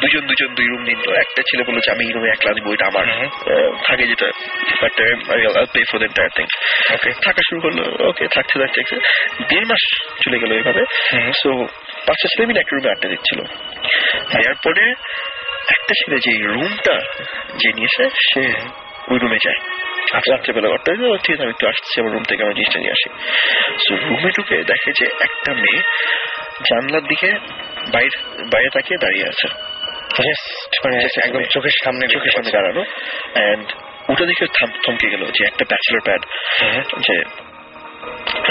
[0.02, 2.86] দুজন দুজন দুই রুম নিল। একটা ছেলে বলল যে আমি এই রুমে একলা দিব এটা
[2.92, 3.06] আমার।
[3.88, 4.28] থাকে যেটা
[5.74, 6.46] pay for entire thing
[6.94, 7.80] okay থাকা শুরু করল
[8.10, 8.96] ওকে থাকতে থাকতে
[9.50, 9.84] দেড় মাস
[10.24, 11.50] চলে গেল এইভাবে হুম। সো
[12.08, 13.40] পাঁচটা ছেলে মিলে একটা রুমে আড্ডা দিচ্ছিল।
[14.32, 14.86] দেওয়ার পরে
[15.68, 16.94] একটা ছেলে যে রুমটা
[17.58, 18.54] যে নিয়েছে সে
[19.12, 19.80] ওই রুমে যায়।
[20.32, 20.94] রাত্রেবেলা ঘরটা
[21.24, 23.10] ঠিক আছে আমি একটু আসছি আমার রুম থেকে আমার জিনিসটা নিয়ে আসি।
[23.88, 25.82] সো রুমে ঢুকে দেখে যে একটা মেয়ে
[26.70, 27.28] জানলার দিকে
[27.94, 28.18] বাইরে
[28.54, 29.48] বাইরে তাকিয়ে দাঁড়িয়ে আছে।
[30.86, 32.84] মানে একদম চোখের সামনে চোখের সামনে দাঁড়ানো।
[33.34, 33.74] অ্যান্ড
[34.10, 36.22] ওটা দেখে থাম- থমকে গেল যে একটা ব্যাচেলর প্যাড।
[37.00, 37.24] যে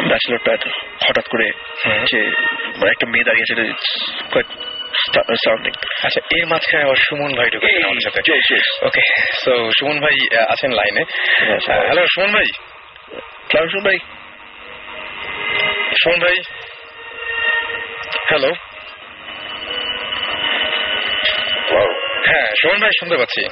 [0.08, 0.60] ব্যাচেলর প্যাড
[1.08, 1.50] হঠাৎ করে
[1.86, 2.22] হুম। যে
[2.76, 3.72] মানে একটা মেয়ে দাঁড়িয়ে আছে
[6.04, 8.18] আচ্ছা এর মাঝখানে আবার সুমন ভাই ঢুকেছেন আমাদের সাথে।
[8.86, 9.02] ওকে
[9.44, 10.16] সো সুমন ভাই
[10.48, 11.02] আছেন লাইনে
[11.86, 12.48] হ্যালো সুমন ভাই।
[13.48, 13.98] ক্লাউসুন ভাই।
[16.02, 16.36] সুমন ভাই।
[18.28, 18.50] হ্যালো
[22.28, 23.42] হ্যাঁ সুমন ভাই শুনতে পাচ্ছি।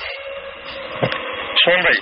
[1.63, 1.97] সুমন ভাই।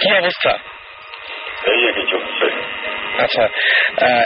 [0.00, 0.50] কি অবস্থা?
[0.50, 2.46] আর কি চলছে।
[3.22, 3.44] আচ্ছা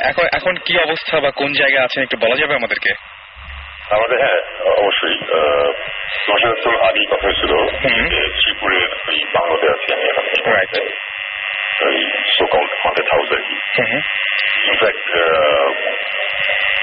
[0.09, 2.93] এখন এখন কি অবস্থা বা কোন জায়গায় আছেন একটু বলা যাবে আমাদেরকে?
[3.95, 4.41] আমাদের হ্যাঁ
[4.79, 5.17] অবশ্যই
[6.65, 7.53] তো আগেই কথা হয়েছিল
[8.41, 10.25] শ্রীপুরের ওই বাংলোতে আছি আমি এখন।
[11.87, 11.97] ওই
[12.39, 13.55] সোকল হন্টেড হাউস আর কি।
[14.69, 15.07] ইনফ্যাক্ট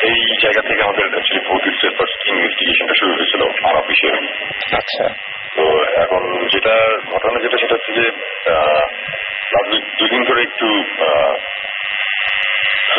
[0.04, 1.44] এই জায়গা থেকে আমাদের অ্যাকচুয়ালি
[1.98, 4.18] ফার্স্ট ইনভেস্টিগেশনটা শুরু হয়েছিল আনঅফিসিয়াল
[4.78, 5.06] আচ্ছা।
[5.56, 5.64] তো
[6.02, 6.76] এখন যেটা
[7.12, 8.06] ঘটনা যেটা সেটা হচ্ছে যে
[10.00, 10.68] দুদিন ধরে একটু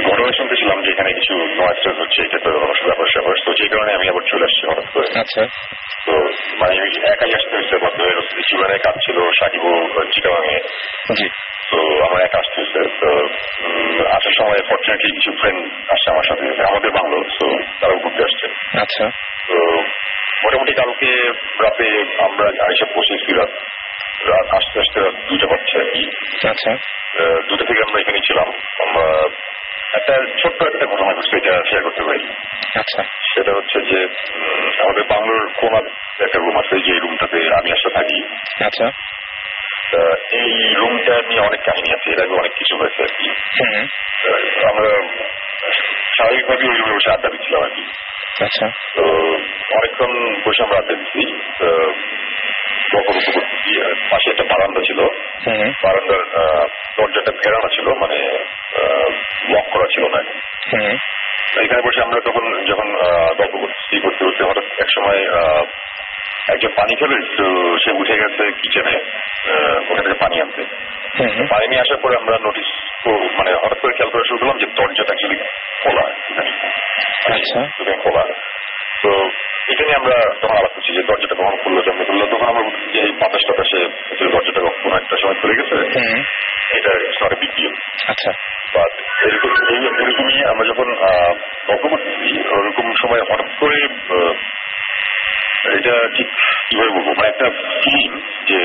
[0.08, 2.50] ঘটনা শুনতেছিলাম যে এখানে কিছু নয়েজ হচ্ছে এটা তো
[2.86, 5.42] ব্যাপার স্যাপার তো যে কারণে আমি আবার চলে আসছি হঠাৎ করে। আচ্ছা।
[6.06, 6.14] তো
[6.60, 8.16] মানে আমি একাই আসতে হয়েছে বাধ্য হয়ে
[8.48, 9.74] জীবনে কাজ ছিল সাকিবও
[10.12, 10.56] চিটাগাঙে
[11.70, 13.08] তো আমার একা আসতে হয়েছে তো
[14.16, 15.60] আসার সময় ফর্চুনেটলি কিছু ফ্রেন্ড
[15.92, 17.46] আসছে আমার সাথে আমাদের বাংলো তো
[17.80, 18.46] তারাও ঘুরতে আসছে।
[18.80, 19.04] আচ্ছা।
[19.48, 19.56] তো
[20.44, 21.10] মোটামুটি কালকে
[21.64, 21.86] রাতে
[22.26, 23.52] আমরা এসে পৌঁছেছি রাত
[24.30, 26.02] রাত আসতে আসতে রাত দুইটা বাজছে আর কি।
[26.48, 26.70] আচ্ছা।
[27.48, 28.48] দুটো থেকে আমরা এখানে ছিলাম।
[28.86, 29.06] আমরা
[29.94, 32.24] একটা ছোট্ট একটা ঘটনা ঘটছে এটা শেয়ার করতে পারি।
[32.78, 33.02] আচ্ছা।
[33.34, 33.98] সেটা হচ্ছে যে
[34.82, 35.86] আমাদের বাংলোর কোনার
[36.24, 38.18] একটা রুম আছে যে রুমটাতে আমি আসলে থাকি।
[38.64, 38.86] আচ্ছা।
[39.92, 43.28] তা এই রুমটা নিয়ে অনেক কাহিনী আছে এর আগে অনেক কিছু হয়েছে আর কি।
[44.68, 44.90] আমরা
[46.16, 47.84] স্বাভাবিকভাবে ওই রুমে বসে আড্ডা দিচ্ছিলাম আর কি।
[48.44, 49.02] আচ্ছা। তো
[49.78, 50.10] অনেকক্ষণ
[50.44, 51.22] বসে আমরা আড্ডা দিচ্ছি।
[52.90, 53.32] করতেছি
[53.84, 55.00] আর পাশে একটা বারান্দা ছিল।
[55.84, 56.64] বারান্দার আহ,
[56.98, 58.18] দরজাটা ফেরানো ছিল মানে
[59.48, 60.20] লক করা ছিল না।
[61.62, 62.88] এখানে বসে আমরা তখন যখন
[63.38, 65.62] গল্প করতেছি করতে করতে হঠাৎ এক সময় আহ,
[66.48, 67.44] একজন পানি খাবে তো
[67.84, 68.94] সে উঠে গেছে কিচেনে
[69.90, 70.62] ওখান থেকে পানি আনতে।
[71.50, 72.68] পানি নিয়ে আসার পরে আমরা নোটিস
[73.38, 75.38] মানে হঠাৎ করে খেয়াল করা শুরু করলাম যে দরজাটা অ্যাকচুয়ালি
[75.82, 76.04] খোলা
[77.34, 77.60] আচ্ছা।
[78.02, 78.24] খোলা।
[79.02, 79.10] তো
[79.72, 82.26] এটা নিয়ে আমরা তখন আলাপ করছি যে দরজাটা কখন খুললো কেমন খুললো?
[82.26, 83.80] তখন আমরা যে এই বাতাস টাতাসে
[84.32, 85.76] দরজাটা কোনো একটা সময় খুলে গেছে।
[86.76, 86.92] এটা
[87.24, 87.72] নট বিগ ডিল
[88.08, 88.32] আচ্ছা।
[88.74, 88.92] বাট
[89.26, 89.50] এরকম
[90.02, 90.88] এরকমই আমরা যখন
[91.66, 93.78] গল্প করতেছি ওরকম সময় হঠাৎ করে
[95.76, 96.28] এটা ঠিক
[96.70, 97.06] কীভাবে বলব?
[97.06, 97.46] মানে একটা
[97.82, 98.10] ফিলিং
[98.48, 98.60] যে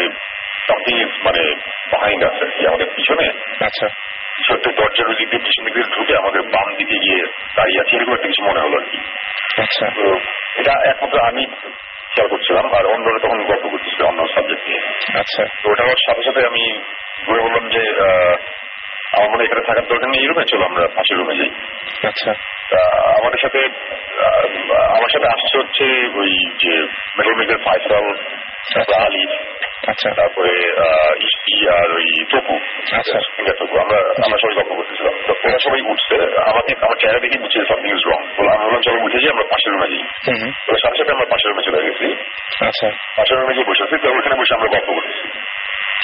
[0.67, 1.43] সামথিং ইজ মানে
[1.91, 3.27] বাহাইন্ড আছে আমাদের পিছনে।
[3.65, 3.87] আচ্ছা।
[4.39, 7.21] একটা দরজার ওই দিক দিয়ে পিছন দিক ঢুকে আমাদের বাম দিকে গিয়ে
[7.55, 8.97] দাঁড়িয়ে আছে এরকম একটা কিছু মনে হলো আর কি।
[9.61, 10.05] আচ্ছা। তো
[10.55, 11.43] এটা একমাত্র আমি
[12.11, 14.81] খেয়াল করছিলাম আর অন্যরা তখন গল্প করতেছিল অন্য সাবজেক্ট নিয়ে।
[15.19, 16.63] আচ্ছা। তো ওটা হওয়ার সাথে সাথে আমি
[17.25, 17.81] ঘুরে বললাম যে
[19.13, 21.51] আমার মনে এখানে থাকার দরকার নেই এই রুমে চলো আমরা পাশের রুমে যাই।
[22.07, 22.31] আচ্ছা।
[23.19, 23.61] আমাদের সাথে
[24.95, 25.85] আমার সাথে আসছে হচ্ছে
[26.19, 26.73] ওই যে
[27.17, 28.05] মেডেল মেকার ফাইসাল
[28.73, 29.21] তারপরে
[29.91, 30.53] আচ্ছা। তারপরে
[31.27, 32.55] ইস্তি আর ওই তপু।
[32.99, 33.17] আচ্ছা।
[33.83, 36.15] আমরা আমরা সবাই গল্প করতেছিলাম। তো ওরা সবাই উঠছে।
[36.51, 39.45] আমাকে আমার চেহারা দেখে বুঝছে সামথিং ইজ রং বলে আমি বললাম চলো উঠে যাই আমরা
[39.51, 40.03] পাশের রুমে যাই।
[40.83, 42.07] সাথে সাথে আমরা পাশের রুমে চলে গেছি।
[42.65, 42.87] আচ্ছা।
[43.17, 45.27] পাশের রুমে গিয়ে বসে আছি। তো ওখানে বসে আমরা গল্প করতেছি।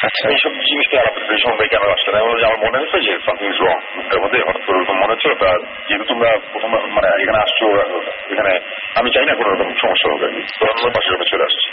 [0.08, 2.18] আচ্ছা। এইসব জিনিস নিয়ে আলাপ করতে এই সময় কেন আসছে না?
[2.20, 3.78] আমার মনে হচ্ছে যে সামথিং ইজ রং
[4.10, 5.50] তার মধ্যে হঠাৎ করে ওরকম মনে হচ্ছে তা
[5.88, 7.66] যেহেতু তোমরা প্রথম মানে এখানে আসছো
[8.34, 8.52] এখানে
[8.96, 10.28] আমি চাই না কোনো রকম সমস্যা হবে
[10.60, 11.70] তো আমরা পাশের রুমে চলে আসছি।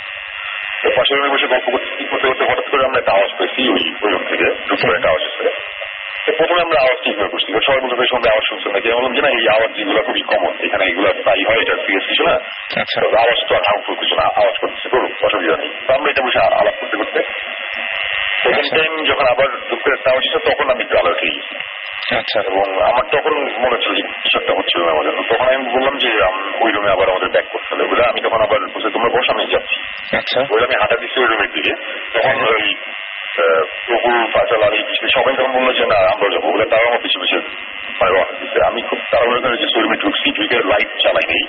[0.96, 4.10] পাশের রুমে বসে গল্প করতে করতে করতে হঠাৎ করে আমরা একটা আওয়াজ পেয়েছি ওই ওই
[4.12, 5.48] রুম থেকে দুপুর একটা আওয়াজ এসে
[6.38, 8.88] প্রথমে আমরা আওয়াজ ঠিক হয়ে করছি সবাই বলতে সঙ্গে আওয়াজ শুনছেন নাকি?
[8.92, 12.22] বললাম যে না এই আওয়াজ যেগুলো খুবই কমন এখানে এগুলো প্রায় হয় এটা সিরিয়াস কিছু
[12.22, 12.34] না।
[12.80, 16.22] আচ্ছা। আওয়াজ তো আর হার্মফুল কিছু না আওয়াজ করতেছে করুক অসুবিধা নেই। তো আমরা এটা
[16.22, 17.20] বসে আলাপ করতে করতে
[18.42, 21.54] সেকেন্ড আচ্ছা। টাইম যখন আবার দুঃখ করে আওয়াজ তখন আমি একটু আলার্ট হয়ে গেছি।
[22.16, 25.98] আচ্ছা এবং আমার তখন মনে হচ্ছিল যে কিছু একটা হচ্ছিল না আমাদের। তখন আমি বললাম
[25.98, 26.08] যে
[26.60, 29.46] ওই রুমে আবার আমাদের ব্যাক করতে হবে বলে। আমি তখন আবার বলছি তোমরা বসো আমি
[29.46, 29.78] যাচ্ছি।
[30.16, 31.72] আচ্ছা। বলে আমি হাঁটা দিচ্ছি ওই রুমের দিকে।
[32.14, 32.74] তখন ওই
[33.38, 37.02] আহ, প্রভু ফাইসাল আলী পিছনে সবাই তখন বলল যে না আমরা যাব। বলে তারাও আমার
[37.02, 37.38] পিছু পিছু
[38.00, 41.42] মানে রওনা দিচ্ছে। আমি খুব তাড়াহুড়ো করে যে রুমে ঢুকছি ঢুকে লাইট চালাই নেই।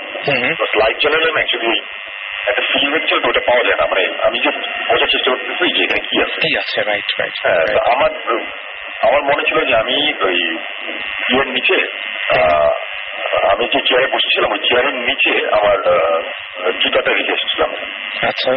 [0.75, 1.81] লাইট চালালাম অ্যাকচুয়ালি
[2.47, 4.49] একটা ফিল হচ্ছিল তো ওটা পাওয়া যায় না। মানে আমি যে
[4.89, 8.11] বোঝার চেষ্টা করতেছি যে এখানে কি আছে। কি আছে রাইট রাইট হ্যাঁ, আমার
[9.07, 9.97] আমার মনে ছিল যে আমি
[10.27, 10.37] ওই
[11.31, 11.77] ইয়ের নিচে
[13.51, 15.77] আমি যে চেয়ারে বসেছিলাম ওই চেয়ারের নিচে আমার
[16.81, 17.69] জুতাটা রেখে এসেছিলাম।
[18.29, 18.51] আচ্ছা।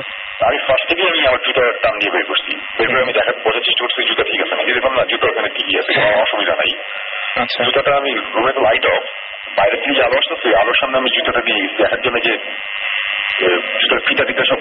[0.49, 3.65] আমি ফার্স্ট থেকে আমি আমার জুতা টান দিয়ে বের করছি। বের করে আমি দেখা বোঝার
[3.67, 4.71] চেষ্টা করছি জুতা ঠিক আছে নাকি?
[4.71, 6.73] এরকম না জুতা ওখানে ঠিকই আছে কোনো অসুবিধা নাই।
[7.43, 9.03] আচ্ছা। জুতাটা আমি রুমে তো লাইট অফ
[9.57, 12.35] বাইরে থেকে যে আলো আসতেছে আলোর সামনে আমি জুতাটা দিয়ে দেখার জন্য যে
[14.09, 14.61] ফিতা ফিতা সব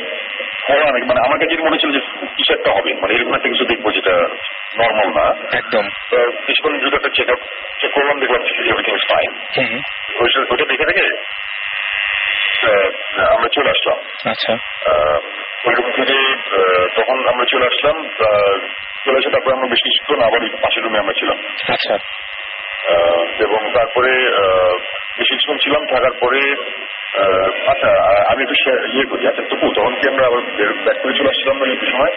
[0.65, 1.05] খোলা নাকি?
[1.05, 1.99] মানে আমার কাছে মনে ছিল যে
[2.37, 4.15] কিছু একটা হবে। মানে এরকম একটা কিছু দেখব যেটা
[4.79, 5.25] নর্মাল না।
[5.57, 5.85] একদম।
[6.45, 7.39] কিছুক্ষণ জুতাটা চেক আপ
[7.81, 9.31] চেক করলাম দেখলাম এভরিথিং ইজ ফাইন
[10.51, 11.07] ওইটা দেখে দেখে
[13.35, 13.97] আমরা চলে আসলাম।
[14.31, 15.19] আচ্ছা। আহ,
[15.67, 16.15] ওই রুম থেকে
[16.95, 18.57] তখন আমরা চলে আসলাম আহ,
[19.05, 21.37] চলে এসে তারপরে আমরা বেশ কিছুক্ষণ আবার পাশের রুমে আমরা ছিলাম।
[21.73, 21.95] আচ্ছা।
[23.39, 24.73] এবং তারপরে আহ,
[25.17, 26.41] বেশ কিছুক্ষণ ছিলাম থাকার পরে
[27.67, 27.89] আচ্ছা
[28.31, 28.55] আমি একটু
[28.93, 30.41] ইয়ে করি। আচ্ছা তবু তখন কি আমরা আবার
[30.85, 32.13] ব্যাক করে চলে আসছিলাম না একটু সময়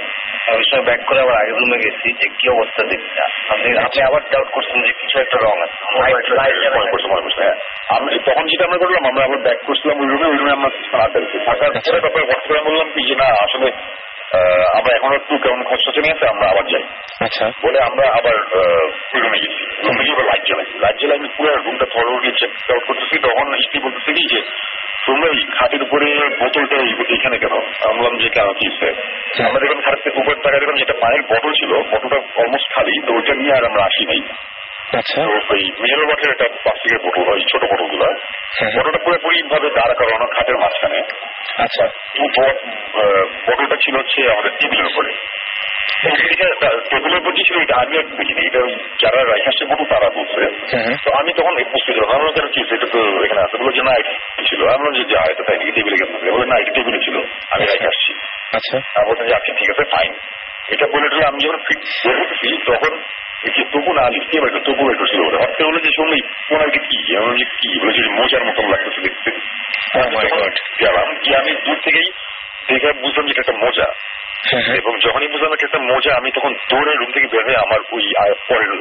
[0.52, 4.02] আমি সময় ব্যাক করে আবার আগের রুমে গেছি যে কি অবস্থা দেখি না। আপনি আপনি
[4.02, 5.78] আবার ডাউট করছেন যে কিছু একটা রং আছে।
[7.42, 7.54] হ্যাঁ।
[7.96, 10.70] আমি তখন যেটা আমরা করলাম আমরা আবার ব্যাক করছিলাম ওই রুমে ওই রুমে আমরা
[11.04, 13.70] আড্ডা দিচ্ছি থাকার পরে তারপরে হঠাৎ করে বললাম কি যে না আসলে
[14.74, 16.82] আমরা এখন একটু কেমন খসখসে নিয়ে আছে আমরা আবার যাই।
[17.20, 18.36] আচ্ছা। বলে আমরা আবার
[19.14, 22.50] ওই রুমে গেছি। রুমে গিয়ে লাইট জ্বালাই। লাইট জ্বালাই আমি পুরো রুমটা থরো গিয়ে চেক
[22.70, 24.40] আউট করতেছি। তখন স্ত্রী বলতেছে যে
[25.06, 26.76] তোমরা খাটের উপরে বোতলটা
[27.08, 27.52] এইখানে কেন?
[27.58, 28.52] আমি বললাম যে কেন?
[28.52, 28.86] কি?
[29.42, 33.34] আমরা দেখলাম খাটের উপর টাকা দেখলাম যেটা পানির বটল ছিল বটলটা অলমোস্ট খালি তো ওইটা
[33.34, 34.20] নিয়ে আর আমরা আসি নাই।
[34.98, 38.14] আচ্ছা। ওই মিনারেল ওয়াটার একটা প্লাস্টিকের বোতল ওই ছোট বোতলগুলা
[38.58, 40.98] হ্যাঁ। বটলটা পুরোপুরি ভাবে দাঁড় করানো খাটের মাঝখানে।
[41.58, 45.12] আচ্ছা। বট- ছিল হচ্ছে আমাদের টেবিলের উপরে।
[46.90, 47.42] টেবিলের উপর যে
[47.74, 48.42] আমি আর দেখিনি
[49.00, 50.42] যারা রাইখে আসছে তারা বলছে।
[51.04, 53.94] তো আমি তখন বুঝতে পারলাম আমি কেন কি এটা তো এখানে আছে। বলে যে না
[54.44, 57.16] ছিল। আমি বললাম যে যা এটা তাই টেবিলে কেন বলে না এটা টেবিলে ছিল
[57.50, 57.86] আমি রাইখে
[58.54, 60.12] আচ্ছা। আমি বললাম যে আচ্ছা ঠিক আছে ফাইন
[60.68, 61.82] এটা বলে টলে আমি যখন ফিট
[62.42, 62.92] বের তখন
[63.56, 67.14] যে তবু না আলি কে তবু বের ছিল ওরা হঠাৎ বলে যে শুনলি তোমার কি
[67.16, 67.68] আমি বললাম কি?
[67.80, 69.30] বলে যে মোজার মতন লাগতেছে দেখতে।
[69.94, 70.08] Oh.
[70.80, 72.08] গেলাম গিয়ে আমি দূর থেকেই
[72.68, 76.92] দেখে বুঝলাম যে এটা একটা মোজা হ্যাঁ, এবং যখনই বুঝলাম একটা মোজা আমি তখন দৌড়ে
[76.94, 78.04] রুম থেকে বের হয়ে আমার ওই
[78.48, 78.72] পরের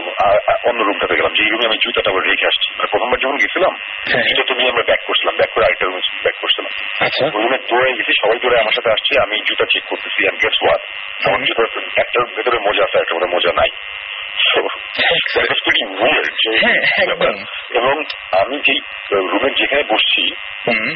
[0.70, 3.74] অন্য রুমটাতে গেলাম। যে রুমে আমি জুতাটা আবার রেখে আসছি। মানে প্রথমবার যখন গেছিলাম
[4.12, 7.58] হ্যাঁ। জুতো তো নিয়ে আমরা ব্যাক করছিলাম। ব্যাক করে আরেকটা রুমে ব্যাক করছিলাম। আচ্ছা। রুমে
[7.58, 10.82] দৌড়ে গেছি সবাই দৌড়ে আমার সাথে আসছে আমি জুতা চেক করতেছি আমি গেটস ওয়াট
[11.28, 13.70] আমার জুতার একটার ভেতরে মোজা আছে একটা মোজা নাই।
[16.32, 18.04] যে- হ্যাঁ, একদম। এবং
[18.42, 18.80] আমি যেই
[19.12, 20.32] রুমের যেখানে বসছি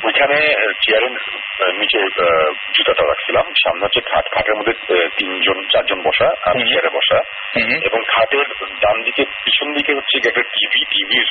[0.06, 0.36] ওইখানে
[0.86, 1.12] চেয়ারের
[1.74, 2.00] নিচে
[2.74, 4.74] জুতাটা রাখছিলাম সামনে হচ্ছে খাট খাটের মধ্যে
[5.18, 7.20] তিনজন চারজন বসা আমি। চেয়ারে বসা।
[7.84, 8.46] এবং খাটের
[8.82, 11.26] ডান দিকে পিছন দিকে হচ্ছে একটা টিভি টিভির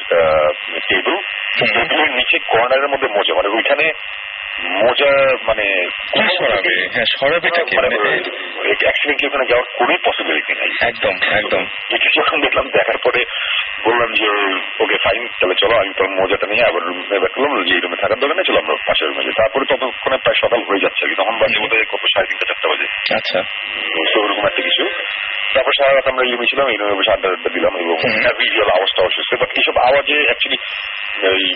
[0.89, 1.17] টেবিল।
[1.67, 3.91] টেবিলের নিচে কর্নারের মধ্যে মোজা মানে ওইখানে
[4.65, 10.71] মোজা মানে হ্যাঁ, সরাবে হ্যাঁ সরাবেটা কি মানে মানে অ্যাক্সিডেন্টলি ওখানে যাওয়ার কোনো পসিবিলিটি নাই।
[10.81, 13.25] একদম একদম। এটা যখন দেখলাম দেখার পরে
[13.85, 14.29] বললাম যে
[14.83, 18.43] ওকে ফাইন তাহলে চলো আমি তোর মোজাটা নিয়ে আবার রুমে ব্যাক করলাম যে রুমে থাকার
[18.47, 22.27] চলো আমরা পাশের রুমে তারপরে ততক্ষণে প্রায় সকাল হয়ে যাচ্ছে তখন বাজে বোধ কত সাড়ে
[22.27, 23.43] তিনটা চারটা বাজে। আচ্ছা।
[24.15, 24.85] তো ওরকম একটা কিছু।
[25.55, 27.97] তারপর সারা রাত আমরা এই ছিলাম এই রুমে বসে আড্ডা দিলাম এবং
[28.77, 30.59] আওয়াজটা অসুস্থ বাট এইসব আওয়াজে অ্যাকচুয়ালি
[31.23, 31.55] ওই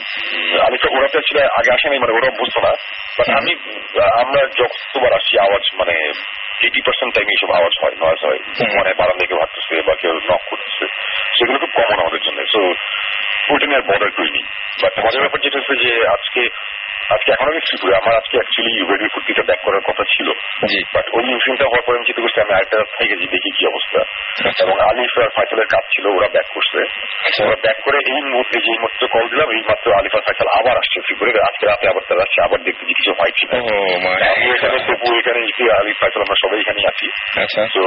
[0.60, 2.72] আলিফা ওরা তো ছিল আগে আসেনি মানে ওরা বুঝতো না।
[3.18, 3.52] বাট আমি
[4.20, 6.12] আমরা যতবার আসি আওয়াজ মানে
[6.64, 8.38] এইটি পার্সেন্ট টাইম এইসব আওয়াজ হয় নয়েজ হয়।
[8.74, 10.86] মানে বারান্দা কেউ হাঁটতেছে বা কেউ নক করতেছে।
[11.38, 12.60] সেগুলো খুব কমন আমাদের জন্য। সো
[13.52, 14.42] ওইটা নিয়ে আর বর্ডার করিনি।
[14.82, 16.48] বাট মজার ব্যাপার যেটা হচ্ছে যে আজকে
[17.10, 20.28] আজকে এখন আমি শ্রীপুরে আমার আজকে অ্যাকচুয়ালি রেডি ফুর্তিটা ব্যাক করার কথা ছিল।
[20.94, 24.00] বাট ওই ইনসিডেন্টটা হওয়ার পরে আমি চিন্তা করছি আমি আরেকটা থেকে গেছি দেখি কি অবস্থা।
[24.48, 26.78] আচ্ছা। এবং আলিফ আর ফাইসালের কাজ ছিল ওরা ব্যাক করছে।
[27.26, 30.74] আচ্ছা। ওরা ব্যাক করে এই মুহূর্তে যে মুহূর্তে কল দিলাম এই মাত্র আলিফ ফাইসাল আবার
[30.76, 33.56] আসছে ত্রিপুরে আজকে রাতে আবার তারা আসছে আবার দেখতে যে কিছু হয় কিনা
[34.30, 35.40] আমি এখানে তবু এখানে
[35.80, 37.06] আলিফ ফাইসাল আমরা সবাই এখানেই আছি।
[37.40, 37.82] আচ্ছা। তো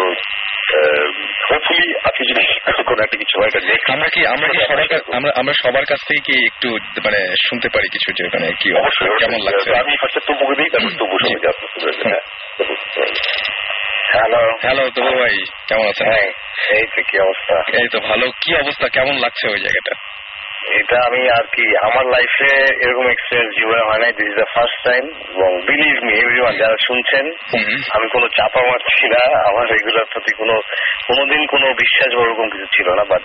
[1.50, 2.44] হোপফুলি আজকে যদি
[2.84, 3.52] কোনো একটা কিছু হয়
[3.94, 6.68] আমরা কি আমরা কি সবার কাছ- আমরা আমরা সবার কাছ থেকে কি একটু
[7.06, 9.70] মানে শুনতে পারি কিছু যে মানে কি অবশ্যই কেমন লাগছে?
[9.74, 11.38] আমি ফার্স্টে তবুকে দিই তারপর তবু শুনে
[12.04, 12.22] হ্যাঁ
[14.14, 15.36] হ্যালো হ্যালো তো ভাই
[15.68, 16.06] কেমন আছেন?
[16.08, 16.30] হ্যাঁ
[16.72, 18.86] এই তো কি অবস্থা। এই তো ভালো। কি অবস্থা?
[18.90, 19.94] কেমন লাগছে ওই জায়গাটা?
[20.80, 22.52] এটা আমি আর কি আমার লাইফে
[22.84, 25.04] এরকম এক্সপিরিয়েন্স জীবনে হয় নাই। This is the first time
[25.36, 27.26] এবং বিলিভ মি এভরিওয়ান যারা শুনছেন
[27.96, 30.56] আমি কোনো চাপা মারছি না। আমার রেগুলার প্রতি কোনো
[31.08, 33.24] কোনোদিন কোনো বিশ্বাস বা ওরকম কিছু ছিল না বাট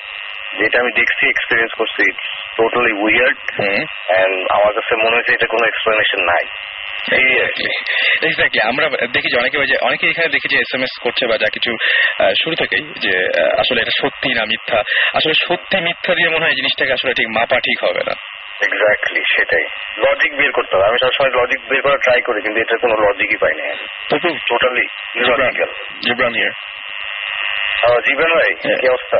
[0.59, 2.05] যেটা আমি দেখছি এক্সপিরিয়েন্স করছি
[2.57, 3.89] টোটালি উইয়ার্ড অ্যান্ড
[4.21, 6.45] এন্ড আমার কাছে মনে হয়েছে এটা কোনো এক্সপ্লেনেশন নাই।
[6.99, 7.71] এক্স্যাক্টলি
[8.27, 11.39] এক্স্যাক্টলি আমরা দেখি অনেকে ওই যে অনেকে এখানে দেখি যে এস এম এস করছে বা
[11.39, 11.77] যা কিছু
[12.45, 13.15] শুরু থেকেই যে
[13.59, 14.83] আসলে এটা সত্যি না মিথ্যা।
[15.15, 18.15] আসলে সত্যি মিথ্যা দিয়ে মনে হয় জিনিসটাকে আসলে ঠিক মাপা ঠিক হবে না।
[18.63, 19.65] এক্স্যাক্টলি সেটাই।
[19.99, 23.37] লজিক বের করতে হবে। আমি সবসময় লজিক বের করার ট্রাই করি কিন্তু এটা কোনো লজিকই
[23.37, 23.75] পাই না
[24.47, 24.87] টোটালি
[26.05, 26.53] জিব্রান হিয়ার
[27.87, 29.19] জীবন ভাই হ্যাঁ। কি অবস্থা?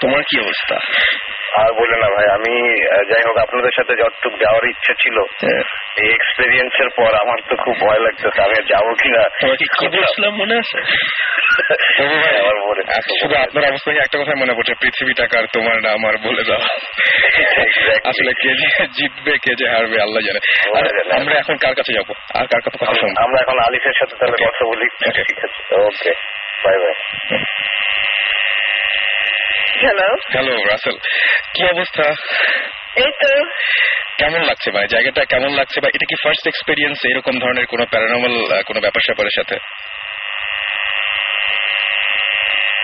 [0.00, 0.76] তোমার কি অবস্থা?
[1.62, 2.80] আর বলে না ভাই আমি
[3.10, 5.62] যাই হোক আপনাদের সাথে যতটুক যাওয়ার ইচ্ছা ছিল হ্যাঁ।
[5.96, 9.22] এই এক্সপিরিয়েন্সের পর আমার তো খুব ভয় লাগতেছে আমি যাব কিনা?
[9.40, 9.86] তোমার কি কি
[10.30, 10.78] মনে আছে?
[12.88, 16.58] আচ্ছা, শুধু আপনার অবস্থা একটা কথা মনে পড়ছে পৃথিবীটা কার তোমার না আমার বলে দাও।
[16.58, 18.08] Exactly.
[18.08, 20.40] আসলে কে যে জিতবে কে যে হারবে আল্লাহ জানে।
[21.16, 22.12] আমরা এখন কার কাছে যাব?
[22.34, 22.84] আর কার কথা
[23.24, 24.48] আমরা এখন আলিফের সাথে তাহলে Okay.
[24.48, 24.86] কথা বলি.
[25.24, 26.12] ঠিক আছে ওকে
[29.80, 30.96] হ্যালো হ্যালো রাসেল
[31.54, 32.02] কি অবস্থা?
[32.96, 33.44] এই তো।
[34.18, 38.62] কেমন লাগছে মানে জায়গাটা কেমন লাগছে বা এটা কি ফার্স্ট এক্সপিরিয়েন্স এরকম ধরনের কোনো প্যারানর্মাল
[38.62, 39.56] কোনো ব্যাপার স্যাপারের সাথে?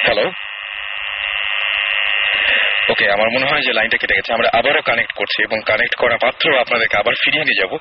[0.05, 0.31] হ্যালো
[2.89, 6.17] ওকে আমার মনে হয় যে লাইনটা কেটে গেছে। আমরা আবারও কানেক্ট করছি এবং কানেক্ট করা
[6.23, 7.73] মাত্র আপনাদেরকে আবার ফিরিয়ে নিয়ে যাব।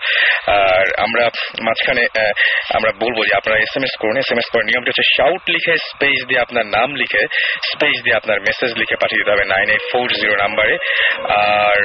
[0.47, 1.23] আর আমরা
[1.67, 2.03] মাঝখানে
[2.77, 5.43] আমরা বলব যে আপনারা এস এম এস করুন। এস এম এস করার নিয়মটা হচ্ছে শাউট
[5.53, 7.23] লিখে স্পেস দিয়ে আপনার নাম লিখে
[7.71, 10.75] স্পেস দিয়ে আপনার মেসেজ লিখে পাঠিয়ে দিতে হবে নাইন এইট ফোর জিরো নাম্বারে
[11.57, 11.79] আর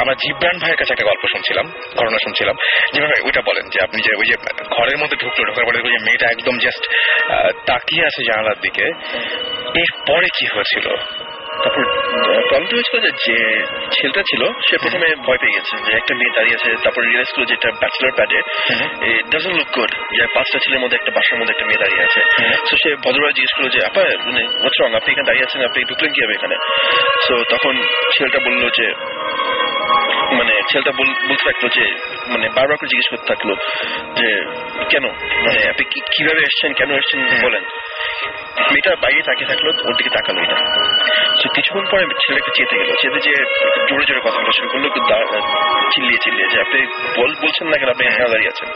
[0.00, 1.66] আমরা জিব্রান ভাইয়ের কাছে একটা গল্প শুনছিলাম,
[1.98, 2.56] ঘটনা শুনছিলাম।
[2.92, 4.36] জিব্রান ভাই, ওইটা বলেন যে আপনি যে ওই যে
[4.76, 6.82] ঘরের মধ্যে ঢুকলো, ঢোকার পরে দেখল যে মেয়েটা একদম জাস্ট
[7.66, 8.86] তাকিয়ে আছে জানালার দিকে।
[9.82, 10.86] এরপরে কি হয়েছিল?
[11.62, 11.82] তারপর
[12.48, 13.36] প্রবলেমটা হয়েছিল যে যে
[13.96, 17.44] ছেলেটা ছিল সে প্রথমে ভয় পেয়ে গেছে যে একটা মেয়ে দাঁড়িয়ে আছে। তারপর রিয়েলাইজ করল
[17.50, 18.38] যে এটা ব্যাচেলর প্যাডে
[19.32, 22.20] ডাজন্ট লুক গুড যে পাঁচটা ছেলের মধ্যে একটা বাসার মধ্যে একটা মেয়ে দাঁড়িয়ে আছে।
[22.68, 25.78] তো সে ভদ্রভাবে জিজ্ঞেস করল যে আপা মানে হোয়াটস রং আপনি এখানে দাঁড়িয়ে আছেন আপনি
[25.90, 26.56] ঢুকলেন কি হবে এখানে?
[27.26, 27.74] সো তখন
[28.14, 28.86] ছেলেটা বলল যে
[30.10, 31.94] মানে ছেলেটা বলতে থাকল যে
[32.28, 33.54] মানে বারবার করে জিজ্ঞেস করতে থাকল
[34.14, 34.44] যে
[34.90, 35.04] কেন?
[35.46, 36.72] মানে আপনি কীভাবে এসছেন?
[36.72, 37.20] কেন এসছেন?
[37.42, 37.62] বলেন।
[38.60, 40.54] মেয়েটা বাইরে তাকিয়ে থাকল ওর দিকে তাকালো না
[41.42, 43.44] তো কিছুক্ষণ পরে ছেলেকে চেতে গেলো। চেতে যে
[43.90, 45.00] জোরে জোরে কথা বলা শুরু করল একটু
[45.92, 46.86] চিল্লিয়ে চিল্লিয়ে যে আপনি
[47.20, 47.88] বল বলছেন না কেন?
[47.88, 48.68] আপনি এখানে দাঁড়িয়ে আছেন।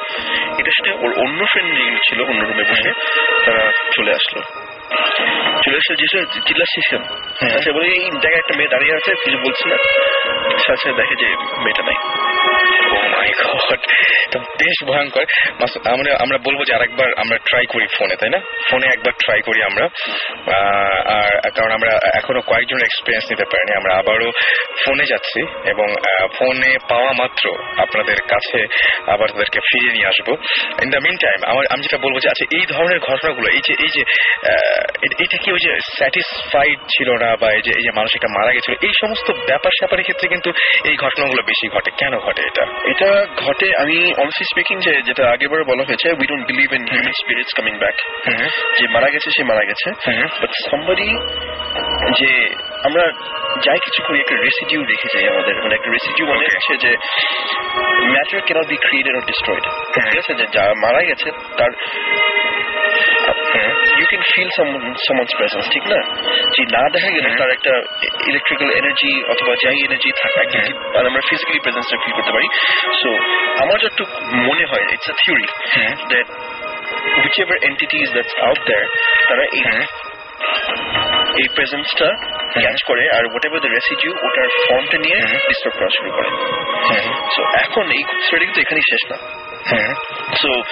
[0.59, 2.91] এটা শুনে ওর অন্য ফ্রেন্ড যেগুলো ছিল অন্য রুমে বসে
[3.45, 4.68] তারা চলে আসলো।
[5.62, 6.06] চলে এসে যে
[6.47, 7.02] চিল্লাচ্ছিস কেন
[7.56, 9.77] আচ্ছা বলে এই জায়গায় একটা মেয়ে দাঁড়িয়ে আছে কিছু বলছে না।
[10.65, 11.28] সাথে সাথে দেখে যে
[11.65, 11.98] মেয়েটা নাই।
[12.94, 13.81] ও মাই গড
[14.32, 15.24] তো বেশ ভয়ঙ্কর।
[15.94, 18.40] আমরা আমরা বলব যে আরেকবার আমরা ট্রাই করি ফোনে তাই না?
[18.69, 19.85] ফোনে একবার ট্রাই করি আমরা।
[21.19, 24.28] আর কারণ আমরা এখনও কয়েকজনের এক্সপিরিয়েন্স নিতে পারিনি আমরা আবারও
[24.82, 25.40] ফোনে যাচ্ছি
[25.73, 25.89] এবং
[26.36, 27.44] ফোনে পাওয়া মাত্র
[27.85, 28.59] আপনাদের কাছে
[29.12, 30.28] আবার তাদেরকে ফিরিয়ে নিয়ে আসব।
[30.85, 33.74] ইন দ্য মিন টাইম আমার আমি যেটা বলব যে আচ্ছা এই ধরনের ঘটনাগুলো এই যে
[33.85, 34.02] এই যে
[35.25, 38.53] এটা কি ওই যে স্যাটিসফাইড ছিল না বা এই যে এই যে মানুষ একটা মারা
[38.53, 38.75] গেছিল?
[38.83, 40.51] এই সমস্ত ব্যাপার স্যাপারের ক্ষেত্রে কিন্তু
[40.85, 42.65] এই ঘটনাগুলো বেশি ঘটে। কেন ঘটে এটা?
[42.85, 47.13] এটা ঘটে আমি অনেস্টলি স্পিকিং যে যেটা আগেবার বলা হয়েছে we don't believe in human
[47.13, 47.97] spirits coming back
[48.79, 49.89] যে মারা গেছে সে মারা গেছে।
[50.41, 51.11] বাট সামবডি
[52.19, 52.31] যে
[52.85, 53.05] আমরা
[53.65, 56.93] যাই কিছু করি একটা রেসিডিউ রেখে যাই আমাদের। মানে একটা রেসিডিউ মানে হচ্ছে যে
[58.13, 59.65] matter cannot be created or destroyed
[59.95, 60.33] ঠিক আছে?
[60.35, 61.29] যে যা মারা গেছে
[61.59, 61.73] তার
[63.99, 64.51] you can feel
[65.07, 65.99] someone's presence ঠিক না?
[66.55, 67.74] যে না দেখা গেলে তার একটা
[68.31, 70.61] ইলেকট্রিক্যাল এনার্জি অথবা যাই এনার্জি থাকে
[70.99, 72.49] আর আমরা ফিজিক্যালি প্রেজেন্সটা ফিল করতে পারি।
[73.03, 73.11] সো
[73.62, 74.16] আমার যতটুকু
[74.49, 75.47] মনে হয় it's a theory
[76.12, 76.28] that
[77.23, 78.86] whichever entities that's out there
[79.28, 79.65] তারা এই
[81.40, 82.09] এই প্রেজেন্সটা
[82.53, 85.19] ক্যাচ করে আর হোয়াট এভার দ্য রেসিডিউ ওটার ফর্মটা নিয়ে
[85.49, 86.31] ডিস্টার্ব করা শুরু করে।
[87.35, 89.16] সো এখন এই স্টোরি কিন্তু এখানেই শেষ না।
[90.36, 90.62] সো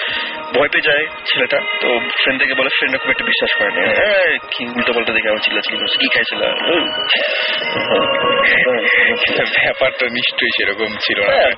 [0.54, 4.38] ভয় পেয়ে যায় ছেলেটা। তো ফ্রেন্ড থেকে বলে ফ্রেন্ড খুব একটা বিশ্বাস করে না। "এই,
[4.38, 6.40] কি উল্টো পাল্টা দেখে আমার করছে কি খাইছিল?
[9.62, 11.50] ব্যাপারটা নিশ্চয়ই সেরকম ছিল না।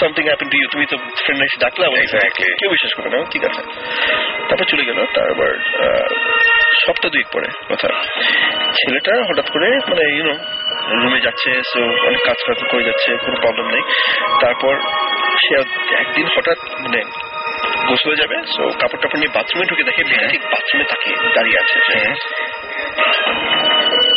[0.00, 1.88] সামথিং হ্যাপেন টু ইউ তুমি তো ফ্রেন্ড এসে ডাকলা.
[2.58, 3.62] কেউ বিশ্বাস করে না ঠিক আছে
[4.48, 5.58] তারপর চলে গেল তারপর
[6.86, 7.88] সপ্তাহ দুই পরে কথা।
[8.72, 10.34] ছেলেটা হঠাৎ করে মানে ইউনো
[10.90, 13.82] রুমে যাচ্ছে সো অনেক কাজ কাজ করে যাচ্ছে কোনো প্রবলেম নেই।
[14.40, 14.78] তারপর
[15.30, 15.54] সে
[15.94, 17.02] একদিন হঠাৎ মানে
[17.86, 21.80] গোসলে যাবে সো কাপড় টাপড় নিয়ে বাথরুমে ঢুকে দেখে মেয়েটা ঠিক বাথরুমে তাকিয়ে দাঁড়িয়ে আছে।
[21.80, 21.98] সে।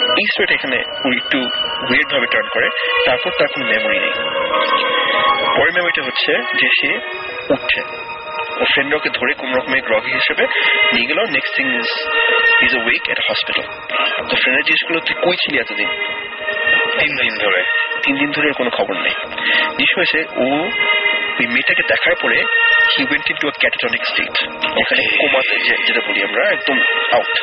[0.10, 0.78] এই স্টোরিটা এখানে
[1.18, 1.40] একটু
[2.12, 2.70] ভাবে টার্ন করে
[3.06, 4.12] তারপর তার কোনো মেমোরি নেই।
[5.58, 7.00] পরের মেমোরিটা হচ্ছে যে সে
[7.54, 7.82] উঠছে।
[8.62, 10.44] ও ফ্রেন্ড ওকে ধরে কোন রকমের গ্রগি হিসেবে
[10.94, 11.88] নিয়ে গেল next thing is
[12.62, 13.66] is a week at hospital
[14.30, 15.88] তো ফ্রেন্ডের করল তুই কই ছিলি এতদিন?
[16.98, 17.62] তিন দিন ধরে
[18.04, 19.16] তিন দিন ধরে কোনো খবর নেই।
[19.78, 20.48] জিনিস হয়েছে ও
[21.40, 22.38] ওই মেয়েটাকে দেখার পরে
[22.94, 24.36] he went into a catatonic state
[24.78, 25.56] ওখানে কোমাতে
[25.86, 26.78] যেটা বলি আমরা একদম
[27.12, 27.34] আউট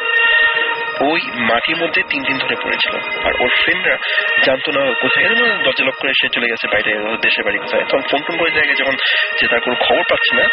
[1.00, 1.20] ওই
[1.50, 2.94] মাটির মধ্যে তিন দিন ধরে পড়েছিল।
[3.26, 3.96] আর ওর ফ্রেন্ডরা
[4.44, 5.26] জানতো না কোথায়।
[5.64, 6.90] দরজা লক করে সে চলে গেছে বাইরে
[7.22, 8.96] দেশের বাড়ি কোথায়। তখন ফোন টোন করে দেখে যখন
[9.40, 10.44] যে তার কোনো খবর পাচ্ছে না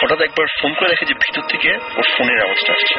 [0.00, 2.94] হঠাৎ একবার ফোন করে দেখে যে ভিতর থেকে ওর ফোনের আওয়াজটা আসছে।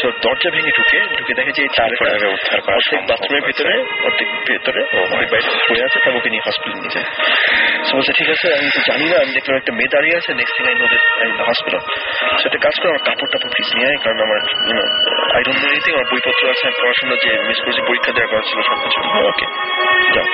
[0.00, 3.72] সো দরজা ভেঙে ঢুকে ঢুকে দেখে যে ছেলেটা উদ্ধার করা সম্ভব বাথরুমের। ভিতরে
[4.06, 4.80] অর্ধেক ভেতরে
[5.12, 5.26] বাইরে
[5.68, 7.06] পড়ে আছে তারপর ওকে নিয়ে হসপিটাল নিয়ে যায়।
[7.86, 10.54] সো বলছে ঠিক আছে আমি তো জানি না আমি দেখলাম একটা মেয়ে দাঁড়িয়ে আছে next
[10.56, 11.82] thing I know that I hospital
[12.38, 14.38] so একটা কাজ করে আমার কাপড় টাপড় প্লিজ নিয়ে আয় কারণ আমার
[14.68, 14.84] you know
[15.36, 18.58] I don't know anything আমার বইপত্র আছে পড়াশোনা যে মিস করেছি পরীক্ষা দেওয়ার কথা ছিল
[18.68, 18.98] সব কিছু
[19.28, 19.46] ওকে
[20.14, 20.26] যাও।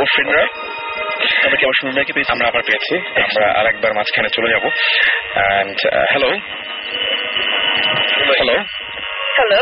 [0.00, 0.44] ওর ফ্রেন্ডরা
[1.58, 2.32] কি আবার শুনুন নাকি পেয়েছি?
[2.32, 5.76] আমরা আবার পেয়েছি। আমরা আরেকবার মাঝখানে চলে যাব। অ্যান্ড
[6.10, 6.30] হ্যালো
[8.38, 8.56] হ্যালো
[9.36, 9.60] হ্যালো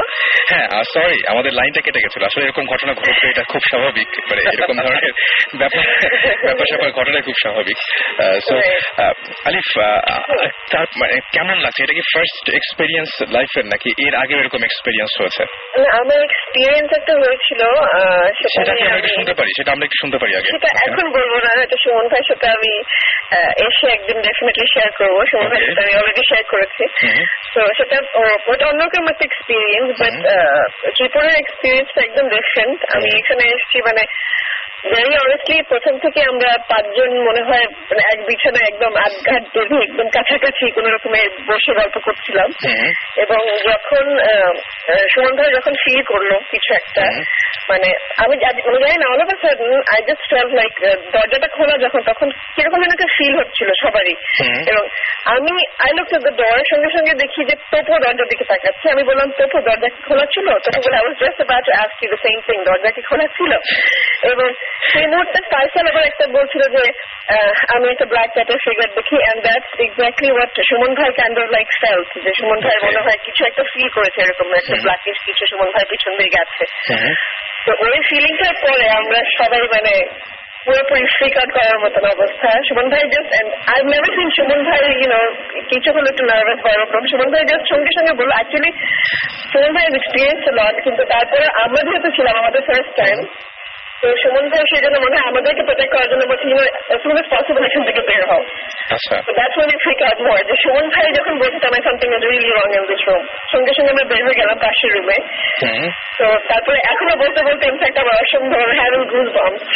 [0.51, 4.77] হ্যাঁ সরি আমাদের লাইনটা কেটে গেছিল। আসলে এরকম ঘটনা ঘটছে এটা খুব স্বাভাবিক মানে এরকম
[4.85, 5.13] ধরনের
[5.61, 5.85] ব্যাপার
[6.47, 7.79] ব্যাপার স্যাপার ঘটনা খুব স্বাভাবিক।
[8.47, 8.55] সো
[9.49, 9.69] আলিফ
[10.73, 11.81] তার মানে কেমন লাগছে?
[11.85, 15.43] এটা কি ফার্স্ট এক্সপিরিয়েন্স লাইফের নাকি এর আগে এরকম এক্সপিরিয়েন্স হয়েছে?
[16.01, 17.61] আমার এক্সপিরিয়েন্স একটা হয়েছিল
[18.55, 19.51] সেটা কি আমরা একটু শুনতে পারি?
[19.59, 22.73] সেটা আমরা একটু শুনতে পারি আগে। সেটা এখন বলব না হয়তো সুমন ভাইয়ের সাথে আমি
[23.67, 26.85] এসে একদিন ডেফিনেটলি শেয়ার করব। সুমন ভাইয়ের সাথে আমি অলরেডি শেয়ার করেছি।
[27.55, 27.97] তো সেটা
[28.51, 30.16] ওটা অন্যরকম একটা experience এক্সপিরিয়েন্স বাট
[30.96, 34.04] ত্রিপুরার এক্সপিরিয়েন্সটা একদম ডিফারেন্ট আমি এখানে এসেছি মানে
[34.85, 40.09] ভেরি অনেস্টলি প্রথম থেকে আমরা পাঁচজন মনে হয় মানে এক বিছানায় একদম আটঘাট বেঁধে একদম
[40.09, 42.51] কাছাকাছি কোন রকমের বসে গল্প করছিলাম।
[43.17, 44.19] এবং যখন
[45.15, 47.03] সুমন ভাই যখন ফিল করল কিছু একটা
[47.71, 50.73] মানে আমি আমি জানি না all of sudden I just fell like
[51.13, 54.15] দরজাটা খোলা যখন তখন কীরকম যেন একটা ফিল হচ্ছিল সবারই।
[54.69, 54.89] এবং
[55.25, 59.61] আমি আই লুক দ্য সঙ্গে সঙ্গে দেখি যে তোপো দরজার দিকে তাকাচ্ছে। আমি বললাম তোপো
[59.61, 60.47] দরজা কি খোলা ছিল?
[60.47, 63.27] তোপো বলে I was just about to ask you the same thing দরজা কি খোলা
[63.27, 63.53] ছিল?
[64.33, 64.53] এবং
[64.89, 66.85] সেই মুহূর্তে ফাইসাল আবার একটা বলছিল যে
[67.75, 71.69] আমি একটা ব্ল্যাক ক্যাটের ফিগার দেখি and that's exactly what Suman ভাই কাইন্ড অফ লাইক
[71.83, 75.69] ফেল্ট যে সুমন ভাই মনে হয় কিছু একটা ফিল করেছে এরকম একটা ব্ল্যাকিশ কিছু সুমন
[75.75, 76.63] ভাই পিছন দিয়ে গেছে।
[77.67, 79.95] তো ওই ফিলিংটার পরে আমরা সবাই মানে
[80.65, 83.31] পুরোপুরি ফ্রিক আউট করার মতন অবস্থা। সুমন ভাই just
[83.73, 85.21] I never seen Suman ভাই ইউনো
[85.71, 88.71] কিছু হলো একটু নার্ভাস বা ওরকম সুমন ভাই জাস্ট সঙ্গে সঙ্গে বলল অ্যাকচুয়ালি
[89.53, 93.19] সুমন ভাই এক্সপিরিয়েন্স লট কিন্তু তারপরে আমরা যেহেতু ছিলাম আমাদের ফার্স্ট টাইম
[94.03, 97.65] তো সুমন ভাই সেই জন্য মনে হয় আমাদেরকে প্রোটেক্ট করার জন্য বলছি ইউনো as soon
[97.65, 98.45] এখান থেকে বের হও।
[98.91, 99.17] আচ্ছা।
[100.37, 101.81] যে সুমন ভাই যখন বলছে আমার.
[103.53, 105.17] সঙ্গে সঙ্গে আমরা বের হয়ে গেলাম পাশের রুমে
[106.19, 109.67] তো তারপরে এখনও বলতে বলতে ইনফ্যাক্ট আমার অসম্ভব হ্যাভিং গুজ বাম্পস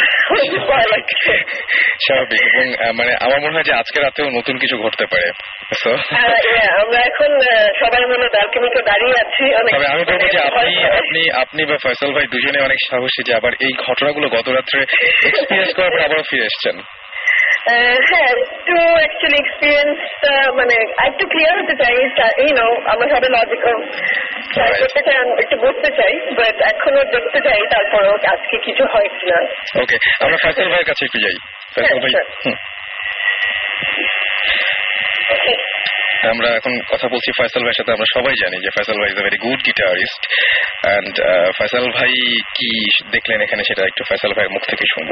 [2.05, 5.31] স্বাভাবিক। এবং মানে আমার মনে হয় যে আজকে রাতেও নতুন কিছু ঘটতে পারে।
[6.15, 7.39] আহ, আমরা এখন
[7.79, 9.71] সবাই মিলে ব্যালকনিতে দাঁড়িয়ে আছি। আমি
[10.05, 13.73] বলব যে আপনি আপনি আপনি বা ফয়সাল ভাই দুজনে অনেক সাহসী যে আবার এই
[14.15, 14.79] ঘটনাগুলো গত রাত্রে
[15.27, 16.75] এক্সপিরিয়েন্স করার পর আবারও ফিরে এসছেন
[18.07, 19.41] হ্যাঁ একটু অ্যাকচুয়ালি
[20.51, 20.75] মানে
[21.07, 21.95] একটু ক্লিয়ার হতে চাই
[22.39, 23.05] ইউনো আমরা
[24.53, 24.71] ট্রাই.
[24.81, 29.39] করতে চাই একটু বুঝতে চাই বাট এখনও দেখতে চাই তারপরেও আজকে কিছু হয় কিনা
[29.81, 30.37] ওকে আমরা
[30.69, 31.35] ভাইয়ের কাছে একটু যাই
[31.73, 32.13] ফয়সাল ভাই।
[36.29, 39.23] আমরা এখন কথা বলছি ফয়সাল ভাইয়ের সাথে আমরা সবাই জানি যে ফয়সাল ভাই is a
[39.23, 40.21] very good guitarist
[40.85, 41.13] and
[41.57, 42.13] Faisal ভাই
[42.57, 42.69] কি
[43.11, 45.11] দেখলেন এখানে সেটা একটু ফয়সাল ভাইয়ের মুখ থেকে শুনব।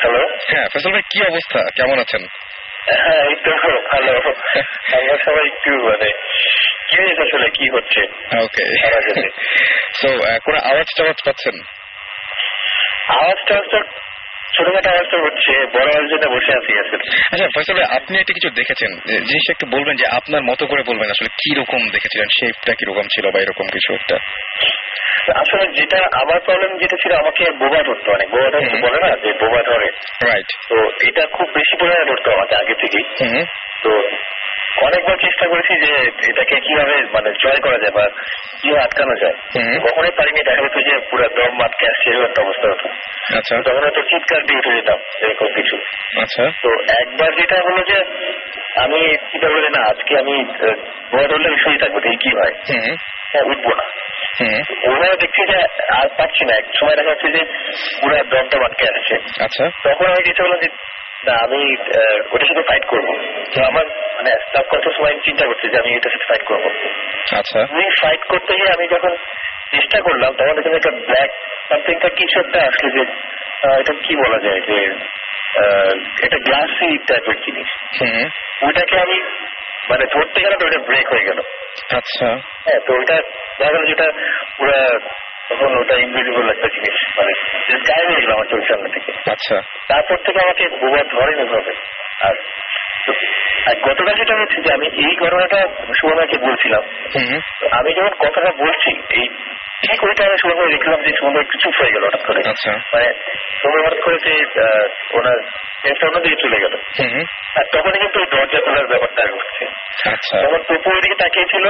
[0.00, 1.60] হ্যালো হ্যাঁ ফয়সাল ভাই কি অবস্থা?
[1.76, 2.22] কেমন আছেন?
[2.86, 3.50] হ্যাঁ এই তো
[3.92, 4.12] ভালো।
[4.92, 6.10] আমরা সবাই একটু মানে
[7.22, 7.46] আসলে?
[7.50, 8.00] কি হচ্ছে?
[8.38, 8.66] ওকে।
[9.94, 10.08] সো
[10.44, 11.56] কোনো আওয়াজ টাওয়াজ পাচ্ছেন?
[13.08, 13.78] আওয়াজটা তো
[14.56, 18.90] ছোটখাটো আওয়াজটা হচ্ছে বড় আওয়াজের বসে আছি আসলে আচ্ছা ফয়সাল আপনি একটা কিছু দেখেছেন?
[19.28, 22.28] জিনিসটা একটু বলবেন যে আপনার মতো করে বলবেন আসলে কি রকম দেখেছিলেন?
[22.36, 24.16] শেপটা কি রকম ছিল বা এরকম কিছু একটা?
[25.34, 29.32] আসলে যেটা আমার প্রবলেম যেটা ছিল আমাকে বোবা ধরতো অনেক। বোবা ধরতে বলে না যে
[29.32, 29.88] বোবা ধরে।
[30.30, 30.76] রাইট তো
[31.08, 33.04] এটা খুব বেশি পরিমাণে ধরতো আমাকে আগে থেকেই।
[33.82, 33.90] তো
[34.82, 35.92] অনেকবার চেষ্টা করেছি যে
[36.28, 38.04] এটাকে কীভাবে মানে জয় করা যায় বা
[38.62, 39.36] কীভাবে আটকানো যায়।
[39.78, 42.88] কখনোই পারিনি দেখা যেত যে পুরো দম আটকে আসছে এরকম একটা অবস্থা হতো।
[43.38, 45.76] আচ্ছা। তখন হয়তো চিৎকার দিয়ে উঠে যেতাম এরকম কিছু।
[46.20, 46.68] আচ্ছা। তো
[47.02, 47.98] একবার যেটা হলো যে
[48.80, 50.44] আমি চিন্তা করলে না আজকে আমি
[51.12, 52.52] বড় ধরলে শুয়ে থাকব দেখি কি হয়।
[53.32, 53.84] হ্যাঁ উঠবো না।
[54.88, 55.58] ওভাবে দেখছি যে
[55.94, 57.44] আর পাচ্ছি না। এক সময় দেখা যাচ্ছে যে
[58.00, 60.68] পুরো দমটা আটকে আসছে। আচ্ছা। তখন আমি চিন্তা করলাম যে
[61.26, 61.60] না আমি
[62.32, 63.08] ওটার সাথে ফাইট করব।
[63.54, 63.86] তো আমার
[64.16, 66.64] মানে সাব কত সময় চিন্তা করছি যে আমি এটার সাথে ফাইট করব।
[67.38, 69.12] আচ্ছা। আমি ফাইট করতে গিয়ে আমি যখন
[69.70, 71.30] চেষ্টা করলাম তখন এখানে একটা ব্ল্যাক
[71.68, 73.02] সামথিংটা কিছু একটা আসলে যে
[73.80, 74.78] এটা কি বলা যায় যে
[76.22, 77.68] একটা গ্লাসি টাইপের জিনিস।
[78.62, 79.16] ওইটাকে আমি
[79.90, 81.38] মানে ধরতে গেলে তো ওটা ব্রেক হয়ে গেল।
[81.98, 82.28] আচ্ছা।
[82.66, 83.16] হ্যাঁ তো ওটা
[83.58, 84.06] দেখা গেল যেটা
[84.58, 84.76] পুরো
[85.50, 87.32] তখন ওটা ইনভিজিবল একটা জিনিস মানে
[87.76, 89.56] গায়ে হয়ে গেল আমার চোখের সামনে থেকে। আচ্ছা।
[89.88, 91.72] তারপর থেকে আমাকে বোবা ধরেনি ভাবে
[92.20, 92.34] আর
[93.66, 95.58] আর গতকাল যেটা হচ্ছে যে আমি এই ঘটনাটা
[96.00, 96.82] সুমনাকে বলছিলাম।
[97.70, 99.28] আমি যখন কথাটা বলছি এই
[99.90, 103.12] ঠিক ওই টাইমে সুমন দেখলাম যে সুমন একটু চুপ হয়ে গেল হঠাৎ করে। আচ্ছা। মানে
[103.62, 104.34] সুমন হঠাৎ করে যে
[105.12, 105.38] ওনার
[106.02, 106.74] অন্যদিকে চলে গেল।
[107.56, 109.64] আর তখনই কিন্তু ওই দরজা খোলার ব্যাপারটা ঘটছে
[110.10, 111.66] আচ্ছা। তখন টুপু ওইদিকে তাকিয়েছিল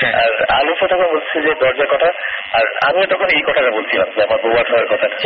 [0.00, 2.08] হ্যাঁ। আর আলুফা তখন বলছে যে দরজার কথা।
[2.52, 5.16] আর আমিও তখন এই কথাটা বলছিলাম যে আমার বউয়ার হওয়ার কথাটা।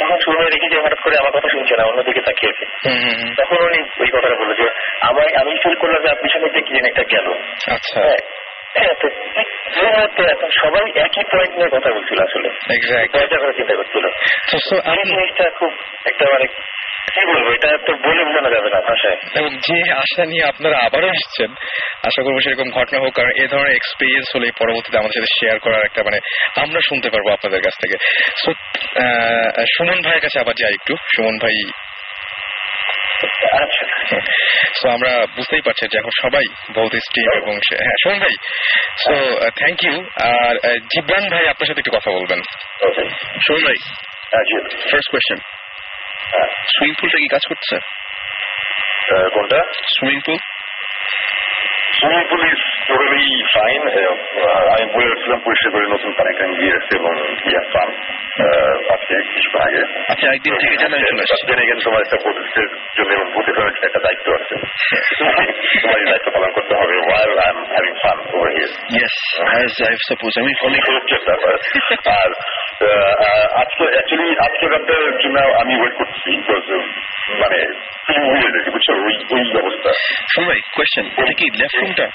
[0.00, 3.34] তখন শুনে দেখি যে হঠাৎ করে আমার কথা শুনছে না অন্যদিকে তাকিয়েছে হুম হুম হুম।
[3.34, 4.66] তখন উনি ওই কথাটা বলল যে
[5.00, 7.26] আমার আমি ফিল করলাম যে পিছনে দিয়ে কি একটা গেল।
[7.74, 8.16] আচ্ছা। হ্যাঁ।
[8.74, 9.46] হ্যাঁ তো ঠিক
[9.76, 14.04] এই মুহূর্তে এখন সবাই একই পয়েন্ট নিয়ে কথা বলছিল আসলে। এক্স্যাক্ট দরজা করে চিন্তা করছিল।
[14.06, 15.72] এই আপনি জিনিসটা খুব
[16.04, 16.46] একটা মানে
[19.68, 21.50] যে আশা নিয়ে আপনারা আবারও আসছেন
[22.04, 25.84] আশা করব সেরকম ঘটনা হোক কারণ এই ধরনের এক্সপিরিয়েন্স হলে পরবর্তীতে আমাদের সাথে শেয়ার করার
[25.84, 26.18] একটা মানে
[26.60, 27.96] আমরা শুনতে পারব আপনাদের কাছ থেকে।
[29.76, 31.70] সুমন ভাইয়ের কাছে আবার যাই একটু। সুমন ভাই
[34.78, 36.44] সো আমরা বুঝতেই পারছি যে এখন সবাই
[36.74, 37.54] বহুত স্টিম এবং
[37.84, 38.34] হ্যাঁ শোন ভাই।
[39.04, 39.12] সো
[39.60, 39.96] থ্যাংক ইউ
[40.30, 40.54] আর
[40.92, 42.40] জিব্রান ভাই আপনার সাথে একটু কথা বলবেন।
[43.46, 43.78] শোন ভাই
[44.90, 45.38] ফার্স্ট কোয়েশ্চেন
[46.74, 47.76] সুইমিং পুলটা কি কাজ করছে
[49.34, 49.60] কোনটা?
[49.96, 50.38] Swimming pool
[51.98, 53.22] swimming pool is totally
[53.54, 53.82] fine
[54.72, 57.12] আমি বলে রাখছিলাম পরিষ্কার করে নতুন কানেকশন গিয়ে এসছে এবং
[57.46, 57.88] ইয়ার ফান
[58.94, 59.82] আজকে কিছুক্ষণ আগে
[60.12, 64.00] আচ্ছা একদিন থেকে জানা চলে আসছে দেন এগেন তোমার একটা প্রতিষ্ঠের জন্য এবং প্রতিষ্ঠার একটা
[64.06, 64.54] দায়িত্ব আছে
[65.80, 68.70] তোমার এই দায়িত্ব পালন করতে হবে while I'm having fun over here.
[68.94, 71.54] Yes as I suppose আমি অনেক এই হচ্ছে ব্যাপার।
[72.16, 72.30] আর
[72.82, 76.64] আহ, আহ, আজকে অ্যাকচুয়ালি আজকে রাতের জন্য আমি ওয়েট করছি বিকজ
[77.42, 77.58] মানে
[78.06, 79.90] ফিল্ম হয়ে গেছে বুঝছ ওই ওই অবস্থা
[80.32, 82.06] শোন ভাই কোয়েশ্চেন এটা কি লেফট রুমটা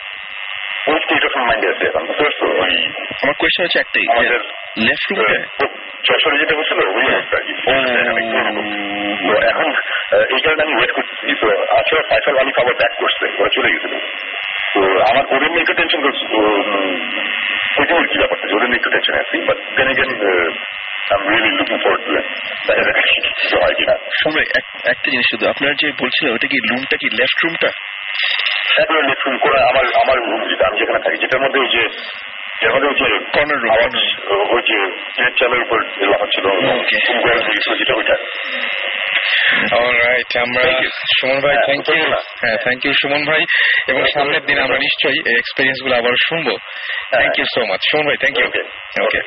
[0.90, 2.74] ওই স্টেট অফ মাইন্ডে আছে এখন বুঝতে পারছ ওই
[3.22, 4.42] আমার কোয়েশ্চেন হচ্ছে একটাই আমাদের
[4.86, 5.38] লেফট রুমটা
[6.08, 7.38] যশোরে যেটা হচ্ছিল ওই অবস্থা
[9.24, 9.68] তো এখন
[10.36, 11.48] এই কারণে আমি ওয়েট করছি তো
[11.80, 13.94] আসলে ফাইসাল আলী খাবার ব্যাক করছে ওরা চলে গেছিল।
[14.74, 17.82] তো আমার ওদের নিয়ে একটু টেনশন করছি। তো
[18.12, 20.10] কি ব্যাপারটা যে ওদের নিয়ে একটু টেনশন আছি। বাট দেন এগেন
[25.04, 27.70] জিনিস শুধু আপনার যে বলছিলেন ওটা কি রুমটা কি লেফট রুমটা
[29.08, 30.18] লেফট করে আমার আমার
[30.66, 31.88] আমি যেখানে থাকি যেটার মধ্যে ওই যে
[32.62, 33.96] যে room, আওয়াজ,
[34.32, 35.84] ওই যে চালের উপর.
[36.50, 38.16] ঘুম যেটা ওইটা।
[39.76, 40.64] অলরাইট আমরা
[41.20, 42.04] সুমন ভাই হ্যাঁ, থ্যাংক ইউ।
[42.42, 43.46] হ্যাঁ থ্যাংক ইউ সুমন ভাই।
[43.88, 46.58] এবং সামনের দিন আমরা নিশ্চয়ই এই এক্সপিরিয়েন্সগুলো আবার শুনব।
[47.12, 48.64] Thank you so much Suman ভাই থ্যাংক ইউ.
[49.04, 49.22] ওকে।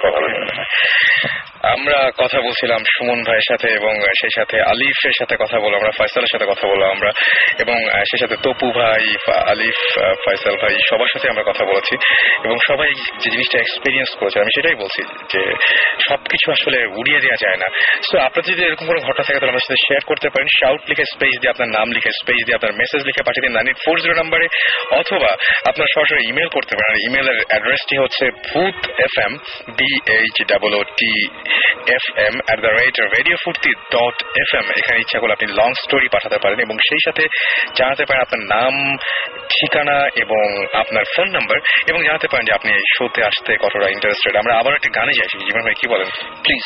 [1.74, 6.32] আমরা কথা বলছিলাম সুমন ভাইয়ের সাথে এবং সেই সাথে আলিফের সাথে কথা বললাম, আমরা ফয়সালের
[6.32, 7.10] সাথে কথা বললাম আমরা,
[7.62, 7.78] এবং
[8.10, 9.02] সেই সাথে তপু ভাই
[9.52, 9.78] আলিফ
[10.24, 11.94] ফয়সাল ভাই, সবার সাথে আমরা কথা বলেছি,
[12.44, 12.90] এবং সবাই
[13.22, 15.42] যে জিনিসটা এক্সপিরিয়েন্স করেছে, আমি সেটাই বলছি যে
[16.08, 17.68] সবকিছু আসলে উড়িয়ে দেওয়া যায় না।
[18.08, 21.04] সো আপনার যদি এরকম কোনো ঘটনা থাকে, তাহলে আমার সাথে শেয়ার করতে পারেন। শাউট লিখে
[21.14, 24.14] স্পেস দিয়ে আপনার নাম লিখে স্পেস দিয়ে আপনার মেসেজ লিখে পাঠিয়ে দিন। নাইন ফোর জিরো
[24.20, 24.46] নাম্বারে,
[25.00, 25.30] অথবা
[25.70, 29.32] আপনার সরাসরি ইমেল করতে পারেন। ইমেলের অ্যাড্রেসটি হচ্ছে Bhoot F M
[29.78, 31.14] B H double O T
[31.86, 35.72] F M at the rate radio Foorti dot F M এখানে ইচ্ছা করলে আপনি লং
[35.74, 37.24] স্টোরি পাঠাতে পারেন এবং সেই সাথে
[37.74, 38.98] জানাতে পারেন আপনার নাম
[39.48, 40.44] ঠিকানা এবং
[40.74, 44.72] আপনার ফোন নাম্বার এবং জানাতে পারেন যে আপনি এই শোতে আসতে কতটা ইন্টারেস্টেড আমরা আবার
[44.74, 46.08] একটা গানে যাই জীবন ভাই কি বলেন?
[46.44, 46.64] প্লিজ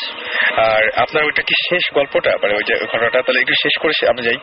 [0.57, 2.31] আর আপনার ওইটা কি শেষ গল্পটা?
[2.41, 4.37] মানে ওই যে ঘটনাটা তাহলে একটু শেষ করে আমরা যাই।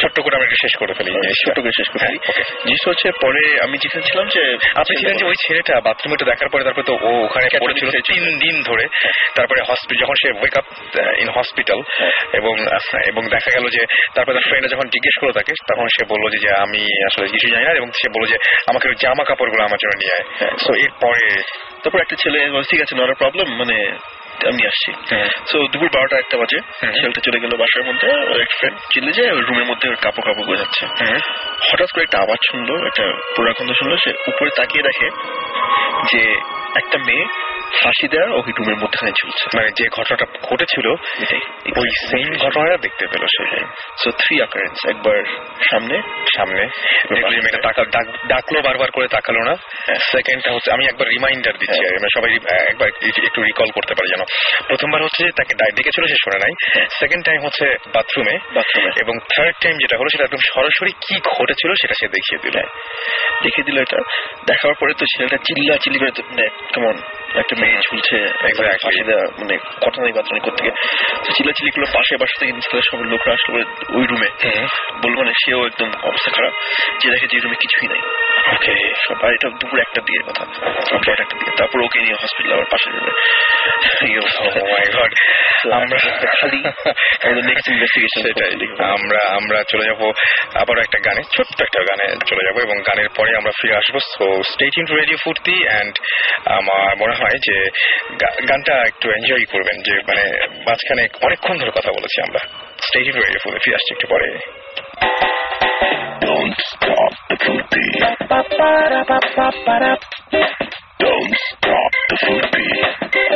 [0.00, 1.10] ছোট্ট করে আমরা একটু শেষ করে ফেলি।
[1.46, 2.16] ছোট করে শেষ করি হ্যাঁ,
[2.66, 4.42] জিনিস হচ্ছে পরে আমি যেখানে ছিলাম যে
[4.74, 8.62] আপনি ছিলেন যে ওই ছেলেটা বাথরুমে দেখার পরে তারপরে তো ও ওখানে পড়েছিল তিন দিন
[8.62, 8.84] ধরে।
[9.34, 10.66] তারপরে হসপিটাল যখন সে ওয়েক আপ
[11.18, 11.80] ইন হসপিটাল
[12.32, 12.54] এবং
[13.08, 13.82] এবং দেখা গেল যে
[14.14, 17.64] তারপরে তার ফ্রেন্ড যখন জিজ্ঞেস করল তাকে তখন সে বলল যে আমি আসলে কিছু জানি
[17.64, 18.36] না এবং সে বলল যে
[18.68, 21.42] আমাকে জামা কাপড়গুলো আমার জন্য নিয়ে আয়। সো এরপরে
[21.82, 22.38] তারপর একটা ছেলে
[22.70, 23.96] ঠিক আছে নট প্রবলেম মানে
[24.48, 24.90] আমি আসছি।
[25.52, 26.58] তো দুপুর বারোটা একটা বাজে।
[26.92, 30.46] ছেলেটা চলে গেল বাসার মধ্যে ওর এক ফ্রেন্ড চলে যায় রুমের মধ্যে ওর কাপড় কাপড়
[30.46, 30.86] বোঝাচ্ছে
[31.70, 33.04] হঠাৎ করে একটা আওয়াজ শুনলো একটা
[33.36, 35.08] পোড়া গন্ধ শুনলো সে উপরে তাকিয়ে দেখে
[36.12, 36.22] যে
[36.76, 37.24] একটা মেয়ে
[37.80, 40.86] ফাঁসি দেওয়া ওই রুমের মধ্যখানে ঝুলছে মানে যে ঘটনাটা ঘটেছিল
[41.78, 43.66] ওই সেম ঘটনাটা দেখতে পেল সে।
[44.04, 45.24] সো থ্রি অকারেন্স একবার
[45.70, 46.02] সামনে
[46.36, 46.66] সামনে।
[47.14, 49.54] দেখল যে মেয়েটা তাকা- ডাক- ডাকলো বারবার করে তাকালো না।
[49.98, 52.38] সেকেন্ডটা হচ্ছে আমি একবার রিমাইন্ডার দিচ্ছি সবাই
[52.70, 54.24] একবার একটু- রিকল করতে পারি যেন।
[54.68, 59.56] প্রথমবার হচ্ছে যে তাকে ডেকেছিল সে শোনে নাই। সেকেন্ড টাইম হচ্ছে বাথরুমে বাথরুমে এবং থার্ড
[59.62, 62.60] টাইম যেটা হলো সেটা একদম সরাসরি কি ঘটেছিল সেটা সে দেখিয়ে দিল।
[63.42, 63.98] দেখিয়ে দিল এটা।
[64.46, 66.94] দেখার পরে তো ছেলেটা চিল্লা চিল্লি করে মানে কেমন
[67.38, 68.28] একটা মেয়ে ঝুলছে
[69.38, 69.58] মানে
[70.38, 70.74] করতে গিয়ে
[71.24, 71.32] তো
[71.64, 72.52] গুলো পাশে বাসা থেকে
[72.90, 73.64] সব লোকরা আসলো
[73.98, 74.26] ওই রুমে
[75.04, 76.52] বলব না সেও একদম অবস্থা খারাপ
[77.00, 77.98] যে দেখে যে রুমে কিছুই নাই।
[78.52, 80.44] ওকে সবাই এটা দুপুর একটা দিয়ে কথা।
[81.12, 83.10] একটা দিয়ে তারপর ওকে নিয়ে হসপিটাল আবার পাশে রুমে
[88.92, 90.12] আমরা আমরা চলে যাব
[90.54, 94.42] আবারও একটা গানে ছোট্ট একটা গানে চলে যাব এবং গানের পরে আমরা ফিরে আসব। So
[94.42, 95.98] stay in radio Foorti and
[96.44, 97.70] আমার মনে হয় যে
[98.48, 102.40] গানটা একটু এনজয় করবেন, যে মানে মাঝখানে অনেকক্ষণ ধরে কথা বলেছি আমরা।
[102.80, 104.38] স্টেট ইন রেডিও ফিরে আসছি একটু পরে।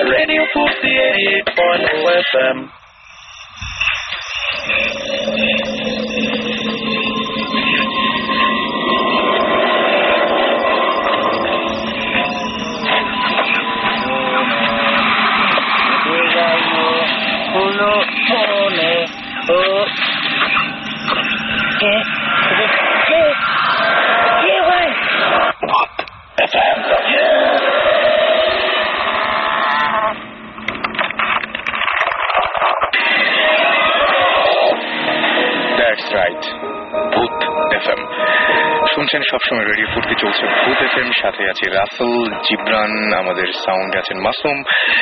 [0.07, 2.69] 88.0 FM.
[17.57, 17.91] হলো
[18.31, 18.93] মনে
[19.51, 19.59] ও
[21.81, 21.95] কে
[23.09, 23.23] কে
[24.41, 24.87] কে ভাই
[26.53, 26.79] FM.
[35.79, 36.43] That's right
[37.13, 37.37] Bhoot
[37.73, 38.01] FM
[38.97, 42.13] শুনছেন সবসময় রেডিও ফুর্তি চলছে ভূত এফ এম সাথে আছে রাসেল
[42.43, 44.57] জিবরান আমাদের সাউন্ডে আছেন মাসুম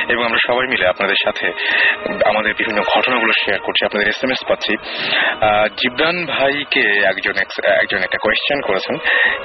[0.09, 1.47] এবং আমরা সবাই মিলে আপনাদের সাথে
[2.25, 4.75] আমাদের বিভিন্ন ঘটনাগুলো শেয়ার করছি আপনাদের এস এম এস পাচ্ছি
[5.77, 7.35] জিবরান ভাইকে একজন
[7.83, 8.97] একজন একটা কোয়েশ্চেন করেছেন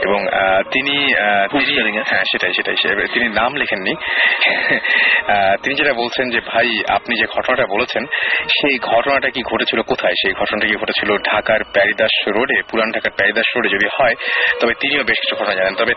[0.07, 0.19] এবং
[0.71, 0.95] তিনি
[2.09, 2.75] হ্যাঁ সেটাই সেটাই
[3.13, 3.93] তিনি নাম লেখেননি।
[5.63, 8.03] তিনি যেটা বলছেন যে ভাই আপনি যে ঘটনাটা বলেছেন
[8.57, 10.15] সেই ঘটনাটা কি ঘটেছিল কোথায়?
[10.21, 12.57] সেই ঘটনাটা কি ঘটেছিল ঢাকার প্যারিদাস রোডে?
[12.69, 14.15] পুরান ঢাকার প্যারিদাস রোডে যদি হয়
[14.61, 15.93] তবে তিনিও বেশ কিছু কথা জানেন। তবে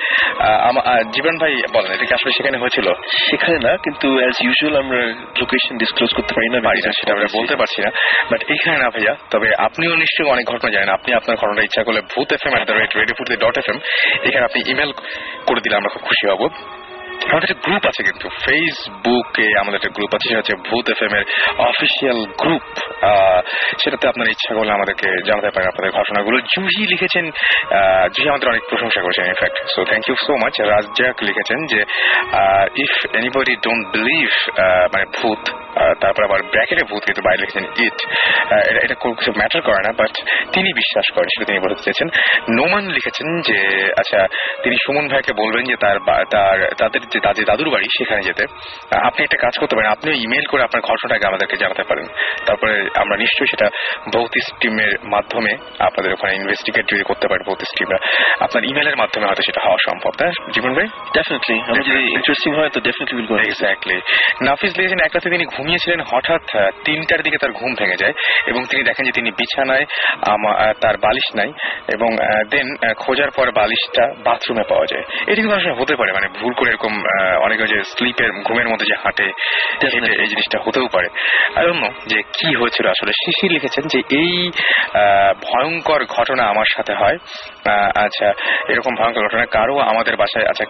[1.16, 2.86] জীবন ভাই বলেন এটা কি আসলে সেখানে হয়েছিল?
[3.28, 5.00] সেখানে না কিন্তু অ্যাজ ইউজুয়াল আমরা
[5.40, 7.90] লোকেশন ডিসক্লোজ করতে পারি না বাড়িটা সেটা আমরা বলতে পারছি না।
[8.30, 12.00] বাট এখানে না ভাইয়া তবে আপনিও নিশ্চয়ই অনেক ঘটনা জানেন। আপনি আপনার ঘটনা ইচ্ছা করলে
[12.12, 13.78] Bhoot F M at the rate radio dot F M
[14.28, 14.90] এখানে আপনি ইমেল
[15.48, 16.42] করে দিলে আমরা খুব খুশি হব।
[17.30, 21.14] আমাদের একটা গ্রুপ আছে কিন্তু ফেসবুকে আমাদের একটা গ্রুপ আছে, সেটা হচ্ছে ভূত এফ এম
[21.18, 21.24] এর
[21.70, 22.66] অফিসিয়াল গ্রুপ
[23.78, 27.24] সেটাতে আপনার ইচ্ছা করলে আমাদেরকে জানাতে পারেন আপনাদের ঘটনাগুলো জুহি লিখেছেন
[28.14, 31.80] জুহি আমাদের অনেক প্রশংসা করেছেন in fact so thank you so much Razzak লিখেছেন যে
[32.84, 34.30] ইফ এনিবডি ডোন্ট বিলিভ
[34.92, 35.42] মানে ভূত
[36.02, 37.98] তারপর আবার ব্র্যাকেটে ভূত কিন্তু বাইরে লিখেছেন ইট।
[38.84, 40.14] এটা কোনো কিছু ম্যাটার করে না বাট
[40.54, 42.08] তিনি বিশ্বাস করেন সেটা তিনি বলতে চেয়েছেন।
[42.58, 43.58] নোমান লিখেছেন যে
[44.00, 44.20] আচ্ছা
[44.62, 45.96] তিনি সুমন ভাইকে বলবেন যে তার
[46.34, 48.44] তার তাদের যে তাদের দাদুর বাড়ি সেখানে যেতে।
[49.08, 52.06] আপনি একটা কাজ করতে পারেন আপনিও ইমেল করে আপনার ঘটনাটাকে আমাদেরকে জানাতে পারেন।
[52.46, 53.66] তারপরে আমরা নিশ্চয়ই সেটা
[54.14, 55.52] ভৌতিক স্ট্রিমের মাধ্যমে
[55.86, 57.98] আপনাদের ওখানে ইনভেস্টিগেট যদি করতে পারেন ভৌতিক স্ট্রিমরা
[58.44, 60.88] আপনার ইমেলের মাধ্যমে হয়তো সেটা হওয়া সম্ভব তাই জীবন ভাই?
[61.16, 61.56] ডেফিনেটলি
[61.88, 63.96] যদি ইন্টারেস্টিং হয় তো definitely will go exactly
[64.46, 66.44] Nafis লিখেছেন এক রাতে তিনি ঘুমিয়েছিলেন হঠাৎ
[66.84, 68.14] তিনটার দিকে তার ঘুম ভেঙে যায়
[68.46, 69.84] এবং তিনি দেখেন যে তিনি বিছানায়
[70.80, 71.50] তার বালিশ নাই
[71.94, 72.10] এবং
[72.50, 72.68] দেন
[72.98, 76.92] খোঁজার পর বালিশটা বাথরুমে পাওয়া যায়। এটি কিন্তু আসলে হতে পারে মানে ভুল করে এরকম
[77.44, 79.28] অনেকে যে স্লিপের ঘুমের মধ্যে যে হাঁটে
[80.22, 81.08] এই জিনিসটা হতেও পারে।
[82.10, 84.32] যে কি হয়েছিল আসলে। শিশির লিখেছেন যে এই
[85.46, 87.18] ভয়ঙ্কর ঘটনা আমার সাথে হয়।
[88.04, 88.28] আচ্ছা
[88.72, 90.64] এরকম ভয়ঙ্কর ঘটনা কারও আমাদের বাসায় আচ্ছা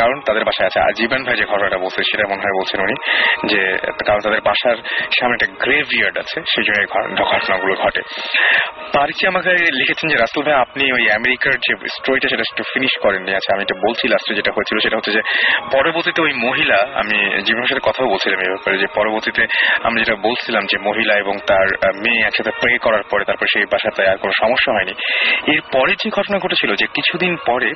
[0.00, 2.96] কারণ তাদের বাসায় আছে। আজীবন ভাই যে ঘটনাটা বলছে সেটা মনে হয় বলছেন উনি
[3.52, 3.62] যে
[4.08, 4.76] কারণ তাদের বাসার
[5.20, 8.02] সামনে একটা গ্রেভ ইয়ার্ড আছে, সেই জন্য ঘটনাগুলো ঘটে।
[8.92, 13.34] পারিচি আমাকে লিখেছেন যে, রাসেল ভাই, আপনি ওই আমেরিকার যে স্টোরিটা সেটা একটু ফিনিশ করেননি।
[13.34, 15.22] আচ্ছা আমি এটা বলছি লাস্টে যেটা হয়েছিল, সেটা হচ্ছে যে,
[15.72, 19.46] পরবর্তীতে ওই মহিলা, আমি জীবনের সাথে কথাও বলছিলাম এই ব্যাপারে, যে পরবর্তীতে
[19.82, 24.08] আমরা যেটা বলছিলাম যে, মহিলা এবং তার মেয়ে একসাথে প্রে করার পরে, তারপর সেই বাসাতে
[24.10, 24.92] আর কোনো সমস্যা হয়নি।
[25.52, 27.72] এর পরে যে ঘটনা ঘটেছিল, যে কিছুদিন পরে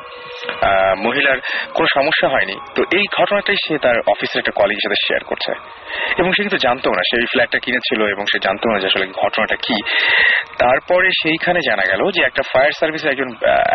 [0.98, 1.38] মহিলার
[1.74, 5.52] কোনো সমস্যা হয়নি, তো এই ঘটনাটাই সে তার অফিসের একটা কলিগের সাথে শেয়ার করছে।
[6.18, 9.56] এবং সে কিন্তু জানতো না, সেই ফ্ল্যাটটা কিনেছিল এবং সে জানতো না যে আসলে ঘটনাটা
[9.56, 9.76] কি।
[10.58, 13.30] তারপরে সেইখানে জানা গেল যে একটা ফায়ার সার্ভিস একজন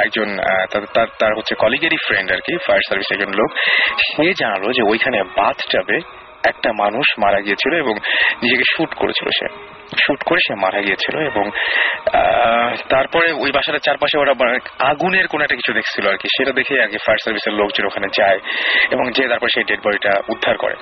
[0.06, 0.28] একজন
[0.72, 3.50] তার তার হচ্ছে কলিগেরই ফ্রেন্ড আর কি ফায়ার সার্ভিস একজন লোক।
[4.06, 5.98] সে জানালো যে ওইখানে বাথটাবে
[6.44, 7.96] একটা মানুষ মারা গিয়েছিল এবং
[8.44, 9.48] নিজেকে শুট করেছিল সে।
[10.06, 11.52] শুট করে সে মারা গিয়েছিল এবং
[12.90, 16.82] তারপরে ওই বাসাটার চারপাশে ওরা মানে আগুনের কোন একটা কিছু দেখছিল আর কি। সেটা দেখে
[16.84, 18.40] আগে ফায়ার সার্ভিসের লোকজন ওখানে যায়
[18.92, 20.76] এবং যে তারপরে সেই ডেড বডিটা উদ্ধার করে।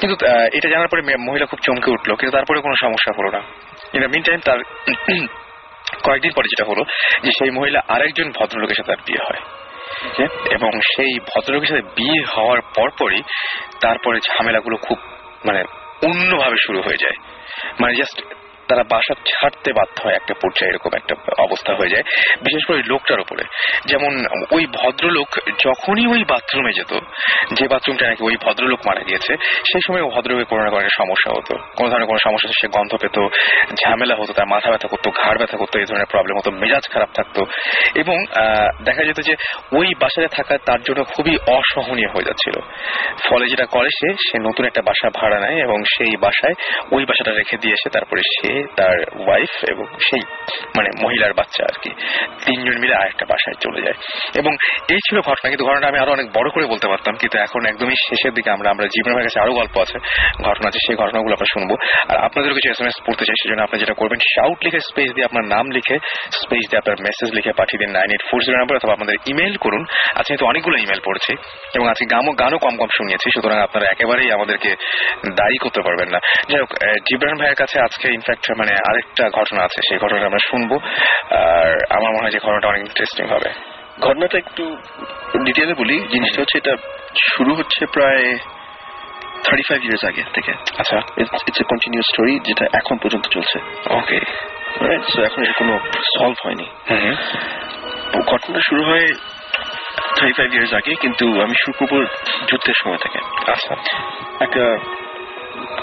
[0.00, 3.40] কিন্তু এটা জানার পরে মহিলা খুব চমকে উঠল কিন্তু তারপরে কোনো সমস্যা হলো না।
[3.94, 4.58] ইন দ্য মিন টাইম তার
[6.04, 6.84] কয়েকদিন পরে যেটা হলো
[7.22, 9.40] যে সেই মহিলা আরেকজন ভদ্রলোকের সাথে তার বিয়ে হয়।
[10.50, 13.22] এবং সেই ভদ্রলোকের সাথে বিয়ে হওয়ার পরপরই
[13.80, 14.98] তারপরে ঝামেলাগুলো খুব
[15.46, 15.64] মানে
[16.02, 17.18] অন্যভাবে শুরু হয়ে যায়।
[17.80, 18.37] মানে জাস্ট
[18.68, 22.04] তারা বাসা ছাড়তে বাধ্য হয় একটা পর্যায়ে এরকম একটা অবস্থা হয়ে যায়,
[22.42, 23.44] বিশেষ করে লোকটার উপরে।
[23.86, 24.12] যেমন
[24.50, 25.28] ওই ভদ্রলোক
[25.66, 26.92] যখনই ওই বাথরুমে যেত,
[27.52, 29.36] যে বাথরুমটা নাকি ওই ভদ্রলোক মারা গিয়েছে,
[29.72, 33.26] সেই সময় ভদ্রলোকের কোনো না কোনো সমস্যা হতো। কোনো ধরনের কোনো সমস্যা সে গন্ধ পেত,
[33.84, 37.10] ঝামেলা হতো, তার মাথা ব্যথা করতো, ঘাড় ব্যথা করতো, এই ধরনের প্রবলেম হতো, মেজাজ খারাপ
[37.14, 37.46] থাকতো।
[37.94, 38.16] এবং
[38.84, 39.34] দেখা যেত যে
[39.72, 42.56] ওই বাসায় থাকা তার জন্য খুবই অসহনীয় হয়ে যাচ্ছিল।
[43.28, 46.54] ফলে যেটা করে সে সে নতুন একটা বাসা ভাড়া নেয় এবং সেই বাসায়
[46.92, 50.22] ওই বাসাটা রেখে দিয়ে এসে তারপরে সে তার ওয়াইফ এবং সেই
[50.76, 51.90] মানে মহিলার বাচ্চা আর কি,
[52.46, 53.96] তিনজন মিলে আরেকটা বাসায় চলে যায়।
[54.40, 54.52] এবং
[54.94, 57.98] এই ছিল ঘটনা, কিন্তু ঘটনাটা আমি আরও অনেক বড় করে বলতে পারতাম, কিন্তু এখন একদমই
[58.08, 59.96] শেষের দিকে আমরা আমরা জীবনের কাছে আরও গল্প আছে,
[60.46, 61.70] ঘটনা আছে, সেই ঘটনাগুলো আমরা শুনব।
[62.10, 65.10] আর আপনাদের কিছু এস এম এস পড়তে চাই, সেজন্য আপনি যেটা করবেন শাউট লিখে স্পেস
[65.14, 65.96] দিয়ে আপনার নাম লিখে
[66.40, 69.54] স্পেস দিয়ে আপনার মেসেজ লিখে পাঠিয়ে দিন nine eight four zero number অথবা আপনাদের ইমেল
[69.64, 69.82] করুন।
[70.18, 71.32] আজকে তো অনেকগুলো ইমেল পড়ছে,
[71.76, 74.70] এবং আজকে গানও গানও কম কম শুনিয়েছি, সুতরাং আপনারা একেবারেই আমাদেরকে
[75.38, 76.18] দায়ী করতে পারবেন না।
[76.50, 76.70] যাই হোক
[77.08, 80.78] জিবরান ভাইয়ের কাছে আজকে ইনফ্যাক্ট মানে আরেকটা ঘটনা আছে সেই ঘটনাটা আমরা শুনব।
[81.30, 84.76] আর আমার মনে হয় যে ঘটনাটা অনেক ইন্টারেস্টিং হবে। ঘটনাটা একটু
[85.44, 86.76] ডিটেলে বলি। জিনিসটা হচ্ছে এটা
[87.36, 88.38] শুরু হচ্ছে প্রায়
[89.44, 93.58] থার্টি ফাইভ ইয়ার্স আগে থেকে। আচ্ছা। ইটস এ কন্টিনিউ স্টোরি যেটা এখন পর্যন্ত চলছে।
[93.90, 94.16] ওকে
[95.24, 95.80] এখন এটা কোনো
[96.18, 96.66] সলভ হয়নি।
[98.26, 99.06] ঘটনা শুরু হয়
[100.16, 102.04] থার্টি ফাইভ ইয়ার্স আগে কিন্তু আমি শুরু করব
[102.48, 103.18] যুদ্ধের সময় থেকে।
[103.50, 103.74] আচ্ছা।
[104.40, 104.78] একটা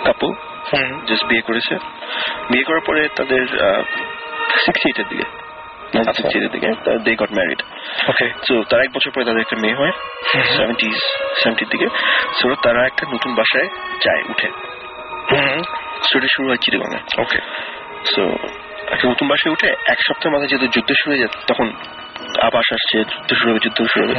[0.03, 0.55] কাপল হুম
[1.07, 1.75] জাস্ট বিয়ে করেছে।
[2.51, 3.47] বিয়ে করার পরে তাদের
[4.65, 5.23] সিক্সটি এইটের দিকে।
[5.95, 6.67] নাইনটিন দিকে।
[6.99, 7.63] They got married
[8.09, 9.91] okay so তার এক বছর পরে তাদের একটা মেয়ে হয়।
[10.57, 10.91] সেভেন্টি
[11.35, 11.87] সেভেন্টির দিকে।
[12.33, 13.69] সো তারা একটা নতুন বাসায়
[14.01, 14.47] যায় উঠে।
[16.03, 17.39] স্টোরি শুরু হয় চিড়িগঙ্গে ওকে
[18.15, 18.21] সো
[18.87, 21.73] একটা নতুন বাসায় উঠে এক সপ্তাহের মাথায় যেহেতু যুদ্ধ শুরু হয়ে যায় তখন
[22.41, 24.15] আবাস আসছে যুদ্ধ শুরু হবে যুদ্ধ শুরু হবে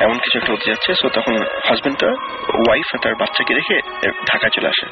[0.00, 1.34] এমন কিছু একটা হতে যাচ্ছে। সো তখন
[1.68, 2.06] হাজবেন্ডটা
[2.66, 4.86] ওয়াইফ আর তার বাচ্চাকে রেখে এ, ঢাকায় চলে আসে।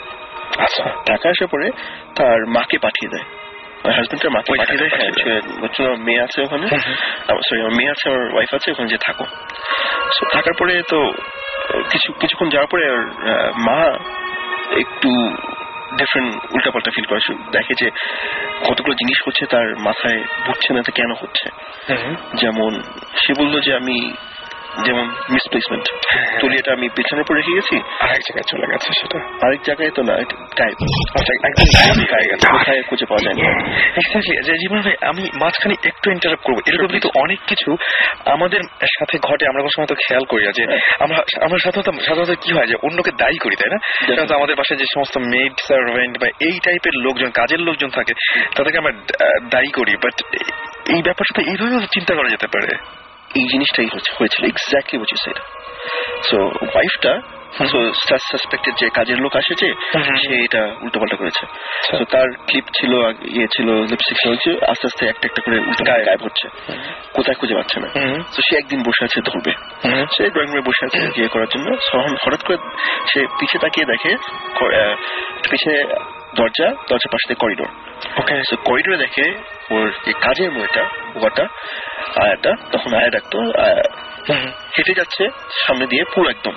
[1.09, 1.71] ঢাকা আসার পরে
[2.17, 3.27] তার মাকে পাঠিয়ে দেয়।
[4.31, 5.41] মাকে পাঠিয়ে দেয়। হ্যাঁ
[5.87, 6.67] আমার মেয়ে আছে ওখানে।
[7.49, 9.25] সরি আমার মেয়ে আছে আমার ওয়াইফ আছে ওখানে যে থাকো
[10.33, 11.13] থাকার পরে তো
[11.91, 12.85] কিছু কিছুক্ষণ যাওয়ার পরে
[13.67, 13.81] মা
[14.81, 15.11] একটু
[15.97, 17.21] ডিফারেন্ট উল্টাপাল্টা ফিল করে।
[17.53, 17.91] দেখে যে
[18.69, 21.51] কতগুলো জিনিস হচ্ছে তার মাথায় ঢুকছে না কেন হচ্ছে?
[22.35, 22.83] যেমন
[23.17, 24.13] সে বলল যে আমি
[24.85, 25.87] যেমন মিসপ্লেসমেন্ট
[26.41, 30.15] তলিয়াটা আমি পেছনের উপর রেখে গেছি আরেক জায়গায় চলে গেছে সেটা। আরেক জায়গায় তো না
[30.59, 30.77] গায়েব।
[32.33, 33.43] আচ্ছা কোথায় খুঁজে পাওয়া যায়নি।
[33.97, 37.77] এক্স্যাক্টলি যে জীবন ভাই আমি মাঝখানে একটু ইন্টারাপ্ট করব। এরকম কিন্তু অনেক কিছু
[38.25, 38.61] আমাদের
[38.99, 40.65] সাথে ঘটে আমরা কোনো সময় তো খেয়াল করি না যে
[41.01, 43.79] আমরা আমরা সাধারণত সাধারণত কি হয় যে অন্যকে দায়ী করি তাই না?
[44.07, 48.13] সাধারণত আমাদের বাসায় যে সমস্ত মেড সার্ভেন্ট বা এই টাইপের লোকজন কাজের লোকজন থাকে
[48.57, 48.93] তাদেরকে আমরা
[49.51, 50.23] দায়ী করি। বাট
[50.89, 52.77] এই ব্যাপারটা এইভাবেও চিন্তা করা যেতে পারে।
[53.35, 53.89] এই জিনিসটাই
[54.19, 55.43] হয়েছিল এক্স্যাক্টলি বলছি সেটা
[56.31, 57.21] সো ওয়াইফটা
[58.31, 59.75] সাসপেক্টেড যে কাজের লোক আসে যে
[60.17, 61.47] সে এটা উল্টোপাল্টা করেছে।
[61.99, 62.93] তো তার ক্লিপ ছিল
[63.37, 66.49] ইয়ে ছিল লিপস্টিক ছিল আস্তে আস্তে একটা একটা করে উল্টো গায়েব। হচ্ছে।
[67.13, 67.89] কোথায় খুঁজে পাচ্ছে না।
[68.37, 69.53] তো সে একদিন বসে আছে ধরবে।
[70.17, 71.77] সে ড্রয়িং রুমে বসে আছে ইয়ে করার জন্য।
[72.25, 72.57] হঠাৎ করে
[73.07, 74.17] সে পিছে তাকিয়ে দেখে
[75.51, 75.85] পিছে
[76.37, 77.69] দরজা দরজার পাশে করিডোর
[78.69, 79.25] করিডোরে দেখে
[79.71, 80.85] ওর এই কাজের মেয়েটা
[81.27, 81.45] ওটা
[82.23, 83.39] আয়াটা তখন আয়া ডাকতো
[84.75, 85.25] হেঁটে যাচ্ছে
[85.67, 86.55] সামনে দিয়ে পুরো একদম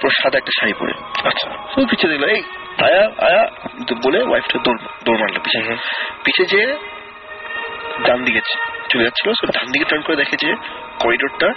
[0.00, 2.40] পুরো সাদা একটা শাড়ি পরে। আচ্ছা। ও পিছে দেখল এই
[2.88, 3.42] আয়া আয়া
[4.04, 5.58] বলে ওয়াইফটা দৌড় দৌড় মারলো পিছে।
[6.24, 6.62] পিছে যে
[8.06, 8.40] ডান দিকে
[8.90, 10.50] চলে যাচ্ছিল সো ডান দিকে টার্ন করে দেখে যে
[11.02, 11.48] করিডোরটা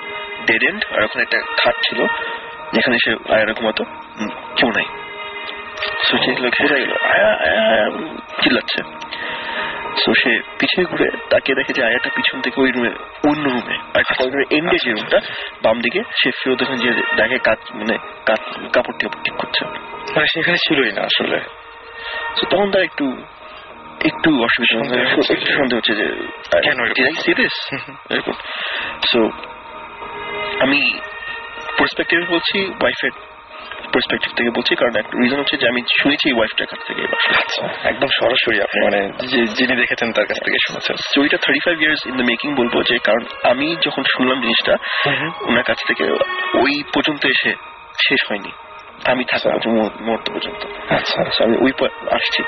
[0.45, 1.99] ডেড এন্ড আর ওখানে একটা খাট ছিল
[2.73, 3.83] যেখানে সে আয়ারা ঘুমাতো
[4.55, 4.87] কেউ নাই।
[6.03, 6.31] সো সে
[7.13, 8.81] আয়া আয়া উম, চিল্লাচ্ছে।
[9.97, 12.89] সো সে পিছিয়ে ঘুরে তাকে দেখে যে আয়াটা পিছন থেকে ওই রুমে
[13.27, 13.77] অন্য রুমে
[14.17, 15.19] করিডোরের এন্ডে যে রুমটা
[15.63, 19.65] বাম দিকে সে ফিরত ওখানে যে দেখে কাজ মানে কাপড় টাপড় ঠিক করছে।
[20.15, 21.39] মানে সেখানে ছিলই না আসলে।
[22.35, 23.05] তো তখন তার একটু
[24.05, 26.05] একটু অসুবিধা একটু সন্দেহ হচ্ছে যে
[26.61, 26.77] কেন
[27.15, 27.71] সি দিস
[28.09, 28.33] এরকম।
[29.11, 29.29] সো
[30.59, 30.99] আমি
[31.77, 33.11] পার্সপেক্টিভ বলছি ওয়াইফের
[33.93, 37.89] পার্সপেক্টিভ থেকে বলছি কারণ একটা রিজন হচ্ছে যে আমি শুনেছি ওয়াইফটার কাছ থেকে এবার আচ্ছা
[37.89, 38.99] একদম সরাসরি আপনি মানে
[39.47, 42.97] যিনি দেখেছেন তার কাছ থেকে শুনেছেন। স্টোরিটা thirty five years in the making বলব যে
[42.97, 44.73] কারণ আমি যখন শুনলাম জিনিসটা
[45.41, 46.03] ওনার কাছ থেকে
[46.57, 47.51] ওই পর্যন্ত এসে
[48.07, 48.51] শেষ হয়নি।
[49.05, 49.49] আমি থাকা
[49.99, 51.71] মুহূর্ত পর্যন্ত। আচ্ছা। আমি ওই
[52.11, 52.43] আসছি।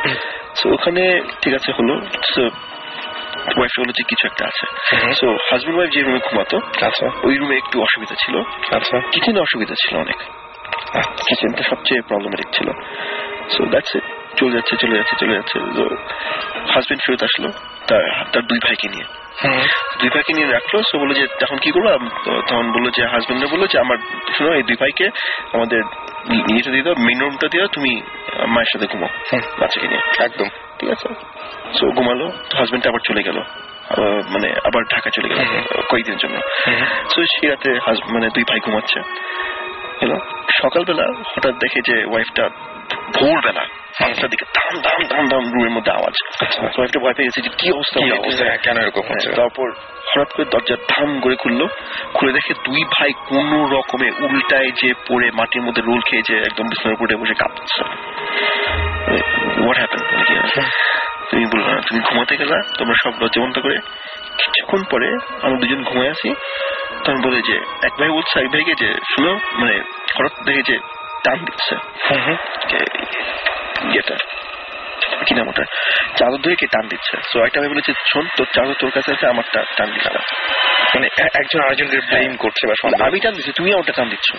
[0.62, 1.94] তো ওখানে ঠিক আছে হলো
[3.58, 4.66] ওয়াইফ হলো যে কিছু একটা আছে।
[5.14, 8.36] সো হাজবেন্ড ওয়াইফ যে রুমে ঘুমাতো আচ্ছা। ওই রুমে একটু অসুবিধা ছিল।
[8.76, 10.20] আচ্ছা। কিচেনে অসুবিধা ছিল অনেক।
[11.02, 12.68] কিচেনটা সবচেয়ে প্রবলেমেটিক ছিল।
[13.54, 14.06] সো দ্যাটস ইট
[14.40, 15.84] চলে যাচ্ছে চলে যাচ্ছে চলে যাচ্ছে। তো
[16.74, 17.50] হাজবেন্ড ফেরত আসলো
[17.88, 18.04] তার
[18.34, 19.08] তার দুই ভাইকে নিয়ে।
[20.00, 21.88] দুই ভাইকে নিয়ে রাখল সো বলল যে তখন কি করব
[22.50, 23.98] তখন বলল যে হাজবেন্ডে বলল যে আমার
[24.38, 25.08] শোনো এই দুই ভাইকে
[25.54, 25.82] আমাদের
[26.50, 28.02] নিয়েতে দিয়ে দাও মেন রুমটা দিয়ে তুমি
[28.48, 30.48] মায়ের সাথে ঘুমাও। বাচ্চাকে নিয়ে। একদম।
[30.80, 31.10] ঠিক আছে?
[31.80, 32.26] সো ঘুমালো
[32.58, 33.38] হাজবেন্ড আবার চলে গেল।
[34.34, 35.40] মানে আবার ঢাকা চলে গেল
[35.90, 36.36] কয়েকদিনের জন্য।
[37.10, 37.70] সো সেই রাতে
[38.14, 39.00] মানে দুই ভাই ঘুমাচ্ছে।
[40.02, 40.18] হলো?
[40.62, 42.46] সকালবেলা হঠাৎ দেখে যে ওয়াইফটা
[43.14, 43.64] ভোরবেলা
[44.00, 46.16] পাঁচটার দিকে ধাম ধাম ধাম ধাম রুমের মধ্যে আওয়াজ।
[46.78, 47.98] ওয়াইফটা ভয় পেয়ে গেছে যে কি অবস্থা?
[48.46, 49.02] হ্যাঁ, কেন এরকম
[49.36, 49.68] তারপর
[50.10, 51.68] হঠাৎ করে দরজা ধাম করে খুললো।
[52.14, 56.66] খুলে দেখে দুই ভাই কোন রকমে উল্টায় যে পড়ে মাটির মধ্যে রোল খেয়ে যে একদম
[56.70, 57.82] বিছানার উপরে বসে কাঁপছে।
[59.60, 60.02] হোয়াট হ্যাপেন
[61.30, 63.78] তুমি বলল না তুমি ঘুমাতে গেলা তোমরা সব লজ্জা বন্ধ করে।
[64.38, 65.08] কিছুক্ষণ পরে
[65.42, 66.30] আমরা দুজন ঘুমায় আছি
[67.04, 67.56] তখন বলে যে
[67.88, 69.76] এক ভাই বলছে এক ভাইকে যে শুনো মানে
[70.16, 70.76] হঠাৎ দেখে যে
[71.26, 71.74] টান দিচ্ছে।
[73.94, 74.16] ইয়েটা
[75.28, 75.64] কি নাম ওটা
[76.18, 77.14] চাদর কে টান দিচ্ছে?
[77.48, 80.22] একটা ভাই বলেছে শোন তোর চাদর তোর কাছে আছে আমারটা টান দিচ্ছে না
[80.94, 81.08] মানে
[81.40, 84.30] একজন আরেকজনকে ব্লেম করছে বা সন্দেহ আমি টান দিচ্ছি তুমি আমারটা টান দিচ্ছ।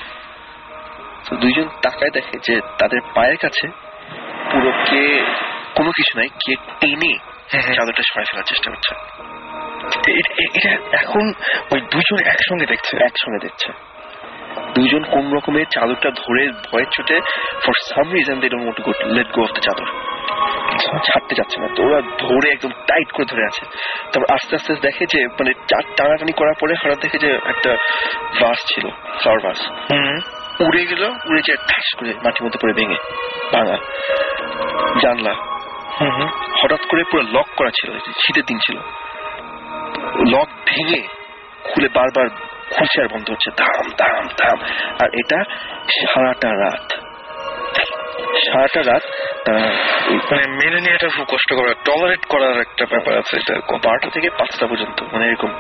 [1.27, 3.67] তো দুইজন তাকায় দেখে যে তাদের পায়ের কাছে
[4.51, 5.03] পুরো কে
[5.77, 7.13] কোনো কিছু নাই কে টেনে
[7.77, 8.93] চাদরটা সরাই ফেলার চেষ্টা করছে।
[10.11, 11.33] এটা এখন
[11.73, 12.97] ওই দুজন একসঙ্গে দেখছে?
[12.97, 13.73] একসঙ্গে দেখছে।
[14.75, 17.21] দুইজন কোন রকমের চাদরটা ধরে ভয়ের চোটে
[17.65, 19.87] for some reason they don't let go of the chadar.
[21.05, 23.67] ছাড়তে যাচ্ছে না। তো ওরা ধরে একদম টাইট করে ধরে আছে।
[24.13, 27.77] তারপর আস্তে আস্তে দেখে যে মানে চার টানাটানি করার পরে হঠাৎ দেখে যে একটা
[28.41, 29.71] ভাস ছিল ফ্লাওয়ার ভাস
[30.61, 32.97] উড়ে গেল উড়ে যে ঠাস করে মাটির মধ্যে পড়ে ভেঙে।
[33.53, 33.77] ভাঙা।
[35.01, 35.35] জানলা।
[36.63, 38.79] হঠাৎ করে পুরো লক করা ছিল শীতের দিন ছিল।
[40.33, 41.01] লক ভেঙে
[41.65, 42.27] খুলে বারবার
[42.75, 44.59] খুলছে আর বন্ধ হচ্ছে ধাম ধাম ধাম
[45.03, 45.39] আর এটা
[45.99, 46.87] সারাটা রাত।
[48.47, 49.05] সারাটা রাত
[49.45, 49.63] তারা
[50.31, 53.55] মানে মেনে নেওয়াটা খুব কষ্টকর টলারেট করার একটা ব্যাপার আছে এটা।
[53.85, 55.51] বারোটা থেকে পাঁচটা পর্যন্ত মানে এরকম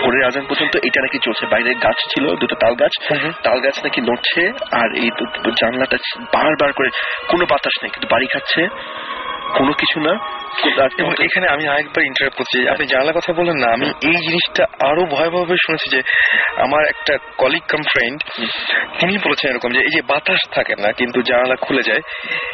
[0.00, 2.94] ভোরের আজান পর্যন্ত এটা নাকি চলছে। বাইরে গাছ ছিল দুটো তাল গাছ।
[3.42, 4.42] তাল গাছ নাকি নড়ছে
[4.80, 5.08] আর এই
[5.60, 5.96] জানলাটা
[6.34, 6.88] বারবার করে
[7.28, 8.62] কোনো বাতাস নেই কিন্তু বাড়ি খাচ্ছে
[9.54, 10.12] কোনো কিছু না
[10.98, 15.02] এবং এখানে আমি আরেকবার ইন্টারাপ্ট করছি। আপনি জানালার কথা বললেন না আমি এই জিনিসটা আরও
[15.04, 16.00] ভয়াবহভাবে শুনেছি যে
[16.64, 18.18] আমার একটা কলিগ কাম ফ্রেন্ড
[18.98, 22.02] তিনি বলেছেন এরকম যে এই যে বাতাস থাকে না কিন্তু জানালা খুলে যায়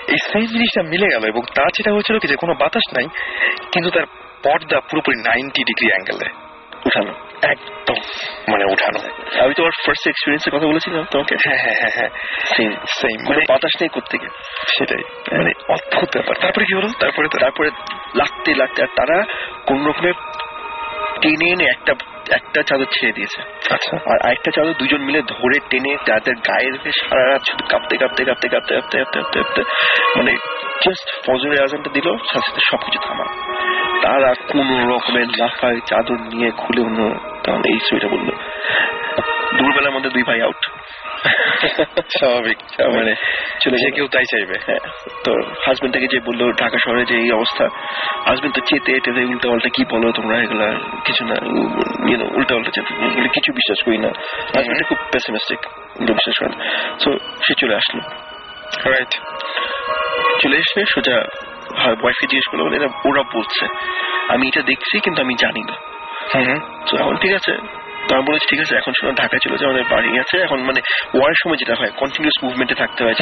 [0.09, 3.07] এই সেম জিনিসটা মিলে গেল এবং তার যেটা হয়েছিল কি যে কোনো বাতাস নাই
[3.73, 4.07] কিন্তু তার
[4.43, 6.27] পর্দা পুরোপুরি নাইনটি ডিগ্রি অ্যাঙ্গেলে
[6.87, 7.99] উঠানো। একদম
[8.53, 8.99] মানে উঠানো
[9.41, 11.35] আমি তোমার ফার্স্ট এক্সপিরিয়েন্সের কথা বলেছিলাম তোমাকে?
[11.45, 12.11] হ্যাঁ হ্যাঁ হ্যাঁ হ্যাঁ।
[12.57, 14.27] সেম সেম মানে বাতাস নেই কোথেকে
[14.69, 15.03] সেটাই।
[15.33, 16.89] মানে অদ্ভুত ব্যাপার। তারপরে কি হলো?
[17.01, 17.71] তারপরে তারপরে
[18.15, 19.25] লাগতে লাগতে আর তারা
[19.67, 20.13] কোন রকমে
[21.21, 21.95] টেনে এনে একটা
[22.31, 23.41] একটা চাদর ছেড়ে দিয়েছে।
[23.71, 26.75] আচ্ছা। আর আরেকটা চাদর দুজন মিলে ধরে টেনে তাদের গায়ের
[27.09, 29.63] সারা রাত শুধু কাঁপতে কাঁপতে কাঁপতে কাঁপতে কাঁপতে কাঁপতে কাঁপতে কাঁপতে
[30.19, 30.33] মানে
[30.85, 33.27] জাস্ট ফজরের আজানটা দিল সাথে সাথে সবকিছু থামা
[34.03, 37.01] তারা কোন রকমের লাফায় চাদর নিয়ে খুলে অন্য
[37.45, 38.29] তখন এই ছবিটা বলল
[39.57, 40.63] দুপুরবেলার মধ্যে দুই ভাই আউট
[42.19, 42.59] স্বাভাবিক
[42.97, 43.13] মানে
[43.61, 44.83] চলে যে কেউ তাই চাইবে। হ্যাঁ
[45.25, 45.33] তো
[45.67, 47.65] হাজবেন্ডটাকে যে বলল ঢাকা শহরে যে এই অবস্থা
[48.29, 50.69] হাজবেন্ড তো চেতে টেতে উল্টা পাল্টা কি বলো তোমরা এগুলা
[51.05, 51.37] কিছু না
[52.39, 52.93] উল্টা পাল্টা চেতে
[53.29, 54.11] কিছু বিশ্বাস করি না।
[54.57, 55.61] হাজবেন্ডটা খুব পেসিমিস্টিক
[56.11, 56.55] বিশ্বাস করেন
[57.05, 57.09] তো
[57.45, 58.01] সে চলে আসলো।
[58.93, 59.13] রাইট
[60.43, 61.17] চলে এসে সোজা
[62.21, 63.65] জিজ্ঞেস করল এরা ওরা বলছে।
[64.29, 65.75] আমি এটা দেখছি কিন্তু আমি জানি না।
[66.87, 67.55] তো এখন ঠিক আছে।
[68.09, 70.81] তো আমি বলেছি ঠিক আছে এখন শোনো ঢাকায় চলে যাও আমাদের বাড়ি আছে। এখন মানে
[71.15, 73.15] ওয়ার সময় যেটা হয় কন্টিনিউস মুভমেন্টে থাকতে হয়।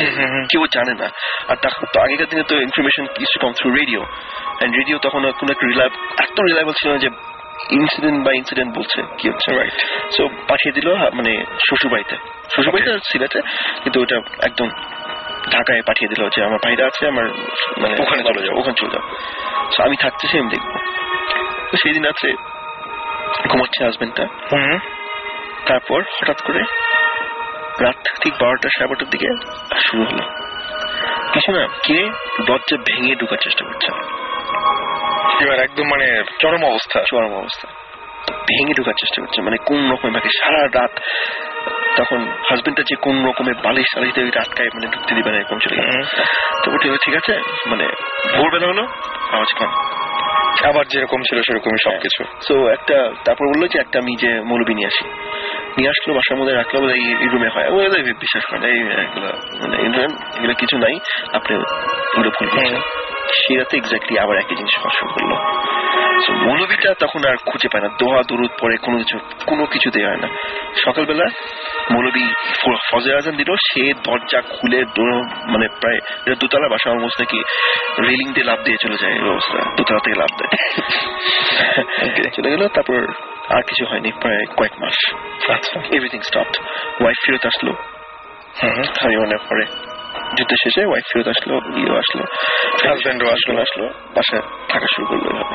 [0.50, 1.08] কেউ জানে না।
[1.48, 1.56] আর
[1.92, 5.98] তো আগেকার দিনে তো information is come through radio and radio তখন কোনো একটা রিলায়েবল
[6.24, 7.08] এত রিলায়েবল ছিল যে
[7.70, 9.76] ইনসিডেন্ট বা ইনসিডেন্ট বলছে কি হচ্ছে রাইট
[10.16, 11.32] সো পাঠিয়ে দিল মানে
[11.68, 12.16] শ্বশুরবাড়িতে।
[12.54, 13.40] শ্বশুরবাড়িতে সিলেটে
[13.82, 14.68] কিন্তু ওটা একদম
[15.48, 17.24] ঢাকায় পাঠিয়ে দিল যে আমার ভাইরা আছে আমার
[17.78, 19.04] মানে ওখানে চলে যাও। ওখানে চলে যাও।
[19.84, 20.72] আমি থাকতেছি আমি দেখব
[21.70, 22.28] তো সেই দিন আছে
[23.48, 24.24] ঘুমাচ্ছে হাজবেন্ডটা
[25.66, 26.62] তারপর হঠাৎ করে
[27.80, 29.28] রাত ঠিক বারোটা সাড়ে বারোটার দিকে
[29.80, 30.24] শুরু হলো।
[31.32, 31.98] কিছু না কে
[32.46, 33.90] দরজা ভেঙে ঢোকার চেষ্টা করছে
[35.44, 37.68] এবার একদম মানে চরম অবস্থা। চরম অবস্থা।
[38.30, 41.00] ভেঙে ঢোকার চেষ্টা করছে মানে কোন রকমের বাকি সারা রাত
[41.96, 45.76] তখন হাজবেন্ডটা যে কোন রকমের বালিশ টালিশ দিয়ে রাতকায় মানে ঢুকতে দিবে না এরকম চলে
[45.76, 45.88] গেল
[46.62, 47.34] তো হবে, ঠিক আছে
[47.66, 47.84] মানে
[48.36, 48.84] ভোরবেলা হলো
[49.32, 49.70] আওয়াজ কম।
[50.68, 54.86] আবার যেরকম ছিল সেরকমই সবকিছু। তো একটা তারপর বলল যে একটা আমি যে মৌলবি নিয়ে
[54.86, 55.04] আসি।
[55.76, 57.76] নিয়ে আসলো বাসার মধ্যে রাখল বলে এই রুমে হয়। ও
[58.18, 59.30] বিশ্বাস করে এই এগুলো
[59.60, 59.76] মানে
[60.36, 60.94] এগুলো কিছু নাই
[61.32, 61.68] আপনি এগুলো
[62.14, 62.80] ভুল করছেন
[63.38, 65.32] সেই রাতে এক্স্যাক্টলি আবার একই জিনিস শুরু করল।
[66.28, 70.20] মৌলবীটা তখন আর খুঁজে পায় না। দোয়া দরুদ পরে কোনো কিছু কোনো কিছু দেওয়া হয়
[70.20, 70.28] না।
[70.84, 71.24] সকালবেলা
[71.90, 72.24] মৌলবী
[72.90, 74.84] ফজর আজান দিল সে দরজা খুলে
[75.52, 76.00] মানে প্রায়
[76.34, 77.38] দোতলা বাসা অলমোস্ট নাকি
[78.02, 83.00] রেলিং দিয়ে লাভ দিয়ে চলে যায় অবস্থা। দোতলা থেকে লাভ দেয়। চলে গেল তারপর
[83.56, 84.98] আর কিছু হয়নি প্রায় কয়েক মাস।
[85.92, 86.56] এভরিথিং স্টপড
[87.00, 87.72] ওয়াইফ ফেরত আসলো।
[89.04, 89.89] আমি মনে পরে।
[90.38, 92.24] যুদ্ধ শেষে ওয়াইফ ফেরত আসলো ইয়েও আসলো
[92.90, 95.54] Husband ও আসলো। আসলো বাসায় থাকা শুরু করল এভাবে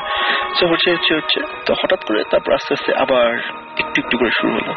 [0.60, 3.38] তো হচ্ছে হচ্ছে হচ্ছে তো হঠাৎ করে তারপর আস্তে আস্তে আবার
[3.78, 4.72] একটু একটু করে শুরু হলো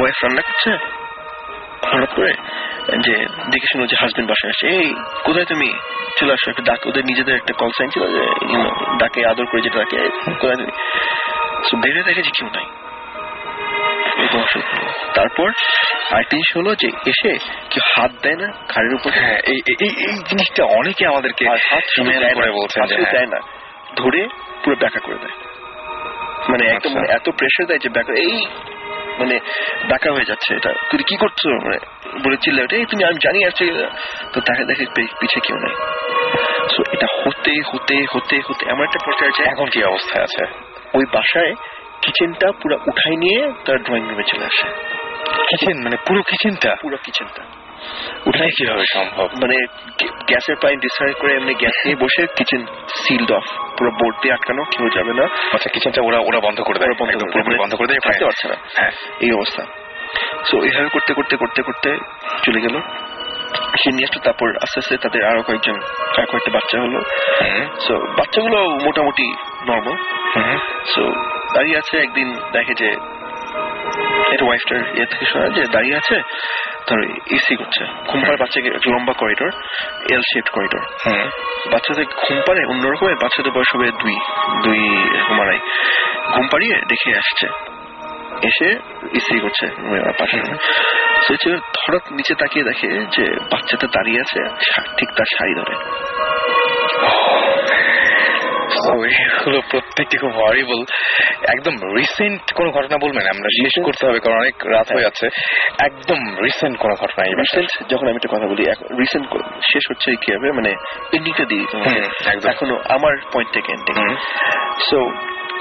[0.00, 0.70] ওয়াইফ রান্না করছে
[1.86, 2.32] হঠাৎ করে
[3.00, 4.94] যে দেখে শুনো যে হাজবেন্ড বাসায় আসছে এই
[5.24, 5.78] কোথায় তুমি
[6.16, 8.24] চলে আসো একটা ডাক ওদের নিজেদের একটা কল সাইন ছিল যে
[8.98, 10.08] ডাকে আদর করে যেটা ডাকে
[10.40, 12.83] কোথায় তুমি বের দেখে যে কেউ নাই।
[15.14, 15.48] তারপর
[16.10, 17.38] আরেকটা জিনিস হলো যে এসে
[17.70, 23.10] কেউ হাত দেয় না ঘাড়ের উপর। হ্যাঁ এই এই- জিনিসটা অনেকে আমাদেরকে হাত দেয় না,
[23.10, 23.40] হ্যাঁ। দেয় না।
[23.96, 24.28] ধরে
[24.64, 25.30] পুরো ব্যাকা করে দেয়।
[26.48, 28.46] মানে একদম আচ্ছা। মানে এত প্রেশার দেয় যে ব্যাকা এই
[29.18, 29.38] মানে
[29.88, 31.46] ব্যাকা হয়ে যাচ্ছে এটা। তুই কি করছ?
[31.46, 31.78] মানে
[32.24, 33.86] বলে চিল্লা তুমি আমি জানি আছে
[34.32, 35.74] তো দেখে পে- পিছে কেউ নাই।
[36.68, 40.44] সো এটা হতে হতে হতে হতে এমন একটা পর্যায়ে যে এখন কি অবস্থায় আছে?
[40.94, 41.54] ওই বাসায়
[42.04, 44.66] কিচেনটা পুরো উঠাই নিয়ে তার ড্রয়িং রুমে চলে আসে।
[45.48, 47.42] কিচেন মানে পুরো কিচেনটা পুরো কিচেনটা
[48.26, 49.28] ওটাই কীভাবে সম্ভব?
[49.42, 49.66] মানে
[50.28, 50.80] গ্যাসের পাইপ
[51.20, 53.44] করে এমনি গ্যাস নিয়ে বসে কিচেন সিলড অফ
[53.78, 57.12] পুরো বোর্ড দিয়ে আটকানো কেউ যাবে না। আচ্ছা কিচেনটা ওরা ওরা বন্ধ করে দেয়। বন্ধ
[57.12, 58.90] করে পুরোপুরি বন্ধ করে দেয় থাকতে পারছে না। হ্যাঁ।
[59.20, 59.62] এই অবস্থা।
[60.44, 61.90] সো এইভাবে করতে করতে করতে করতে
[62.42, 62.80] চলে গেল।
[63.82, 65.76] সে নিয়ে আসলো তারপর আস্তে আস্তে তাদের আরও কয়েকজন
[66.18, 67.00] আর কয়েকটা বাচ্চা হলো।
[67.80, 69.26] সো বাচ্চাগুলো মোটামুটি
[69.68, 69.96] নর্মাল
[70.86, 71.02] সো
[71.54, 72.90] দাঁড়িয়ে আছে একদিন দেখে যে
[74.34, 76.16] এটা ওয়াইফটার ইয়ে থেকে শোনা যে দাঁড়িয়ে আছে
[76.88, 77.00] ধর
[77.36, 79.50] এসি করছে। ঘুম পাড়ে বাচ্চাকে একটা লম্বা করিডোর
[80.14, 80.84] এল শেপড করিডোর
[81.72, 84.16] বাচ্চাদের ঘুম পাড়ে অন্যরকমের বাচ্চাদের বয়স হবে দুই
[84.64, 84.80] দুই
[85.16, 85.60] এরকম আড়াই
[86.34, 87.46] ঘুম পাড়িয়ে দেখে আসছে।
[88.48, 88.68] এসে
[89.12, 89.66] ইস্ত্রি করছে
[90.18, 90.38] পাশে।
[91.24, 91.50] সে
[91.82, 94.40] হঠাৎ নিচে তাকিয়ে দেখে যে বাচ্চাটা দাঁড়িয়ে আছে
[94.98, 95.74] ঠিক তার শাড়ি ধরে।
[99.70, 100.84] প্রত্যেকটি খুব হরিবল
[101.48, 103.26] একদম রিসেন্ট কোন ঘটনা বলবেন?
[103.26, 105.26] আমরা শেষ করতে হবে কারণ অনেক রাত হয়ে যাচ্ছে।
[105.80, 108.62] একদম রিসেন্ট কোন ঘটনা রিসেন্ট যখন আমি একটা কথা বলি
[108.98, 109.26] রিসেন্ট
[109.72, 110.70] শেষ হচ্ছে কি হবে মানে
[111.12, 111.44] এন্ডিংটা
[112.30, 114.16] একদম। এখনও আমার পয়েন্ট থেকে এন্ডিং
[114.90, 114.98] সো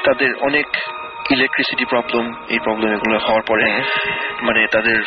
[0.03, 0.65] তাদের অনেক
[1.31, 3.81] ইলেকট্রিসিটি প্রবলেম এই প্রবলেম এগুলো হওয়ার পরে
[4.41, 5.01] মানে তাদের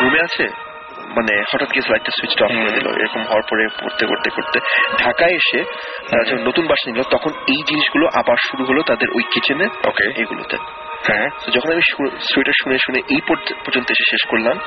[0.00, 0.63] রুমে আছে?
[1.08, 4.60] মানে হঠাৎ গিয়ে লাইটটা সুইচ অফ করে দিল। এরকম হওয়ার পরে করতে করতে করতে
[5.04, 5.64] ঢাকায় এসে
[6.10, 10.22] তারা যখন নতুন বাসা নিল তখন এই জিনিসগুলো আবার শুরু হলো তাদের ওই কিচেনে ওকে
[10.22, 10.56] এগুলোতে।
[11.06, 11.80] হ্যাঁ যখন আমি
[12.20, 14.58] স্টোরিটা শুনে শুনে এই পর্য- পর্যন্ত এসে শেষ করলাম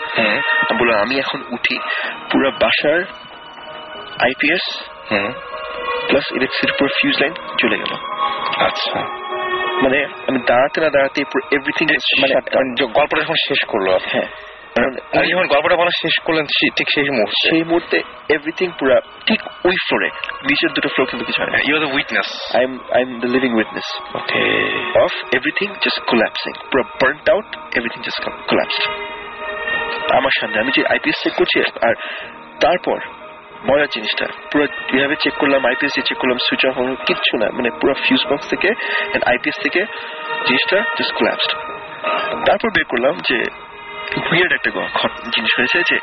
[0.69, 1.77] আমি বললাম আমি এখন উঠি
[2.31, 3.03] পুরো বাসার
[4.19, 4.83] আইপিএস
[6.07, 7.95] প্লাস ইলেকট্রিসিটি পুরো ফিউজ লাইন চলে গেল।
[8.65, 8.99] আচ্ছা।
[9.81, 11.87] মানে আমি দাঁড়াতে না দাঁড়াতে এভরিথিং
[12.21, 14.27] মানে মানে গল্পটা যখন শেষ করল হ্যাঁ।
[14.77, 16.45] উনি যখন গল্পটা বলা শেষ করলেন
[16.77, 17.49] ঠিক সেই মুহূর্তে?
[17.49, 20.09] সেই মুহূর্তে এভরিথিং পুরো ঠিক ওই ফ্লোরে
[20.43, 23.19] নিচের দুটো ফ্লোর কিন্তু কিছু হয় না। You are the witness I am I am
[23.19, 24.41] the living witness okay
[25.05, 28.57] of everything just collapsing পুরো burnt out everything just co-
[30.13, 31.93] আমার সামনে আমি যে আইপিএস চেক করছি আর
[32.61, 32.99] তারপর
[33.69, 37.69] মজার জিনিসটা পুরো যেভাবে চেক করলাম আইপিএস চেক করলাম সুইচ অফ হলো কিচ্ছু না। মানে
[37.81, 38.69] পুরো ফিউজ বক্স থেকে
[39.25, 39.85] আইপিএস থেকে
[40.45, 41.51] জিনিসটা জাস্ট কোলাপসড
[42.45, 43.66] তারপর বের করলাম যে
[44.15, 44.71] উইয়ার্ড একটা
[45.35, 45.99] জিনিস হয়েছে যে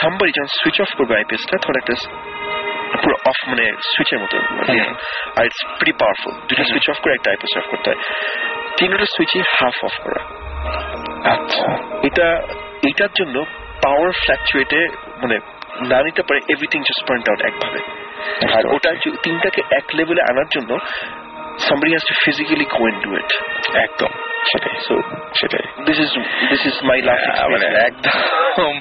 [0.00, 1.94] সামবারি যখন সুইচ অফ করবে আইপিএসটা তখন একটা
[3.02, 4.38] পুরো অফ মানে সুইচের মতো
[5.36, 8.02] আর ইটস প্রিটি পাওয়ারফুল দুটো সুইচ অফ করে একটা আইপিএস অফ করতে হয়।
[8.76, 10.22] তিনটা সুইচই হাফ অফ করা।
[11.32, 11.72] আচ্ছা।
[12.02, 12.42] এটা
[12.82, 13.44] এটার জন্য
[13.82, 14.88] পাওয়ার ফ্ল্যাকচুয়েটে
[15.22, 15.38] মানে
[15.88, 17.78] না নিতে পারে এভরিথিং জাস্ট পয়েন্ট আউট একভাবে।
[18.54, 20.78] আর ওটা তিনটাকে এক লেভেলে আনার জন্য
[21.68, 23.32] somebody has to physically go and do it
[23.76, 24.08] একদম।
[24.50, 24.76] সেটাই
[25.34, 26.10] সেটাই। This is
[26.50, 28.72] this is my last মানে একদম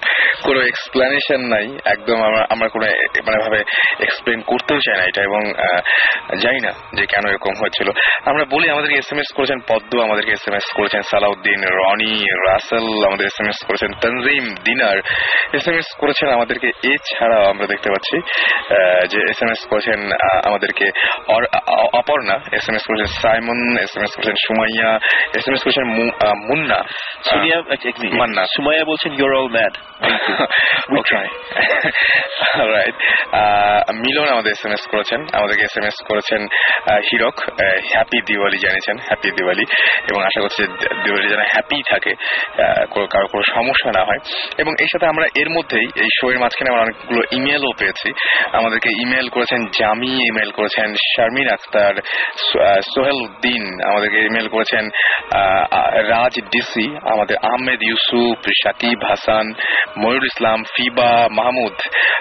[0.44, 2.86] কোনো এক্সপ্লেনেশন নাই একদম আমরা আমরা কোনো
[3.26, 3.60] মানে ভাবে
[4.00, 5.82] এক্সপ্লেন করতেও চাই না এটা এবং আহ,
[6.38, 7.88] জানি না যে কেন এরকম হয়েছিল
[8.26, 12.14] আমরা বলি আমাদেরকে এস এম এস করেছেন পদ্ম আমাদেরকে এস এম এস করেছেন সালাউদ্দিন রনি
[12.48, 14.98] রাসেল আমাদের এস এম এস করেছেন Tanzim Dinar.
[15.54, 18.16] S M S করেছেন আমাদেরকে এছাড়াও আমরা দেখতে পাচ্ছি
[19.12, 20.00] যে এস এম এস করেছেন
[20.44, 20.86] আমাদেরকে
[21.94, 24.90] অপর্ণা এস এম এস করেছেন সাইমন এস এম এস করেছেন সুমাইয়া
[25.34, 25.55] এস এম
[28.86, 29.74] বলছেন you're all mad.
[30.94, 31.28] We try.
[32.60, 32.96] Right
[33.96, 35.66] Milon আমাদের এস এম এস করেছেন আমাদেরকে
[37.12, 37.40] হিরক
[37.94, 39.64] হ্যাপি দিওয়ালি জানিয়েছেন হ্যাপি দিওয়ালি
[40.12, 40.64] এবং আশা করছি
[41.04, 42.14] দিওয়ালি যেন হ্যাপি থাকে
[43.12, 44.20] কারও কোনো সমস্যা না হয়।
[44.58, 48.14] এবং এই সাথে আমরা এর মধ্যেই এই শো এর মাঝখানে আমরা অনেকগুলো ইমেলও পেয়েছি।
[48.54, 51.94] আমাদেরকে ইমেল করেছেন জামি ইমেল করেছেন শারমিন আক্তার
[52.82, 54.90] সোহেল উদ্দিন আমাদেরকে ইমেল করেছেন
[56.14, 59.46] রাজ ডিসি আমাদের আহমেদ ইউসুফ শাকিব হাসান,
[59.98, 61.76] ময়ুর ইসলাম, ফিবা মাহমুদ,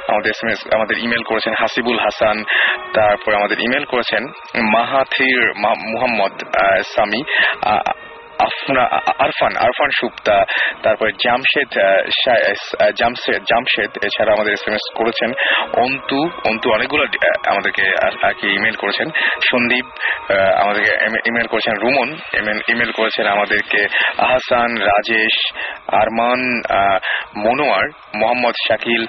[0.09, 0.33] আমাদের
[0.75, 2.37] আমাদের ইমেল করেছেন হাসিবুল হাসান,
[2.95, 4.23] তারপর আমাদের ইমেল করেছেন
[4.75, 5.41] মাহাথির
[5.93, 6.35] মুহাম্মদ
[6.95, 7.21] সামি
[8.39, 10.45] আরফান আরফান সুপ্তা,
[10.83, 11.69] তারপরে জামশেদ
[13.01, 15.33] জামশেদ জামশেদ, এছাড়া আমাদের এস এম এস করেছেন
[15.81, 17.05] অন্তু অন্তু অনেকগুলো
[17.47, 19.11] আমাদেরকে আর- কি ইমেল করেছেন।
[19.51, 19.87] সন্দীপ
[20.63, 22.19] আমাদেরকে ইমেল করেছেন রুমন
[22.69, 23.87] ইমেল করেছেন আমাদেরকে
[24.19, 25.53] আহসান, রাজেশ,
[25.89, 26.63] আরমান
[27.37, 29.07] মনোয়ার, মোহাম্মদ শাকিল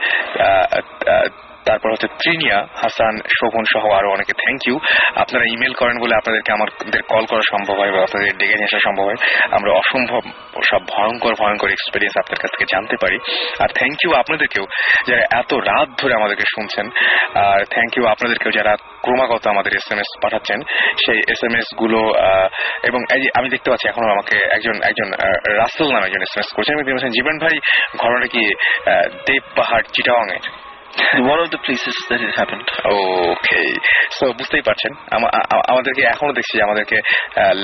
[1.65, 4.75] তারপর হচ্ছে ত্রিনিয়া, হাসান, শোভন সহ আরও অনেকে। থ্যাংক ইউ
[5.23, 8.79] আপনারা ইমেল করেন বলে আপনাদেরকে আমাদের কল করা সম্ভব হয় বা আপনাদের ডেকে নিয়ে আসা
[8.87, 9.19] সম্ভব হয়।
[9.57, 10.23] আমরা অসম্ভব,
[10.69, 13.17] সব ভয়ঙ্কর ভয়ঙ্কর এক্সপিরিয়েন্স আপনার কাছ থেকে জানতে পারি।
[13.63, 14.65] আর থ্যাংক ইউ আপনাদেরকেও
[15.09, 16.85] যারা এত রাত ধরে আমাদেরকে শুনছেন।
[17.45, 18.73] আর থ্যাংক ইউ আপনাদেরকেও যারা
[19.05, 20.59] ক্রমাগত আমাদের এস এম এস পাঠাচ্ছেন।
[21.03, 21.99] সেই এস এম এসগুলো
[22.89, 22.99] এবং
[23.37, 25.07] আমি দেখতে পাচ্ছি এখনও আমাকে একজন একজন
[25.61, 27.55] রাসেল নামে একজন এস এম এস করছেন জীবন ভাই
[28.01, 28.43] ঘটনাটা কি
[29.27, 30.45] দেব পাহাড় চিটাওয়াং এর
[31.31, 32.67] one of the places that it happened.
[33.31, 33.61] Okay
[34.17, 34.91] so বুঝতেই পারছেন।
[35.71, 36.97] আমাদেরকে এখনও দেখছি আমাদেরকে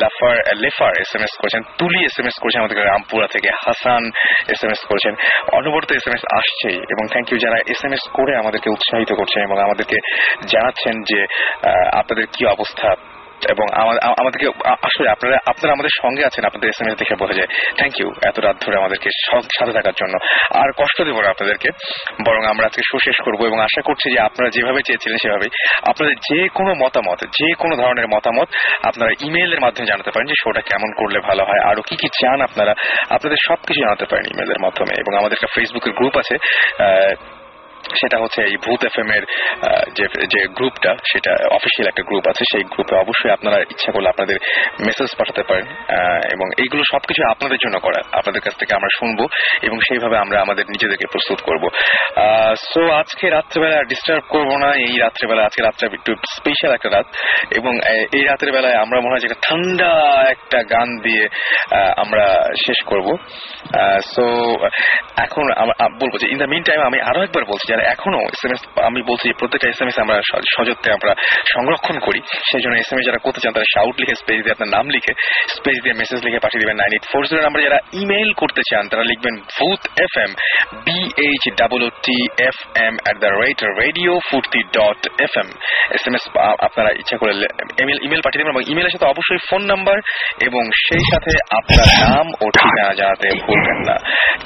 [0.02, 4.04] লাফার, লেফার এস এম এস করেছেন, তুলি এস এম এস করেছেন আমাদেরকে, রামপুরা থেকে হাসান
[4.54, 5.14] এস এম এস করেছেন।
[5.58, 9.12] অনবরত এস এম এস আসছেই এবং থ্যাংক ইউ যারা এস এম এস করে আমাদেরকে উৎসাহিত
[9.20, 9.98] করছেন এবং আমাদেরকে
[10.54, 11.20] জানাচ্ছেন যে
[12.00, 12.90] আপনাদের কি অবস্থা?
[13.50, 14.48] এবং আমা- আমাদেরকে
[14.84, 17.48] আসলে আপনারা আপনারা আমাদের সঙ্গে আছেন, আপনাদের এস এম এস দেখে বোঝা যায়।
[17.78, 19.10] থ্যাংক ইউ এত রাত ধরে আমাদেরকে
[19.60, 20.18] সাথে থাকার জন্য।
[20.60, 21.70] আর কষ্ট দেবো না আপনাদেরকে,
[22.28, 25.50] বরং আমরা আজকে শো শেষ করব এবং আশা করছি যে আপনারা যেভাবে চেয়েছিলেন সেভাবেই
[25.84, 28.48] আপনাদের যে কোনো মতামত, যে কোনো ধরনের মতামত
[28.84, 32.42] আপনারা ইমেইলের মাধ্যমে জানাতে পারেন যে শোটা কেমন করলে ভালো হয় আরও কি কি চান
[32.42, 32.74] আপনারা,
[33.10, 36.38] আপনাদের সবকিছু জানাতে পারেন ইমেলের মাধ্যমে। এবং আমাদের একটা ফেসবুকের গ্রুপ আছে
[38.00, 39.24] সেটা হচ্ছে এই ভূত এফ এর
[40.34, 44.38] যে গ্রুপটা, সেটা অফিসিয়াল একটা গ্রুপ আছে। সেই গ্রুপে অবশ্যই আপনারা ইচ্ছা করলে আপনাদের
[44.88, 45.66] মেসেজ পাঠাতে পারেন
[46.34, 49.20] এবং এইগুলো সবকিছু আপনাদের জন্য করা, আপনাদের কাছ থেকে আমরা শুনব
[49.68, 51.64] এবং সেইভাবে আমরা আমাদের নিজেদেরকে প্রস্তুত করব।
[52.72, 57.08] সো আজকে রাত্রেবেলা ডিস্টার্ব করব না, এই রাত্রেবেলা, আজকে রাত্রে একটু স্পেশাল একটা রাত,
[57.60, 57.74] এবং
[58.18, 59.92] এই রাতের বেলায় আমরা মনে হয় যে ঠান্ডা
[60.34, 61.24] একটা গান দিয়ে
[62.04, 62.26] আমরা
[62.66, 63.08] শেষ করব।
[64.14, 64.26] সো
[65.26, 65.46] এখন
[66.02, 68.62] বলব যে ইন দ্য মিন টাইম আমি আরও একবার বলছি যারা এখনও এস এম এস
[68.90, 70.18] আমি বলছি প্রত্যেকটা এস এম এস আমরা
[70.56, 71.12] সযত্নে আমরা
[71.54, 72.20] সংরক্ষণ করি।
[72.50, 74.86] সেই জন্য এস এম এস যারা করতে চান, তারা শাউট লিখে স্পেস দিয়ে আপনার নাম
[74.96, 75.14] লিখে
[75.56, 77.42] স্পেস দিয়ে মেসেজ লিখে পাঠিয়ে দিবেন nine eight four zero.
[77.46, 80.32] Number যারা ইমেইল করতে চান, তারা লিখবেন Bhoot F M
[80.86, 82.18] B H double T
[82.50, 82.58] F
[82.88, 85.50] M at the rate radio Foorti dot F M
[85.96, 86.24] S M S
[86.68, 87.32] আপনারা ইচ্ছা করে
[87.82, 89.98] ইমেল ইমেল পাঠিয়ে দেবেন এবং ইমেলের সাথে অবশ্যই ফোন নাম্বার
[90.48, 93.96] এবং সেই সাথে আপনার নাম ও ঠিকানা জানাতে ভুলবেন না।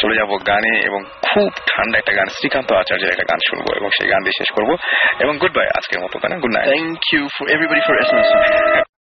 [0.01, 4.09] চলে যাব গানে এবং খুব ঠান্ডা একটা গান, শ্রীকান্ত আচার্যের একটা গান শুনব এবং সেই
[4.09, 4.71] গান দিয়ে শেষ করব।
[5.19, 6.37] এবং গুড বাই আজকের মতো, তাই না?
[6.39, 8.85] Good night thank you for everybody for.